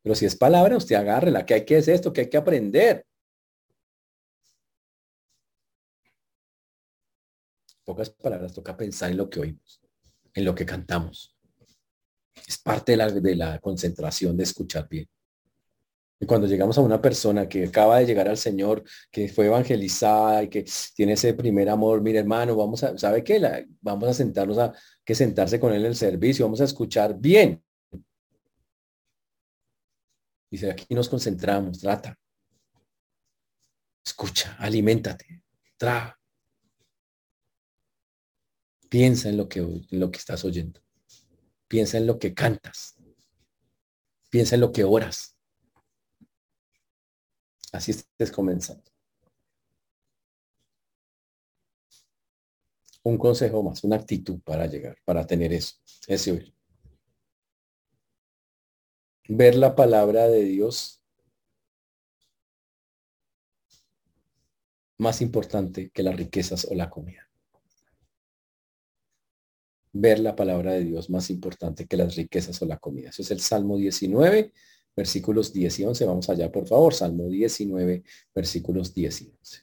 Pero 0.02 0.14
si 0.14 0.26
es 0.26 0.36
palabra, 0.36 0.76
usted 0.76 0.96
agárrela, 0.96 1.46
que 1.46 1.54
hay 1.54 1.64
que 1.64 1.76
es 1.76 1.86
esto, 1.88 2.12
que 2.12 2.22
hay 2.22 2.28
que 2.28 2.36
aprender. 2.36 3.06
Pocas 7.84 8.10
palabras, 8.10 8.52
toca 8.52 8.76
pensar 8.76 9.10
en 9.10 9.16
lo 9.16 9.30
que 9.30 9.40
oímos, 9.40 9.80
en 10.34 10.44
lo 10.44 10.54
que 10.54 10.66
cantamos. 10.66 11.36
Es 12.46 12.58
parte 12.58 12.92
de 12.92 12.96
la, 12.96 13.10
de 13.10 13.36
la 13.36 13.58
concentración 13.60 14.36
de 14.36 14.44
escuchar 14.44 14.88
bien. 14.88 15.08
Y 16.22 16.26
cuando 16.26 16.46
llegamos 16.46 16.78
a 16.78 16.82
una 16.82 17.02
persona 17.02 17.48
que 17.48 17.64
acaba 17.64 17.98
de 17.98 18.06
llegar 18.06 18.28
al 18.28 18.38
Señor, 18.38 18.84
que 19.10 19.28
fue 19.28 19.46
evangelizada 19.46 20.44
y 20.44 20.48
que 20.48 20.64
tiene 20.94 21.14
ese 21.14 21.34
primer 21.34 21.68
amor, 21.68 22.00
mire 22.00 22.20
hermano, 22.20 22.54
vamos 22.54 22.84
a, 22.84 22.96
¿sabe 22.96 23.24
qué? 23.24 23.66
Vamos 23.80 24.08
a 24.08 24.14
sentarnos 24.14 24.56
a 24.56 24.72
que 25.04 25.16
sentarse 25.16 25.58
con 25.58 25.72
él 25.72 25.80
en 25.80 25.86
el 25.88 25.96
servicio, 25.96 26.44
vamos 26.44 26.60
a 26.60 26.64
escuchar 26.64 27.18
bien. 27.18 27.60
Dice, 30.48 30.70
aquí 30.70 30.94
nos 30.94 31.08
concentramos, 31.08 31.80
trata. 31.80 32.16
Escucha, 34.06 34.54
aliméntate, 34.60 35.42
tra. 35.76 36.16
Piensa 38.88 39.28
en 39.28 39.38
lo 39.38 39.48
que, 39.48 39.58
en 39.58 39.86
lo 39.90 40.08
que 40.12 40.18
estás 40.18 40.44
oyendo. 40.44 40.80
Piensa 41.66 41.98
en 41.98 42.06
lo 42.06 42.20
que 42.20 42.32
cantas. 42.32 42.94
Piensa 44.30 44.54
en 44.54 44.60
lo 44.60 44.70
que 44.70 44.84
oras 44.84 45.31
Así 47.72 47.90
estés 47.90 48.30
comenzando. 48.30 48.84
Un 53.02 53.18
consejo 53.18 53.62
más, 53.62 53.82
una 53.82 53.96
actitud 53.96 54.40
para 54.42 54.66
llegar, 54.66 54.96
para 55.04 55.26
tener 55.26 55.52
eso, 55.52 55.76
ese 56.06 56.32
oír. 56.32 56.54
Ver 59.28 59.56
la 59.56 59.74
palabra 59.74 60.28
de 60.28 60.44
Dios 60.44 61.02
más 64.98 65.20
importante 65.20 65.90
que 65.90 66.02
las 66.02 66.16
riquezas 66.16 66.66
o 66.70 66.74
la 66.74 66.90
comida. 66.90 67.28
Ver 69.92 70.20
la 70.20 70.36
palabra 70.36 70.72
de 70.72 70.84
Dios 70.84 71.10
más 71.10 71.28
importante 71.30 71.86
que 71.86 71.96
las 71.96 72.14
riquezas 72.14 72.62
o 72.62 72.66
la 72.66 72.78
comida. 72.78 73.10
Eso 73.10 73.22
es 73.22 73.30
el 73.30 73.40
Salmo 73.40 73.76
19, 73.76 74.52
versículos 74.96 75.52
10 75.52 75.80
y 75.80 75.84
11. 75.84 76.04
Vamos 76.06 76.28
allá, 76.28 76.50
por 76.50 76.66
favor. 76.66 76.94
Salmo 76.94 77.28
19, 77.28 78.04
versículos 78.34 78.94
10 78.94 79.22
y 79.22 79.34
11. 79.38 79.62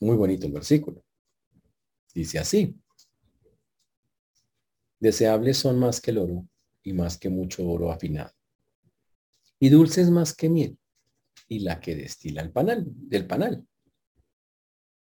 Muy 0.00 0.16
bonito 0.16 0.46
el 0.46 0.52
versículo. 0.52 1.04
Dice 2.14 2.38
así. 2.38 2.74
Deseables 4.98 5.58
son 5.58 5.78
más 5.78 6.00
que 6.00 6.10
el 6.10 6.18
oro 6.18 6.46
y 6.82 6.92
más 6.92 7.18
que 7.18 7.28
mucho 7.28 7.66
oro 7.68 7.90
afinado. 7.90 8.32
Y 9.58 9.68
dulces 9.68 10.10
más 10.10 10.34
que 10.34 10.48
miel 10.48 10.78
y 11.48 11.60
la 11.60 11.80
que 11.80 11.94
destila 11.94 12.42
el 12.42 12.50
panal, 12.50 12.84
del 12.86 13.26
panal. 13.26 13.66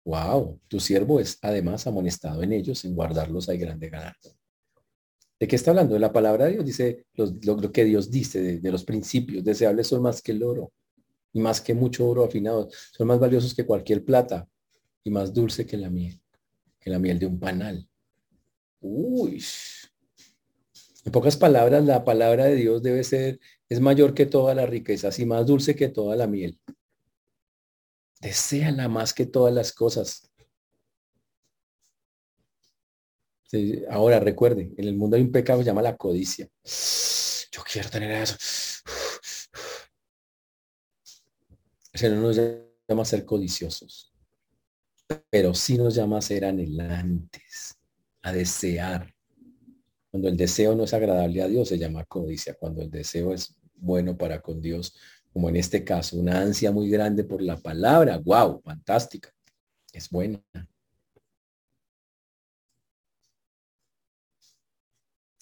Wow, 0.08 0.58
tu 0.68 0.80
siervo 0.80 1.20
es 1.20 1.38
además 1.42 1.86
amonestado 1.86 2.42
en 2.42 2.54
ellos, 2.54 2.82
en 2.86 2.94
guardarlos 2.94 3.46
hay 3.50 3.58
grande 3.58 3.90
ganar. 3.90 4.16
¿De 5.38 5.46
qué 5.46 5.54
está 5.54 5.70
hablando? 5.70 5.98
La 5.98 6.14
palabra 6.14 6.46
de 6.46 6.52
Dios, 6.52 6.64
dice 6.64 7.04
lo, 7.12 7.70
que 7.70 7.84
Dios 7.84 8.10
dice, 8.10 8.40
de, 8.40 8.58
de, 8.58 8.72
los 8.72 8.84
principios. 8.84 9.44
Deseables 9.44 9.86
son 9.86 10.00
más 10.00 10.22
que 10.22 10.32
el 10.32 10.42
oro 10.42 10.72
y 11.30 11.40
más 11.40 11.60
que 11.60 11.74
mucho 11.74 12.08
oro 12.08 12.24
afinado. 12.24 12.70
Son 12.96 13.06
más 13.06 13.20
valiosos 13.20 13.54
que 13.54 13.66
cualquier 13.66 14.02
plata 14.02 14.48
y 15.04 15.10
más 15.10 15.34
dulce 15.34 15.66
que 15.66 15.76
la 15.76 15.90
miel, 15.90 16.18
que 16.80 16.88
la 16.88 16.98
miel 16.98 17.18
de 17.18 17.26
un 17.26 17.38
panal. 17.38 17.86
Uy. 18.80 19.44
En 21.04 21.12
pocas 21.12 21.36
palabras, 21.36 21.84
la 21.84 22.02
palabra 22.02 22.46
de 22.46 22.54
Dios 22.54 22.82
debe 22.82 23.04
ser, 23.04 23.40
es 23.68 23.78
mayor 23.78 24.14
que 24.14 24.24
todas 24.24 24.56
las 24.56 24.70
riquezas 24.70 25.18
y 25.18 25.26
más 25.26 25.44
dulce 25.44 25.76
que 25.76 25.90
toda 25.90 26.16
la 26.16 26.26
miel. 26.26 26.58
Deseala 28.20 28.88
más 28.88 29.14
que 29.14 29.26
todas 29.26 29.54
las 29.54 29.72
cosas. 29.72 30.24
ahora 33.88 34.20
recuerde, 34.20 34.74
en 34.76 34.88
el 34.88 34.94
mundo 34.94 35.16
hay 35.16 35.22
un 35.22 35.32
pecado 35.32 35.58
que 35.58 35.64
se 35.64 35.70
llama 35.70 35.80
la 35.80 35.96
codicia. 35.96 36.46
Yo 37.50 37.62
quiero 37.64 37.88
tener 37.88 38.10
eso. 38.10 38.36
Ese 41.92 42.10
no 42.10 42.20
nos 42.20 42.36
llama 42.36 43.02
a 43.02 43.06
ser 43.06 43.24
codiciosos 43.24 44.08
pero 45.30 45.54
sí 45.54 45.78
nos 45.78 45.94
llama 45.94 46.18
a 46.18 46.22
ser 46.22 46.44
anhelantes, 46.44 47.78
a 48.22 48.32
desear. 48.32 49.14
Cuando 50.10 50.28
el 50.28 50.36
deseo 50.36 50.74
no 50.74 50.84
es 50.84 50.94
agradable 50.94 51.42
a 51.42 51.48
Dios, 51.48 51.68
se 51.68 51.78
llama 51.78 52.04
codicia. 52.04 52.54
Cuando 52.54 52.82
el 52.82 52.90
deseo 52.90 53.32
es 53.32 53.54
bueno 53.74 54.16
para 54.16 54.40
con 54.40 54.60
Dios, 54.60 54.94
como 55.38 55.50
en 55.50 55.56
este 55.56 55.84
caso, 55.84 56.16
una 56.18 56.40
ansia 56.40 56.72
muy 56.72 56.90
grande 56.90 57.22
por 57.22 57.40
la 57.40 57.56
palabra, 57.56 58.18
wow, 58.18 58.60
fantástica, 58.60 59.32
es 59.92 60.10
buena. 60.10 60.42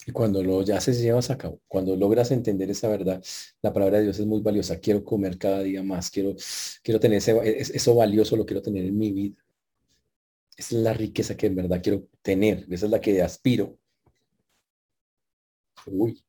Y 0.07 0.13
cuando 0.13 0.43
lo 0.43 0.61
ya 0.61 0.83
se 0.83 0.93
llevas 0.93 1.31
a 1.31 1.39
cabo, 1.39 1.63
cuando 1.67 1.97
logras 1.97 2.31
entender 2.31 2.69
esa 2.69 2.89
verdad, 2.89 3.25
la 3.63 3.73
palabra 3.73 3.97
de 3.97 4.05
Dios 4.05 4.19
es 4.19 4.27
muy 4.27 4.43
valiosa. 4.43 4.79
Quiero 4.79 5.03
comer 5.03 5.39
cada 5.39 5.63
día 5.63 5.83
más, 5.83 6.11
quiero, 6.11 6.37
quiero 6.83 7.01
tener 7.01 7.23
eso 7.23 7.95
valioso, 7.95 8.37
lo 8.37 8.45
quiero 8.45 8.61
tener 8.61 8.85
en 8.85 8.99
mi 8.99 9.13
vida. 9.13 9.43
Esa 10.59 10.77
es 10.77 10.83
la 10.83 10.93
riqueza 10.93 11.39
que 11.39 11.47
en 11.47 11.57
verdad 11.57 11.81
quiero 11.83 12.07
tener. 12.21 12.67
Esa 12.69 12.85
es 12.85 12.93
la 12.93 13.01
que 13.01 13.23
aspiro. 13.23 13.79
Uy. 15.87 16.23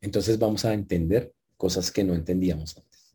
Entonces 0.00 0.38
vamos 0.38 0.64
a 0.64 0.72
entender 0.72 1.34
cosas 1.60 1.90
que 1.90 2.02
no 2.02 2.14
entendíamos 2.14 2.74
antes. 2.78 3.14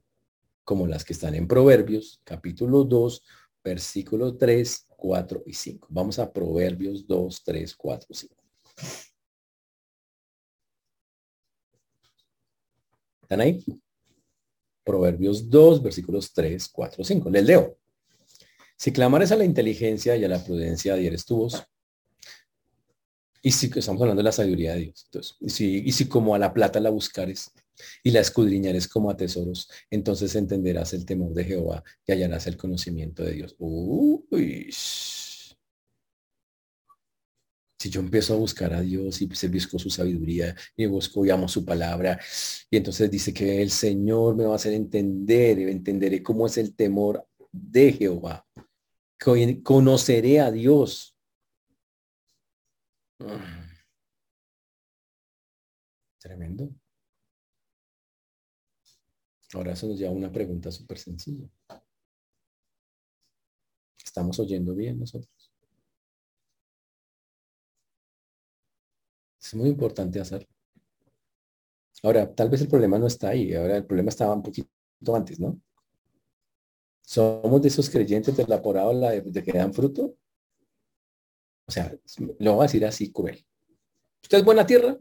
Como 0.64 0.86
las 0.86 1.04
que 1.04 1.14
están 1.14 1.34
en 1.34 1.48
Proverbios, 1.48 2.22
capítulo 2.24 2.84
2, 2.84 3.24
versículos 3.64 4.38
3, 4.38 4.86
4 4.96 5.44
y 5.48 5.54
5. 5.54 5.88
Vamos 5.90 6.20
a 6.20 6.32
Proverbios 6.32 7.08
2, 7.08 7.44
3, 7.44 7.76
4, 7.76 8.08
5. 8.12 8.36
¿Están 13.24 13.42
ahí? 13.42 13.66
Proverbios 14.84 15.50
2, 15.50 15.82
versículos 15.82 16.32
3, 16.32 16.68
4, 16.68 17.04
5. 17.04 17.30
Les 17.32 17.46
leo. 17.46 17.80
Si 18.78 18.92
clamares 18.92 19.32
a 19.32 19.38
la 19.38 19.46
inteligencia 19.46 20.16
y 20.16 20.24
a 20.24 20.30
la 20.30 20.44
prudencia, 20.44 20.94
dieres 20.94 21.26
tu 21.26 21.38
voz. 21.38 21.64
Y 23.42 23.50
si 23.50 23.72
estamos 23.76 24.02
hablando 24.02 24.20
de 24.20 24.26
la 24.26 24.32
sabiduría 24.32 24.74
de 24.76 24.82
Dios. 24.82 25.06
Entonces, 25.06 25.36
y 25.40 25.50
si, 25.50 25.78
y 25.80 25.92
si 25.92 26.08
como 26.08 26.36
a 26.36 26.40
la 26.40 26.54
plata 26.54 26.80
la 26.80 26.92
buscares 26.92 27.52
y 28.04 28.12
la 28.12 28.22
escudriñares 28.22 28.88
como 28.88 29.10
a 29.10 29.18
tesoros, 29.18 29.70
entonces 29.90 30.36
entenderás 30.36 30.94
el 30.94 31.06
temor 31.06 31.34
de 31.34 31.44
Jehová 31.44 31.84
y 32.06 32.12
hallarás 32.12 32.48
el 32.48 32.58
conocimiento 32.58 33.24
de 33.24 33.34
Dios. 33.34 33.56
Si 37.78 37.90
yo 37.90 38.00
empiezo 38.00 38.34
a 38.34 38.38
buscar 38.38 38.74
a 38.74 38.82
Dios 38.82 39.22
y 39.22 39.30
se 39.36 39.48
busco 39.48 39.78
su 39.78 39.90
sabiduría 39.90 40.56
y 40.76 40.86
busco 40.88 41.26
y 41.26 41.30
amo 41.30 41.48
su 41.48 41.64
palabra, 41.64 42.20
y 42.70 42.78
entonces 42.78 43.12
dice 43.12 43.34
que 43.34 43.62
el 43.62 43.70
Señor 43.70 44.36
me 44.36 44.46
va 44.46 44.54
a 44.54 44.56
hacer 44.56 44.74
entender, 44.74 45.60
entenderé 45.60 46.24
cómo 46.24 46.48
es 46.48 46.58
el 46.58 46.74
temor 46.76 47.28
de 47.52 47.94
Jehová 47.94 48.46
conoceré 49.64 50.40
a 50.40 50.52
Dios. 50.52 51.16
Tremendo. 56.20 56.70
Ahora 59.56 59.72
eso 59.72 59.88
nos 59.88 59.98
lleva 59.98 60.12
una 60.12 60.30
pregunta 60.30 60.70
súper 60.70 60.98
sencilla. 60.98 61.48
¿Estamos 64.04 64.38
oyendo 64.40 64.76
bien 64.76 65.00
nosotros? 65.00 65.54
Es 69.42 69.56
muy 69.56 69.70
importante 69.70 70.20
hacerlo. 70.20 70.50
Ahora, 72.04 72.36
tal 72.36 72.50
vez 72.50 72.62
el 72.62 72.68
problema 72.68 73.00
no 73.00 73.08
está 73.08 73.30
ahí. 73.30 73.54
Ahora 73.54 73.78
el 73.78 73.86
problema 73.86 74.10
estaba 74.10 74.34
un 74.34 74.44
poquito 74.44 74.70
antes, 75.16 75.40
¿no? 75.40 75.58
¿Somos 77.02 77.62
de 77.62 77.70
esos 77.70 77.90
creyentes 77.90 78.36
de 78.36 78.46
la 78.48 78.62
parábola 78.62 79.12
de, 79.12 79.44
que 79.44 79.54
dan 79.54 79.74
fruto? 79.74 80.18
O 81.66 81.72
sea, 81.72 81.98
lo 82.40 82.56
voy 82.56 82.64
a 82.64 82.68
decir 82.68 82.86
así 82.86 83.10
cruel. 83.10 83.46
¿Usted 84.22 84.40
es 84.40 84.44
buena 84.44 84.66
tierra? 84.66 84.98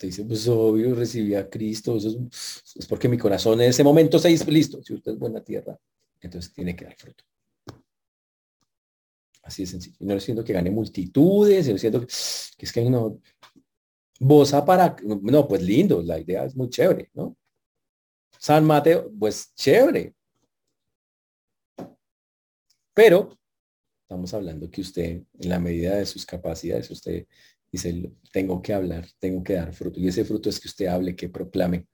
Usted 0.00 0.08
dice, 0.08 0.24
pues 0.24 0.48
obvio, 0.48 0.94
recibí 0.94 1.34
a 1.34 1.50
Cristo, 1.50 1.98
eso 1.98 2.08
es, 2.74 2.86
porque 2.88 3.06
mi 3.06 3.18
corazón 3.18 3.60
en 3.60 3.68
ese 3.68 3.84
momento 3.84 4.18
se 4.18 4.30
hizo 4.30 4.50
listo. 4.50 4.82
Si 4.82 4.94
usted 4.94 5.12
es 5.12 5.18
buena 5.18 5.44
tierra, 5.44 5.78
entonces 6.22 6.54
tiene 6.54 6.74
que 6.74 6.86
dar 6.86 6.96
fruto. 6.96 7.22
Así 9.42 9.64
de 9.64 9.66
sencillo. 9.66 9.96
no 10.00 10.14
le 10.14 10.20
siento 10.20 10.42
que 10.42 10.54
gane 10.54 10.70
multitudes, 10.70 11.68
no 11.68 11.76
siento 11.76 12.00
que, 12.00 12.06
es 12.06 12.72
que 12.72 12.88
no. 12.88 13.20
Bosa 14.18 14.64
para. 14.64 14.96
No, 15.02 15.46
pues 15.46 15.60
lindo, 15.60 16.00
la 16.00 16.18
idea 16.18 16.46
es 16.46 16.56
muy 16.56 16.70
chévere, 16.70 17.10
¿no? 17.12 17.36
San 18.38 18.64
Mateo, 18.64 19.12
pues 19.18 19.52
chévere. 19.54 20.14
Pero 22.94 23.38
estamos 24.04 24.32
hablando 24.32 24.70
que 24.70 24.80
usted, 24.80 25.22
en 25.38 25.48
la 25.50 25.58
medida 25.58 25.96
de 25.96 26.06
sus 26.06 26.24
capacidades, 26.24 26.90
usted 26.90 27.26
dice, 27.70 28.12
tengo 28.32 28.60
que 28.62 28.74
hablar, 28.74 29.06
tengo 29.18 29.42
que 29.42 29.54
dar 29.54 29.72
fruto. 29.72 30.00
Y 30.00 30.08
ese 30.08 30.24
fruto 30.24 30.48
es 30.48 30.60
que 30.60 30.68
usted 30.68 30.86
hable, 30.86 31.14
que 31.14 31.28
proclame, 31.28 31.86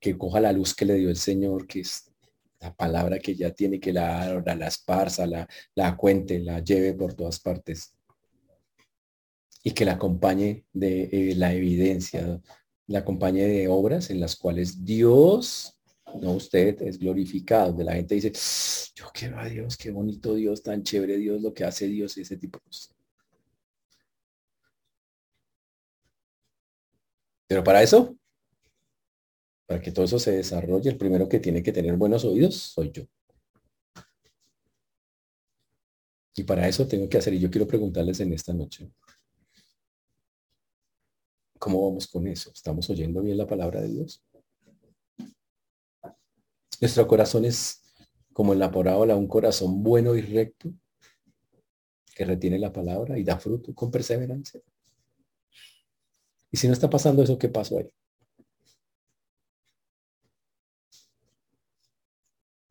que 0.00 0.16
coja 0.16 0.40
la 0.40 0.52
luz 0.52 0.74
que 0.74 0.84
le 0.84 0.94
dio 0.94 1.10
el 1.10 1.16
Señor, 1.16 1.66
que 1.66 1.80
es 1.80 2.12
la 2.60 2.74
palabra 2.74 3.18
que 3.18 3.34
ya 3.34 3.50
tiene, 3.50 3.78
que 3.80 3.92
la 3.92 4.42
la 4.44 4.66
esparza, 4.66 5.26
la, 5.26 5.48
la 5.74 5.96
cuente, 5.96 6.38
la 6.38 6.60
lleve 6.60 6.94
por 6.94 7.14
todas 7.14 7.40
partes. 7.40 7.94
Y 9.62 9.72
que 9.72 9.84
la 9.84 9.92
acompañe 9.92 10.64
de 10.72 11.08
eh, 11.12 11.34
la 11.34 11.52
evidencia, 11.52 12.40
la 12.86 13.04
compañía 13.04 13.46
de 13.46 13.68
obras 13.68 14.10
en 14.10 14.20
las 14.20 14.36
cuales 14.36 14.84
Dios, 14.84 15.76
no 16.20 16.32
usted, 16.32 16.80
es 16.82 16.98
glorificado. 16.98 17.72
De 17.72 17.84
la 17.84 17.94
gente 17.94 18.14
dice, 18.14 18.32
yo 18.94 19.06
quiero 19.12 19.40
a 19.40 19.46
Dios, 19.46 19.76
qué 19.76 19.90
bonito 19.90 20.34
Dios, 20.34 20.62
tan 20.62 20.82
chévere 20.82 21.18
Dios, 21.18 21.42
lo 21.42 21.52
que 21.52 21.64
hace 21.64 21.88
Dios 21.88 22.16
ese 22.16 22.36
tipo 22.36 22.58
de 22.58 22.64
cosas. 22.64 22.95
Pero 27.46 27.62
para 27.62 27.82
eso, 27.82 28.16
para 29.66 29.80
que 29.80 29.92
todo 29.92 30.04
eso 30.04 30.18
se 30.18 30.32
desarrolle, 30.32 30.90
el 30.90 30.98
primero 30.98 31.28
que 31.28 31.40
tiene 31.40 31.62
que 31.62 31.72
tener 31.72 31.96
buenos 31.96 32.24
oídos 32.24 32.56
soy 32.56 32.90
yo. 32.90 33.04
Y 36.34 36.44
para 36.44 36.68
eso 36.68 36.86
tengo 36.86 37.08
que 37.08 37.18
hacer, 37.18 37.34
y 37.34 37.40
yo 37.40 37.50
quiero 37.50 37.66
preguntarles 37.66 38.20
en 38.20 38.32
esta 38.32 38.52
noche, 38.52 38.90
¿Cómo 41.58 41.88
vamos 41.88 42.06
con 42.06 42.26
eso? 42.26 42.52
¿Estamos 42.52 42.88
oyendo 42.90 43.22
bien 43.22 43.38
la 43.38 43.46
palabra 43.46 43.80
de 43.80 43.88
Dios? 43.88 44.22
Nuestro 46.80 47.06
corazón 47.06 47.44
es 47.44 47.82
como 48.32 48.52
en 48.52 48.58
la 48.58 48.70
parábola, 48.70 49.16
un 49.16 49.26
corazón 49.26 49.82
bueno 49.82 50.14
y 50.14 50.20
recto 50.20 50.72
que 52.14 52.24
retiene 52.24 52.58
la 52.58 52.72
palabra 52.72 53.18
y 53.18 53.24
da 53.24 53.38
fruto 53.38 53.74
con 53.74 53.90
perseverancia. 53.90 54.60
Y 56.50 56.56
si 56.56 56.66
no 56.66 56.72
está 56.72 56.88
pasando 56.88 57.22
eso, 57.22 57.38
¿qué 57.38 57.48
pasó 57.48 57.78
ahí? 57.78 57.90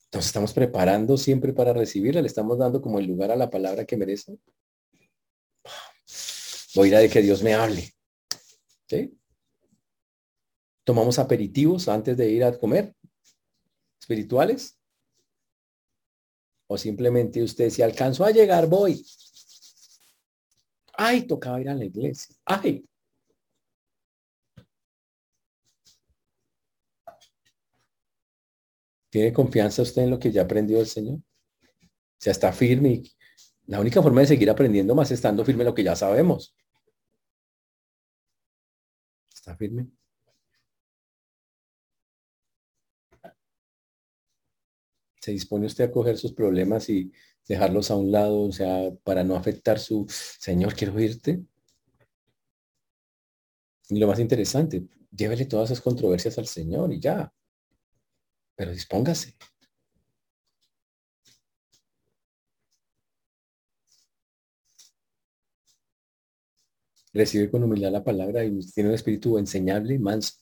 Entonces 0.05 0.28
estamos 0.28 0.53
preparando 0.53 1.17
siempre 1.17 1.51
para 1.51 1.73
recibirla, 1.73 2.21
le 2.21 2.28
estamos 2.28 2.57
dando 2.57 2.82
como 2.82 2.99
el 2.99 3.05
lugar 3.05 3.32
a 3.32 3.36
la 3.36 3.49
palabra 3.49 3.84
que 3.84 3.97
merece. 3.97 4.39
Voy 6.73 6.93
a 6.93 6.99
de 6.99 7.09
que 7.09 7.21
Dios 7.21 7.43
me 7.43 7.53
hable. 7.53 7.93
¿Sí? 8.88 9.17
Tomamos 10.86 11.19
aperitivos 11.19 11.89
antes 11.89 12.15
de 12.15 12.30
ir 12.30 12.45
a 12.45 12.57
comer, 12.57 12.95
espirituales. 13.99 14.80
O 16.67 16.78
simplemente 16.78 17.43
usted, 17.43 17.69
si 17.69 17.82
alcanzó 17.82 18.23
a 18.23 18.32
llegar, 18.32 18.67
voy. 18.67 19.05
Ay, 20.93 21.28
tocaba 21.28 21.59
ir 21.59 21.69
a 21.69 21.76
la 21.76 21.86
iglesia. 21.86 22.36
Ay. 22.45 22.86
¿Tiene 29.16 29.32
confianza 29.32 29.82
usted 29.82 30.01
en 30.01 30.09
lo 30.09 30.20
que 30.20 30.30
ya 30.30 30.41
aprendió 30.41 30.78
el 30.78 30.88
Señor? 30.88 31.20
O 31.20 31.22
sea, 32.20 32.32
está 32.32 32.51
firme. 32.51 33.01
la 33.66 33.80
única 33.80 34.01
forma 34.01 34.20
de 34.20 34.28
seguir 34.28 34.49
aprendiendo 34.49 34.93
más 34.93 35.09
estando 35.09 35.45
firme 35.45 35.61
en 35.63 35.68
lo 35.68 35.74
que 35.74 35.86
ya 35.86 35.95
sabemos. 35.95 36.53
¿Está 39.34 39.55
firme? 39.55 39.88
¿Se 45.22 45.32
dispone 45.32 45.68
usted 45.68 45.86
a 45.86 45.91
coger 45.91 46.18
sus 46.18 46.34
problemas 46.34 46.89
y 46.89 47.09
dejarlos 47.47 47.91
a 47.91 47.95
un 47.95 48.11
lado, 48.11 48.41
o 48.41 48.51
sea, 48.51 48.91
para 49.05 49.24
no 49.24 49.38
afectar 49.38 49.80
su, 49.80 50.05
Señor, 50.09 50.76
quiero 50.76 50.99
irte? 50.99 51.41
Y 53.88 53.97
lo 53.97 54.07
más 54.07 54.20
interesante, 54.20 54.84
llévele 55.09 55.45
todas 55.45 55.72
esas 55.72 55.82
controversias 55.82 56.38
al 56.38 56.47
Señor 56.47 56.91
y 56.91 56.99
ya. 56.99 57.32
Pero 58.56 58.72
dispóngase. 58.72 59.36
recibe 67.16 67.49
con 67.49 67.64
humildad 67.64 67.91
la 67.91 68.03
palabra 68.03 68.43
y 68.43 68.60
tiene 68.74 68.89
un 68.89 68.95
espíritu 68.95 69.38
enseñable, 69.38 69.97
manso. 69.97 70.34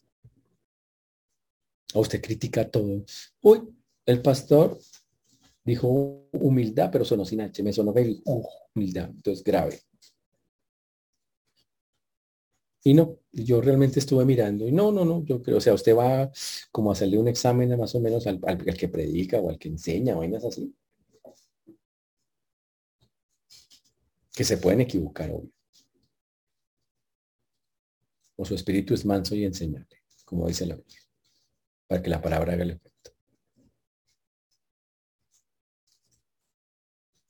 A 1.94 2.00
usted 2.00 2.20
critica 2.20 2.70
todo. 2.70 3.06
Uy, 3.42 3.62
el 4.08 4.22
pastor 4.22 4.80
dijo 5.64 6.28
humildad, 6.32 6.90
pero 6.92 7.06
sonó 7.06 7.24
sin 7.24 7.42
H, 7.42 7.62
me 7.62 7.72
sonó 7.72 7.94
humildad, 8.74 9.10
entonces 9.12 9.44
grave. 9.44 9.80
Y 12.84 12.94
no, 12.94 13.18
yo 13.32 13.62
realmente 13.62 14.00
estuve 14.00 14.26
mirando 14.26 14.68
y 14.68 14.72
no, 14.72 14.92
no, 14.92 15.06
no, 15.06 15.24
yo 15.26 15.42
creo, 15.42 15.58
o 15.58 15.62
sea, 15.62 15.74
usted 15.74 15.96
va 15.96 16.30
como 16.72 16.90
a 16.90 16.94
hacerle 16.94 17.18
un 17.18 17.30
examen 17.30 17.78
más 17.78 17.96
o 17.96 18.02
menos 18.02 18.28
al, 18.28 18.40
al, 18.46 18.58
que 18.58 18.90
predica 18.90 19.40
o 19.40 19.50
al 19.50 19.58
que 19.58 19.70
enseña, 19.70 20.16
vainas 20.16 20.44
así. 20.44 20.76
Que 24.36 24.44
se 24.44 24.58
pueden 24.58 24.82
equivocar, 24.82 25.32
obvio 25.32 25.54
o 28.36 28.46
su 28.46 28.56
espíritu 28.56 28.94
es 28.94 29.06
manso 29.06 29.36
y 29.36 29.46
enseñable, 29.46 30.04
como 30.26 30.48
dice 30.48 30.66
la 30.66 30.76
Biblia, 30.76 31.00
para 31.88 32.02
que 32.02 32.10
la 32.10 32.22
palabra 32.22 32.54
haga 32.54 32.64
el 32.64 32.72
efecto. 32.72 32.93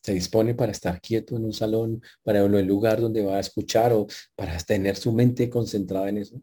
Se 0.03 0.13
dispone 0.13 0.53
para 0.53 0.73
estar 0.73 0.99
quieto 0.99 1.37
en 1.37 1.45
un 1.45 1.53
salón, 1.53 2.01
para 2.23 2.41
el 2.41 2.67
lugar 2.67 2.99
donde 2.99 3.23
va 3.23 3.37
a 3.37 3.39
escuchar 3.39 3.93
o 3.93 4.05
para 4.35 4.57
tener 4.57 4.97
su 4.97 5.13
mente 5.13 5.49
concentrada 5.49 6.09
en 6.09 6.17
eso. 6.17 6.41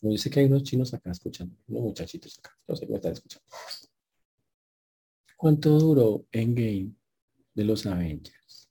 Yo 0.00 0.16
sé 0.16 0.30
que 0.30 0.40
hay 0.40 0.46
unos 0.46 0.62
chinos 0.62 0.94
acá 0.94 1.10
escuchando, 1.10 1.54
unos 1.66 1.82
muchachitos 1.82 2.38
acá, 2.38 2.56
no 2.66 2.76
sé 2.76 2.86
cómo 2.86 2.96
están 2.96 3.12
escuchando. 3.12 3.46
¿Cuánto 5.36 5.78
duró 5.78 6.26
Endgame 6.32 6.94
de 7.54 7.64
los 7.64 7.84
Avengers? 7.84 8.70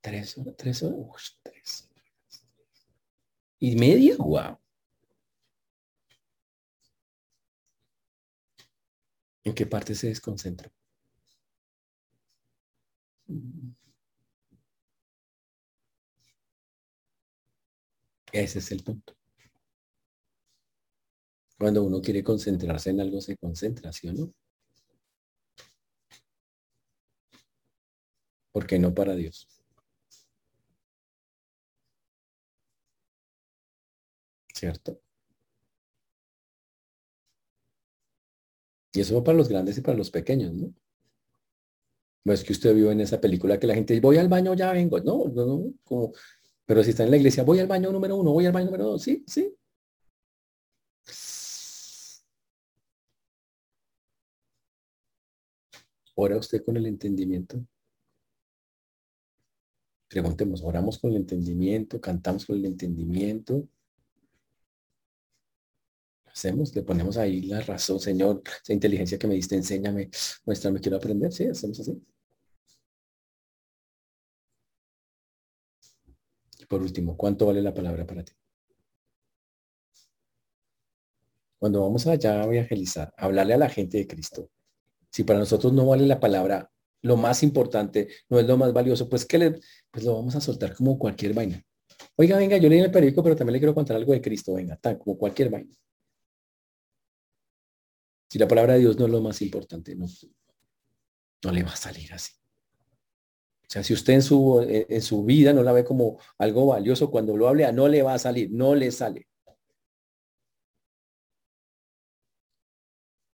Tres 0.00 0.38
horas, 0.38 0.54
tres 0.56 0.82
horas, 0.82 1.38
tres 1.42 1.90
¿Y 3.58 3.74
media? 3.76 4.16
Wow. 4.18 4.63
¿En 9.44 9.54
qué 9.54 9.66
parte 9.66 9.94
se 9.94 10.08
desconcentra? 10.08 10.72
Ese 18.32 18.58
es 18.58 18.70
el 18.72 18.82
punto. 18.82 19.14
Cuando 21.58 21.82
uno 21.82 22.00
quiere 22.00 22.22
concentrarse 22.22 22.90
en 22.90 23.00
algo, 23.00 23.20
se 23.20 23.36
concentra, 23.36 23.92
¿sí 23.92 24.06
o 24.08 24.12
no? 24.12 24.32
¿Por 28.52 28.66
qué 28.66 28.78
no 28.78 28.94
para 28.94 29.14
Dios? 29.14 29.48
¿cierto? 34.54 35.03
Y 38.94 39.00
eso 39.00 39.24
para 39.24 39.36
los 39.36 39.48
grandes 39.48 39.76
y 39.76 39.80
para 39.80 39.98
los 39.98 40.10
pequeños, 40.10 40.54
¿no? 40.54 40.72
No 42.24 42.32
es 42.32 42.44
que 42.44 42.52
usted 42.52 42.74
vio 42.74 42.90
en 42.90 43.00
esa 43.00 43.20
película 43.20 43.58
que 43.58 43.66
la 43.66 43.74
gente 43.74 44.00
voy 44.00 44.16
al 44.18 44.28
baño, 44.28 44.54
ya 44.54 44.72
vengo. 44.72 45.00
No, 45.00 45.26
no, 45.28 45.46
no, 45.46 45.74
como, 45.82 46.12
pero 46.64 46.82
si 46.84 46.90
está 46.90 47.04
en 47.04 47.10
la 47.10 47.16
iglesia, 47.18 47.42
voy 47.44 47.58
al 47.60 47.66
baño 47.66 47.92
número 47.92 48.16
uno, 48.16 48.32
voy 48.32 48.46
al 48.46 48.52
baño 48.52 48.66
número 48.66 48.84
dos, 48.84 49.02
sí, 49.02 49.24
sí. 49.26 49.54
Ora 56.16 56.36
usted 56.38 56.64
con 56.64 56.76
el 56.76 56.86
entendimiento. 56.86 57.64
Preguntemos, 60.08 60.62
oramos 60.62 60.98
con 60.98 61.10
el 61.10 61.16
entendimiento, 61.18 62.00
cantamos 62.00 62.46
con 62.46 62.56
el 62.56 62.66
entendimiento 62.66 63.68
hacemos, 66.34 66.74
le 66.74 66.82
ponemos 66.82 67.16
ahí 67.16 67.42
la 67.42 67.60
razón, 67.60 68.00
Señor, 68.00 68.42
esa 68.62 68.72
inteligencia 68.72 69.18
que 69.18 69.26
me 69.26 69.34
diste, 69.34 69.54
enséñame, 69.54 70.10
muéstrame, 70.44 70.80
quiero 70.80 70.96
aprender, 70.96 71.32
sí, 71.32 71.46
hacemos 71.46 71.78
así. 71.80 72.02
Y 76.58 76.66
por 76.66 76.82
último, 76.82 77.16
¿cuánto 77.16 77.46
vale 77.46 77.62
la 77.62 77.72
palabra 77.72 78.06
para 78.06 78.24
ti? 78.24 78.32
Cuando 81.58 81.82
vamos 81.82 82.06
allá 82.06 82.42
a 82.42 82.44
evangelizar, 82.44 83.14
hablarle 83.16 83.54
a 83.54 83.58
la 83.58 83.68
gente 83.68 83.98
de 83.98 84.06
Cristo, 84.06 84.50
si 85.10 85.24
para 85.24 85.38
nosotros 85.38 85.72
no 85.72 85.86
vale 85.86 86.06
la 86.06 86.20
palabra, 86.20 86.70
lo 87.02 87.16
más 87.16 87.42
importante, 87.42 88.08
no 88.28 88.38
es 88.40 88.46
lo 88.46 88.56
más 88.56 88.72
valioso, 88.72 89.08
pues 89.08 89.24
que 89.24 89.38
le, 89.38 89.60
pues 89.90 90.04
lo 90.04 90.14
vamos 90.14 90.34
a 90.34 90.40
soltar 90.40 90.74
como 90.74 90.98
cualquier 90.98 91.32
vaina. 91.34 91.62
Oiga, 92.16 92.36
venga, 92.38 92.56
yo 92.56 92.68
leí 92.68 92.80
el 92.80 92.90
periódico, 92.90 93.22
pero 93.22 93.36
también 93.36 93.54
le 93.54 93.58
quiero 93.60 93.74
contar 93.74 93.96
algo 93.96 94.12
de 94.12 94.20
Cristo, 94.20 94.54
venga, 94.54 94.76
tan 94.76 94.98
como 94.98 95.16
cualquier 95.16 95.50
vaina. 95.50 95.74
Si 98.34 98.38
la 98.40 98.48
palabra 98.48 98.72
de 98.72 98.80
Dios 98.80 98.98
no 98.98 99.04
es 99.04 99.12
lo 99.12 99.20
más 99.20 99.40
importante, 99.42 99.94
no, 99.94 100.06
no 101.44 101.52
le 101.52 101.62
va 101.62 101.70
a 101.70 101.76
salir 101.76 102.12
así. 102.12 102.32
O 103.62 103.70
sea, 103.70 103.84
si 103.84 103.94
usted 103.94 104.14
en 104.14 104.22
su, 104.22 104.60
en 104.68 105.02
su 105.02 105.22
vida 105.24 105.52
no 105.52 105.62
la 105.62 105.70
ve 105.70 105.84
como 105.84 106.18
algo 106.38 106.66
valioso, 106.66 107.12
cuando 107.12 107.36
lo 107.36 107.46
hable, 107.46 107.72
no 107.72 107.86
le 107.86 108.02
va 108.02 108.14
a 108.14 108.18
salir, 108.18 108.50
no 108.50 108.74
le 108.74 108.90
sale. 108.90 109.28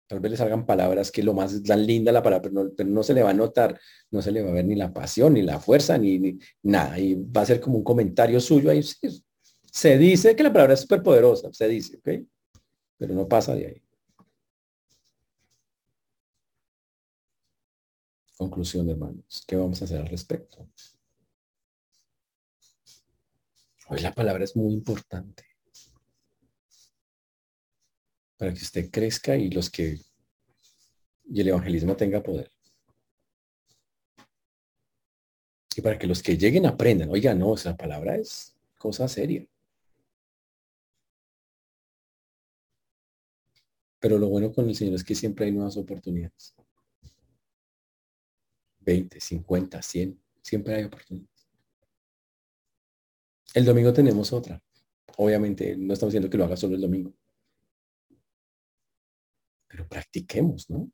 Tal 0.07 0.21
vez 0.21 0.31
le 0.31 0.39
salgan 0.39 0.65
palabras 0.65 1.13
que 1.13 1.23
lo 1.23 1.35
más 1.35 1.63
dan 1.63 1.87
linda 1.87 2.11
la 2.11 2.23
palabra, 2.23 2.51
pero 2.51 2.87
no, 2.87 3.03
se 3.03 3.13
le 3.13 3.23
va 3.23 3.29
a 3.29 3.35
notar, 3.35 3.79
no 4.11 4.23
se 4.23 4.33
le 4.33 4.43
va 4.43 4.49
a 4.49 4.55
ver 4.55 4.65
ni 4.65 4.77
la 4.77 4.95
pasión, 4.95 5.35
ni 5.35 5.43
la 5.43 5.61
fuerza, 5.61 5.99
ni, 5.99 6.39
nada. 6.63 6.99
Y 6.99 7.17
va 7.17 7.43
a 7.43 7.47
ser 7.47 7.61
como 7.61 7.77
un 7.77 7.85
comentario 7.85 8.41
suyo 8.41 8.71
ahí. 8.71 8.83
se 9.71 9.99
dice 9.99 10.35
que 10.35 10.43
la 10.43 10.55
palabra 10.55 10.73
es 10.73 10.81
súper 10.81 11.03
poderosa, 11.03 11.53
se 11.53 11.69
dice, 11.69 11.99
¿ok? 11.99 12.27
Pero 12.97 13.13
no 13.13 13.29
pasa 13.29 13.55
de 13.55 13.67
ahí. 13.67 13.86
Conclusión, 18.37 18.89
hermanos. 18.91 19.45
¿Qué 19.47 19.57
vamos 19.57 19.81
a 19.81 19.87
hacer 19.87 20.01
al 20.01 20.09
respecto? 20.09 20.69
Hoy 23.89 24.01
la 24.01 24.13
palabra 24.15 24.45
es 24.45 24.55
muy 24.57 24.73
importante 24.75 25.45
para 28.37 28.53
que 28.53 28.61
usted 28.61 28.91
crezca 28.91 29.37
y 29.37 29.49
los 29.51 29.71
que 29.71 29.99
y 31.29 31.41
el 31.41 31.49
evangelismo 31.49 31.97
tenga 31.97 32.23
poder. 32.23 32.51
Y 35.75 35.81
para 35.81 35.99
que 35.99 36.07
los 36.07 36.23
que 36.23 36.37
lleguen 36.37 36.67
aprendan, 36.67 37.11
oiga, 37.11 37.35
no, 37.35 37.55
esa 37.55 37.77
palabra 37.77 38.17
es 38.17 38.55
cosa 38.79 39.09
seria. 39.09 39.47
Pero 43.99 44.19
lo 44.19 44.29
bueno 44.29 44.53
con 44.53 44.69
el 44.69 44.75
Señor 44.75 44.95
es 44.95 45.05
que 45.05 45.15
siempre 45.15 45.47
hay 45.47 45.53
nuevas 45.53 45.77
oportunidades. 45.77 46.55
20, 48.87 49.21
50, 49.21 49.83
100, 49.83 50.23
siempre 50.43 50.77
hay 50.77 50.85
oportunidades. 50.85 51.49
El 53.53 53.65
domingo 53.65 53.93
tenemos 53.93 54.33
otra. 54.33 54.63
Obviamente 55.19 55.77
no 55.77 55.93
estamos 55.93 56.13
diciendo 56.13 56.31
que 56.31 56.39
lo 56.39 56.45
haga 56.45 56.57
solo 56.57 56.77
el 56.77 56.81
domingo. 56.81 57.13
Pero 59.67 59.89
practiquemos, 59.89 60.71
¿no? 60.71 60.91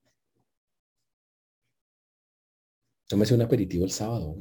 Tómese 3.06 3.34
un 3.34 3.42
aperitivo 3.42 3.84
el 3.84 3.90
sábado. 3.90 4.34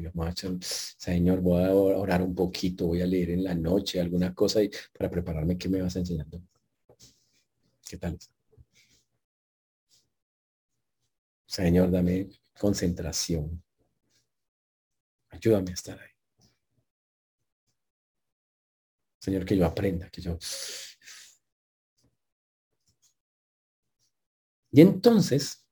Señor, 0.62 1.42
voy 1.42 1.64
a 1.64 1.74
orar 1.74 2.22
un 2.22 2.34
poquito, 2.34 2.88
voy 2.88 3.02
a 3.02 3.06
leer 3.06 3.32
en 3.32 3.44
la 3.44 3.54
noche 3.54 4.00
alguna 4.00 4.34
cosa 4.34 4.64
y 4.64 4.72
para 4.98 5.12
prepararme, 5.12 5.58
¿qué 5.58 5.68
me 5.68 5.82
vas 5.82 5.98
enseñando? 5.98 6.42
¿Qué 7.86 7.98
tal? 7.98 8.18
Señor, 11.52 11.92
dame 11.92 12.30
concentración. 12.58 13.62
Ayúdame 15.32 15.72
a 15.72 15.74
estar 15.74 16.00
ahí. 16.00 16.10
Señor, 19.20 19.44
que 19.46 19.58
yo 19.58 19.66
aprenda, 19.66 20.10
que 20.10 20.22
yo... 20.22 20.40
Y 24.72 24.80
entonces, 24.80 25.68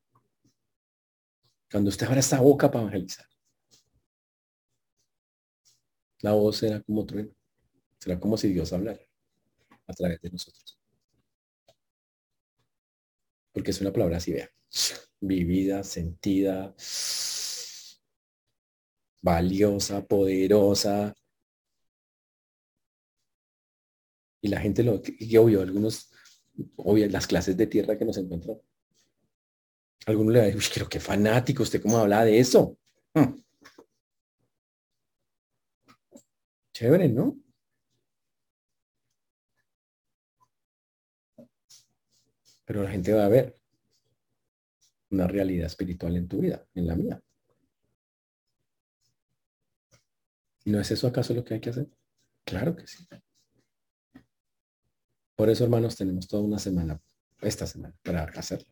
cuando 1.72 1.90
usted 1.92 2.08
abra 2.08 2.20
esta 2.20 2.42
boca 2.42 2.70
para 2.70 2.82
evangelizar, 2.82 3.26
la 6.20 6.34
voz 6.34 6.58
será 6.58 6.82
como 6.82 7.06
trueno. 7.06 7.34
Será 8.00 8.20
como 8.20 8.36
si 8.36 8.50
Dios 8.50 8.74
hablara 8.74 9.00
a 9.88 9.94
través 9.94 10.20
de 10.20 10.30
nosotros. 10.30 10.78
Porque 13.54 13.72
es 13.72 13.80
una 13.80 13.94
palabra 13.94 14.18
así, 14.18 14.34
vea 14.34 14.52
vivida, 15.22 15.84
sentida, 15.84 16.74
valiosa, 19.22 20.06
poderosa. 20.06 21.14
Y 24.42 24.48
la 24.48 24.62
gente 24.62 24.84
lo, 24.84 25.02
y 25.06 25.36
obvio, 25.38 25.62
algunos, 25.62 26.12
obvio, 26.78 27.08
las 27.10 27.28
clases 27.28 27.58
de 27.58 27.68
tierra 27.68 27.98
que 27.98 28.06
nos 28.06 28.18
encontró. 28.18 28.64
Algunos 30.06 30.34
le 30.34 30.42
a 30.42 30.46
decir, 30.46 30.62
pero 30.74 30.90
qué 30.90 31.00
fanático, 31.00 31.64
¿usted 31.64 31.82
cómo 31.82 31.98
habla 31.98 32.24
de 32.26 32.40
eso? 32.40 32.78
Hmm. 33.14 33.36
Chévere, 36.74 37.10
¿no? 37.10 37.38
Pero 42.66 42.84
la 42.84 42.92
gente 42.92 43.14
va 43.14 43.26
a 43.26 43.30
ver 43.30 43.59
una 45.12 45.28
realidad 45.28 45.68
espiritual 45.68 46.16
en 46.16 46.28
tu 46.28 46.40
vida, 46.40 46.66
en 46.76 46.88
la 46.88 46.96
mía. 46.96 47.22
¿No 50.66 50.80
es 50.80 50.92
eso 50.92 51.08
acaso 51.08 51.34
lo 51.34 51.44
que 51.44 51.56
hay 51.56 51.60
que 51.60 51.72
hacer? 51.72 51.88
Claro 52.44 52.76
que 52.76 52.86
sí. 52.86 53.08
Por 55.36 55.50
eso, 55.50 55.64
hermanos, 55.64 55.96
tenemos 55.96 56.28
toda 56.28 56.44
una 56.44 56.60
semana, 56.60 57.02
esta 57.42 57.66
semana, 57.66 57.96
para 58.04 58.24
hacerlo. 58.24 58.68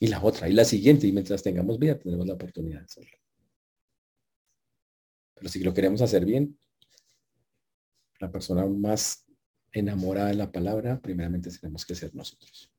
Y 0.00 0.08
la 0.08 0.22
otra, 0.22 0.48
y 0.48 0.52
la 0.52 0.64
siguiente, 0.64 1.06
y 1.06 1.12
mientras 1.12 1.42
tengamos 1.42 1.78
vida, 1.78 1.98
tenemos 1.98 2.26
la 2.26 2.34
oportunidad 2.34 2.80
de 2.80 2.84
hacerlo. 2.84 3.16
Pero 5.34 5.48
si 5.48 5.60
lo 5.60 5.72
queremos 5.72 6.02
hacer 6.02 6.24
bien, 6.24 6.58
la 8.18 8.30
persona 8.30 8.66
más 8.66 9.24
enamorada 9.72 10.28
de 10.28 10.34
la 10.34 10.50
palabra, 10.50 11.00
primeramente 11.00 11.50
tenemos 11.50 11.84
que 11.86 11.94
ser 11.94 12.14
nosotros 12.14 12.70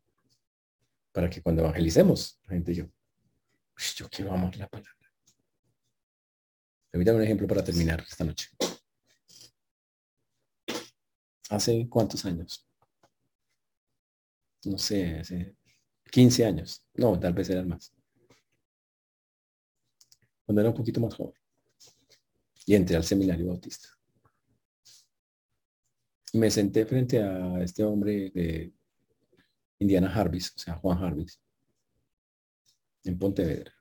para 1.18 1.32
que 1.32 1.42
cuando 1.42 1.64
evangelicemos, 1.64 2.40
la 2.46 2.54
gente 2.54 2.76
yo, 2.76 2.86
yo 3.96 4.08
quiero 4.08 4.32
amar 4.32 4.56
la 4.56 4.68
palabra. 4.68 4.94
Permítame 6.92 7.18
un 7.18 7.24
ejemplo 7.24 7.48
para 7.48 7.64
terminar 7.64 8.06
esta 8.08 8.24
noche. 8.24 8.50
¿Hace 11.50 11.90
cuántos 11.90 12.24
años? 12.24 12.70
No 14.66 14.78
sé, 14.78 15.18
hace 15.18 15.56
15 16.12 16.46
años. 16.46 16.86
No, 16.94 17.20
tal 17.20 17.34
vez 17.34 17.50
eran 17.50 17.68
más. 17.68 17.92
Cuando 20.46 20.62
era 20.62 20.70
un 20.70 20.76
poquito 20.76 21.02
más 21.02 21.16
joven. 21.16 21.42
Y 22.68 22.76
entré 22.76 22.96
al 22.96 23.04
seminario 23.04 23.48
bautista. 23.48 23.90
Me 26.34 26.52
senté 26.52 26.86
frente 26.86 27.24
a 27.24 27.60
este 27.64 27.84
hombre 27.84 28.30
de 28.30 28.77
Indiana 29.80 30.10
Jarvis, 30.10 30.54
o 30.56 30.60
sea, 30.60 30.76
Juan 30.76 31.00
Jarvis, 31.00 31.40
en 33.04 33.18
Pontevedra. 33.18 33.74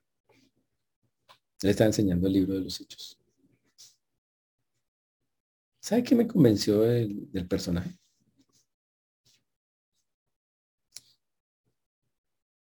Él 1.62 1.70
está 1.70 1.86
enseñando 1.86 2.26
el 2.26 2.34
libro 2.34 2.55
de 2.55 2.61
los 2.61 2.80
hechos. 2.80 3.18
¿Sabe 5.80 6.03
qué 6.03 6.14
me 6.14 6.26
convenció 6.26 6.80
del, 6.80 7.30
del 7.30 7.49
personaje? 7.49 7.99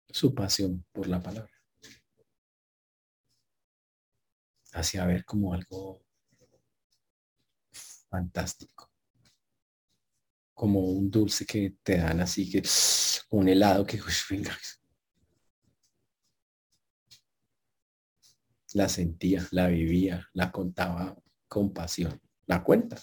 Su 0.08 0.34
pasión 0.34 0.84
por 0.92 1.08
la 1.08 1.20
palabra. 1.20 1.52
Hacía 4.72 5.06
ver 5.06 5.24
como 5.24 5.52
algo 5.52 6.02
fantástico 8.08 8.85
como 10.56 10.80
un 10.80 11.10
dulce 11.10 11.44
que 11.44 11.76
te 11.82 11.98
dan 11.98 12.20
así, 12.20 12.50
que 12.50 12.62
un 13.30 13.48
helado 13.48 13.86
que, 13.86 14.00
venga. 14.30 14.56
La 18.72 18.88
sentía, 18.88 19.46
la 19.50 19.68
vivía, 19.68 20.28
la 20.32 20.50
contaba 20.50 21.14
con 21.46 21.72
pasión. 21.74 22.20
La 22.46 22.64
cuenta. 22.64 22.96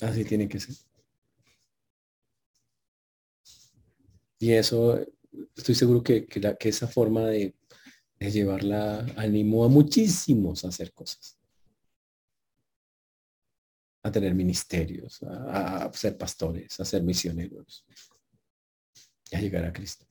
Así 0.00 0.24
tiene 0.24 0.48
que 0.48 0.58
ser. 0.58 0.74
Y 4.40 4.52
eso, 4.52 4.98
estoy 5.56 5.76
seguro 5.76 6.02
que, 6.02 6.26
que 6.26 6.68
esa 6.68 6.88
forma 6.88 7.26
de 7.26 7.54
es 8.22 8.34
llevarla, 8.34 9.04
animó 9.16 9.64
a 9.64 9.68
muchísimos 9.68 10.64
a 10.64 10.68
hacer 10.68 10.92
cosas, 10.92 11.38
a 14.02 14.12
tener 14.12 14.34
ministerios, 14.34 15.22
a, 15.24 15.90
ser 15.92 16.16
pastores, 16.16 16.78
a 16.78 16.84
ser 16.84 17.02
misioneros, 17.02 17.84
y 19.30 19.36
a 19.36 19.40
llegar 19.40 19.64
a 19.64 19.72
Cristo. 19.72 20.06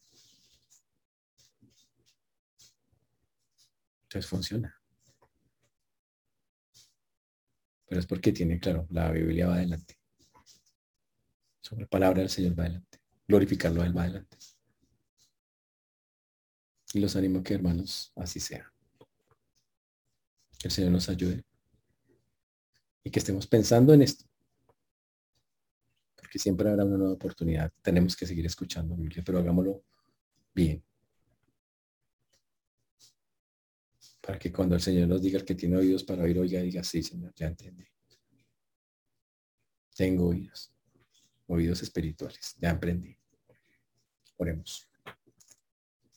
Entonces 4.03 4.30
funciona. 4.30 4.78
Pero 7.86 7.99
es 7.99 8.07
porque 8.07 8.34
tiene, 8.34 8.59
claro, 8.59 8.88
la 8.89 9.12
Biblia 9.12 9.47
va 9.47 9.55
adelante. 9.55 9.97
Sobre 11.62 11.84
la 11.84 11.88
palabra 11.88 12.20
del 12.20 12.30
Señor 12.30 12.59
va 12.59 12.64
adelante. 12.64 12.99
Glorificarlo 13.28 13.82
a 13.82 13.86
Él 13.86 13.97
va 13.97 14.03
adelante. 14.03 14.38
Y 16.94 17.00
los 17.00 17.16
animo 17.16 17.44
que 17.44 17.54
hermanos 17.54 18.12
así 18.16 18.39
sea. 18.39 18.72
Que 20.60 20.68
el 20.68 20.72
Señor 20.72 20.92
nos 20.92 21.10
ayude. 21.10 21.44
Y 23.04 23.10
que 23.10 23.20
estemos 23.20 23.48
pensando 23.48 23.94
en 23.94 24.02
esto. 24.02 24.26
Porque 26.16 26.38
siempre 26.38 26.70
habrá 26.70 26.86
una 26.86 26.98
nueva 26.98 27.14
oportunidad. 27.14 27.72
Tenemos 27.82 28.16
que 28.16 28.26
seguir 28.26 28.46
escuchando 28.46 28.96
pero 29.26 29.39
hagámoslo 29.39 29.84
bien. 30.54 30.84
Para 34.20 34.38
que 34.38 34.52
cuando 34.52 34.76
el 34.76 34.82
Señor 34.82 35.08
nos 35.08 35.22
diga 35.22 35.44
que 35.44 35.56
tiene 35.56 35.78
oídos 35.78 36.04
para 36.04 36.24
oír, 36.24 36.38
oiga, 36.38 36.62
diga, 36.62 36.84
sí, 36.84 37.02
Señor, 37.02 37.34
ya 37.36 37.48
entendí. 37.48 37.86
Tengo 39.96 40.28
oídos. 40.28 40.72
Oídos 41.48 41.82
espirituales. 41.82 42.56
Ya 42.60 42.72
aprendí. 42.72 43.18
Oremos. 44.38 44.91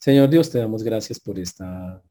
Señor 0.05 0.29
Dios, 0.29 0.51
te 0.51 0.59
damos 0.59 0.83
gracias 0.83 1.19
por 1.19 1.39
esta, 1.39 2.03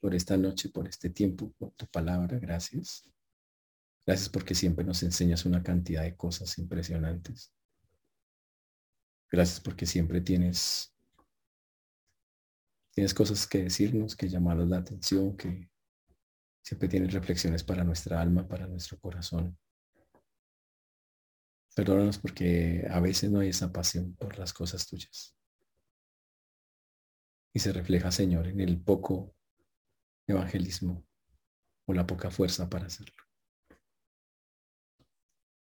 por 0.00 0.14
esta 0.14 0.36
noche, 0.36 0.68
por 0.68 0.86
este 0.86 1.10
tiempo, 1.10 1.50
por 1.58 1.72
tu 1.72 1.84
palabra. 1.88 2.38
Gracias. 2.38 3.10
Gracias 4.06 4.28
porque 4.28 4.54
siempre 4.54 4.84
nos 4.84 5.02
enseñas 5.02 5.44
una 5.44 5.64
cantidad 5.64 6.04
de 6.04 6.14
cosas 6.14 6.56
impresionantes. 6.58 7.52
Gracias 9.28 9.58
porque 9.58 9.84
siempre 9.84 10.20
tienes, 10.20 10.94
tienes 12.92 13.12
cosas 13.12 13.44
que 13.44 13.64
decirnos, 13.64 14.14
que 14.14 14.28
llamarnos 14.28 14.68
la 14.68 14.76
atención, 14.76 15.36
que 15.36 15.68
siempre 16.62 16.88
tienes 16.88 17.12
reflexiones 17.12 17.64
para 17.64 17.82
nuestra 17.82 18.20
alma, 18.20 18.46
para 18.46 18.68
nuestro 18.68 18.96
corazón. 19.00 19.58
Perdónanos 21.74 22.18
porque 22.18 22.86
a 22.88 23.00
veces 23.00 23.28
no 23.32 23.40
hay 23.40 23.48
esa 23.48 23.72
pasión 23.72 24.14
por 24.14 24.38
las 24.38 24.52
cosas 24.52 24.86
tuyas. 24.86 25.34
Y 27.54 27.60
se 27.60 27.72
refleja, 27.72 28.10
Señor, 28.10 28.48
en 28.48 28.60
el 28.60 28.80
poco 28.82 29.34
evangelismo 30.26 31.06
o 31.86 31.94
la 31.94 32.06
poca 32.06 32.30
fuerza 32.30 32.68
para 32.68 32.86
hacerlo. 32.86 33.22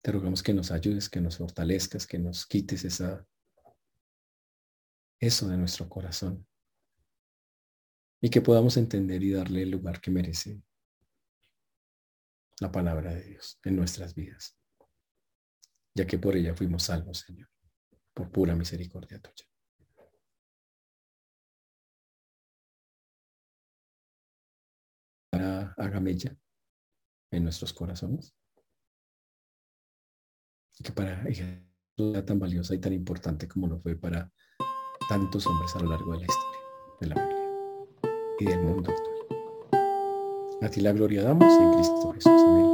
Te 0.03 0.11
rogamos 0.11 0.43
que 0.43 0.55
nos 0.55 0.71
ayudes, 0.71 1.11
que 1.11 1.21
nos 1.21 1.37
fortalezcas, 1.37 2.07
que 2.07 2.19
nos 2.19 2.47
quites 2.47 2.85
esa, 2.85 3.27
eso 5.21 5.47
de 5.49 5.59
nuestro 5.59 5.89
corazón 5.89 6.47
y 8.21 8.31
que 8.31 8.41
podamos 8.41 8.79
entender 8.79 9.23
y 9.23 9.33
darle 9.33 9.63
el 9.63 9.71
lugar 9.71 10.01
que 10.01 10.11
merece 10.11 10.63
la 12.61 12.73
palabra 12.73 13.15
de 13.15 13.23
Dios 13.25 13.61
en 13.63 13.77
nuestras 13.77 14.15
vidas, 14.15 14.59
ya 15.95 16.07
que 16.07 16.19
por 16.19 16.35
ella 16.35 16.55
fuimos 16.55 16.85
salvos, 16.85 17.19
Señor, 17.19 17.51
por 18.15 18.31
pura 18.31 18.55
misericordia 18.55 19.21
tuya. 19.21 19.54
Hágame 25.77 26.15
ya 26.15 26.37
en 27.31 27.45
nuestros 27.45 27.73
corazones 27.73 28.35
que 30.83 30.93
para 30.93 31.27
ella 31.29 31.63
tan 32.25 32.39
valiosa 32.39 32.75
y 32.75 32.79
tan 32.79 32.93
importante 32.93 33.47
como 33.47 33.69
lo 33.69 33.79
fue 33.79 33.95
para 33.95 34.31
tantos 35.09 35.47
hombres 35.47 35.75
a 35.77 35.81
lo 35.81 35.91
largo 35.91 36.13
de 36.13 36.19
la 36.19 36.27
historia 36.27 36.61
de 37.01 37.07
la 37.07 37.15
Biblia 37.15 37.45
y 38.41 38.45
del 38.47 38.63
mundo 38.63 38.91
actual. 38.91 39.15
A 40.63 40.69
ti 40.69 40.81
la 40.81 40.93
gloria 40.93 41.23
damos 41.23 41.53
en 41.55 41.73
Cristo 41.75 42.13
Jesús. 42.13 42.33
Amén. 42.33 42.74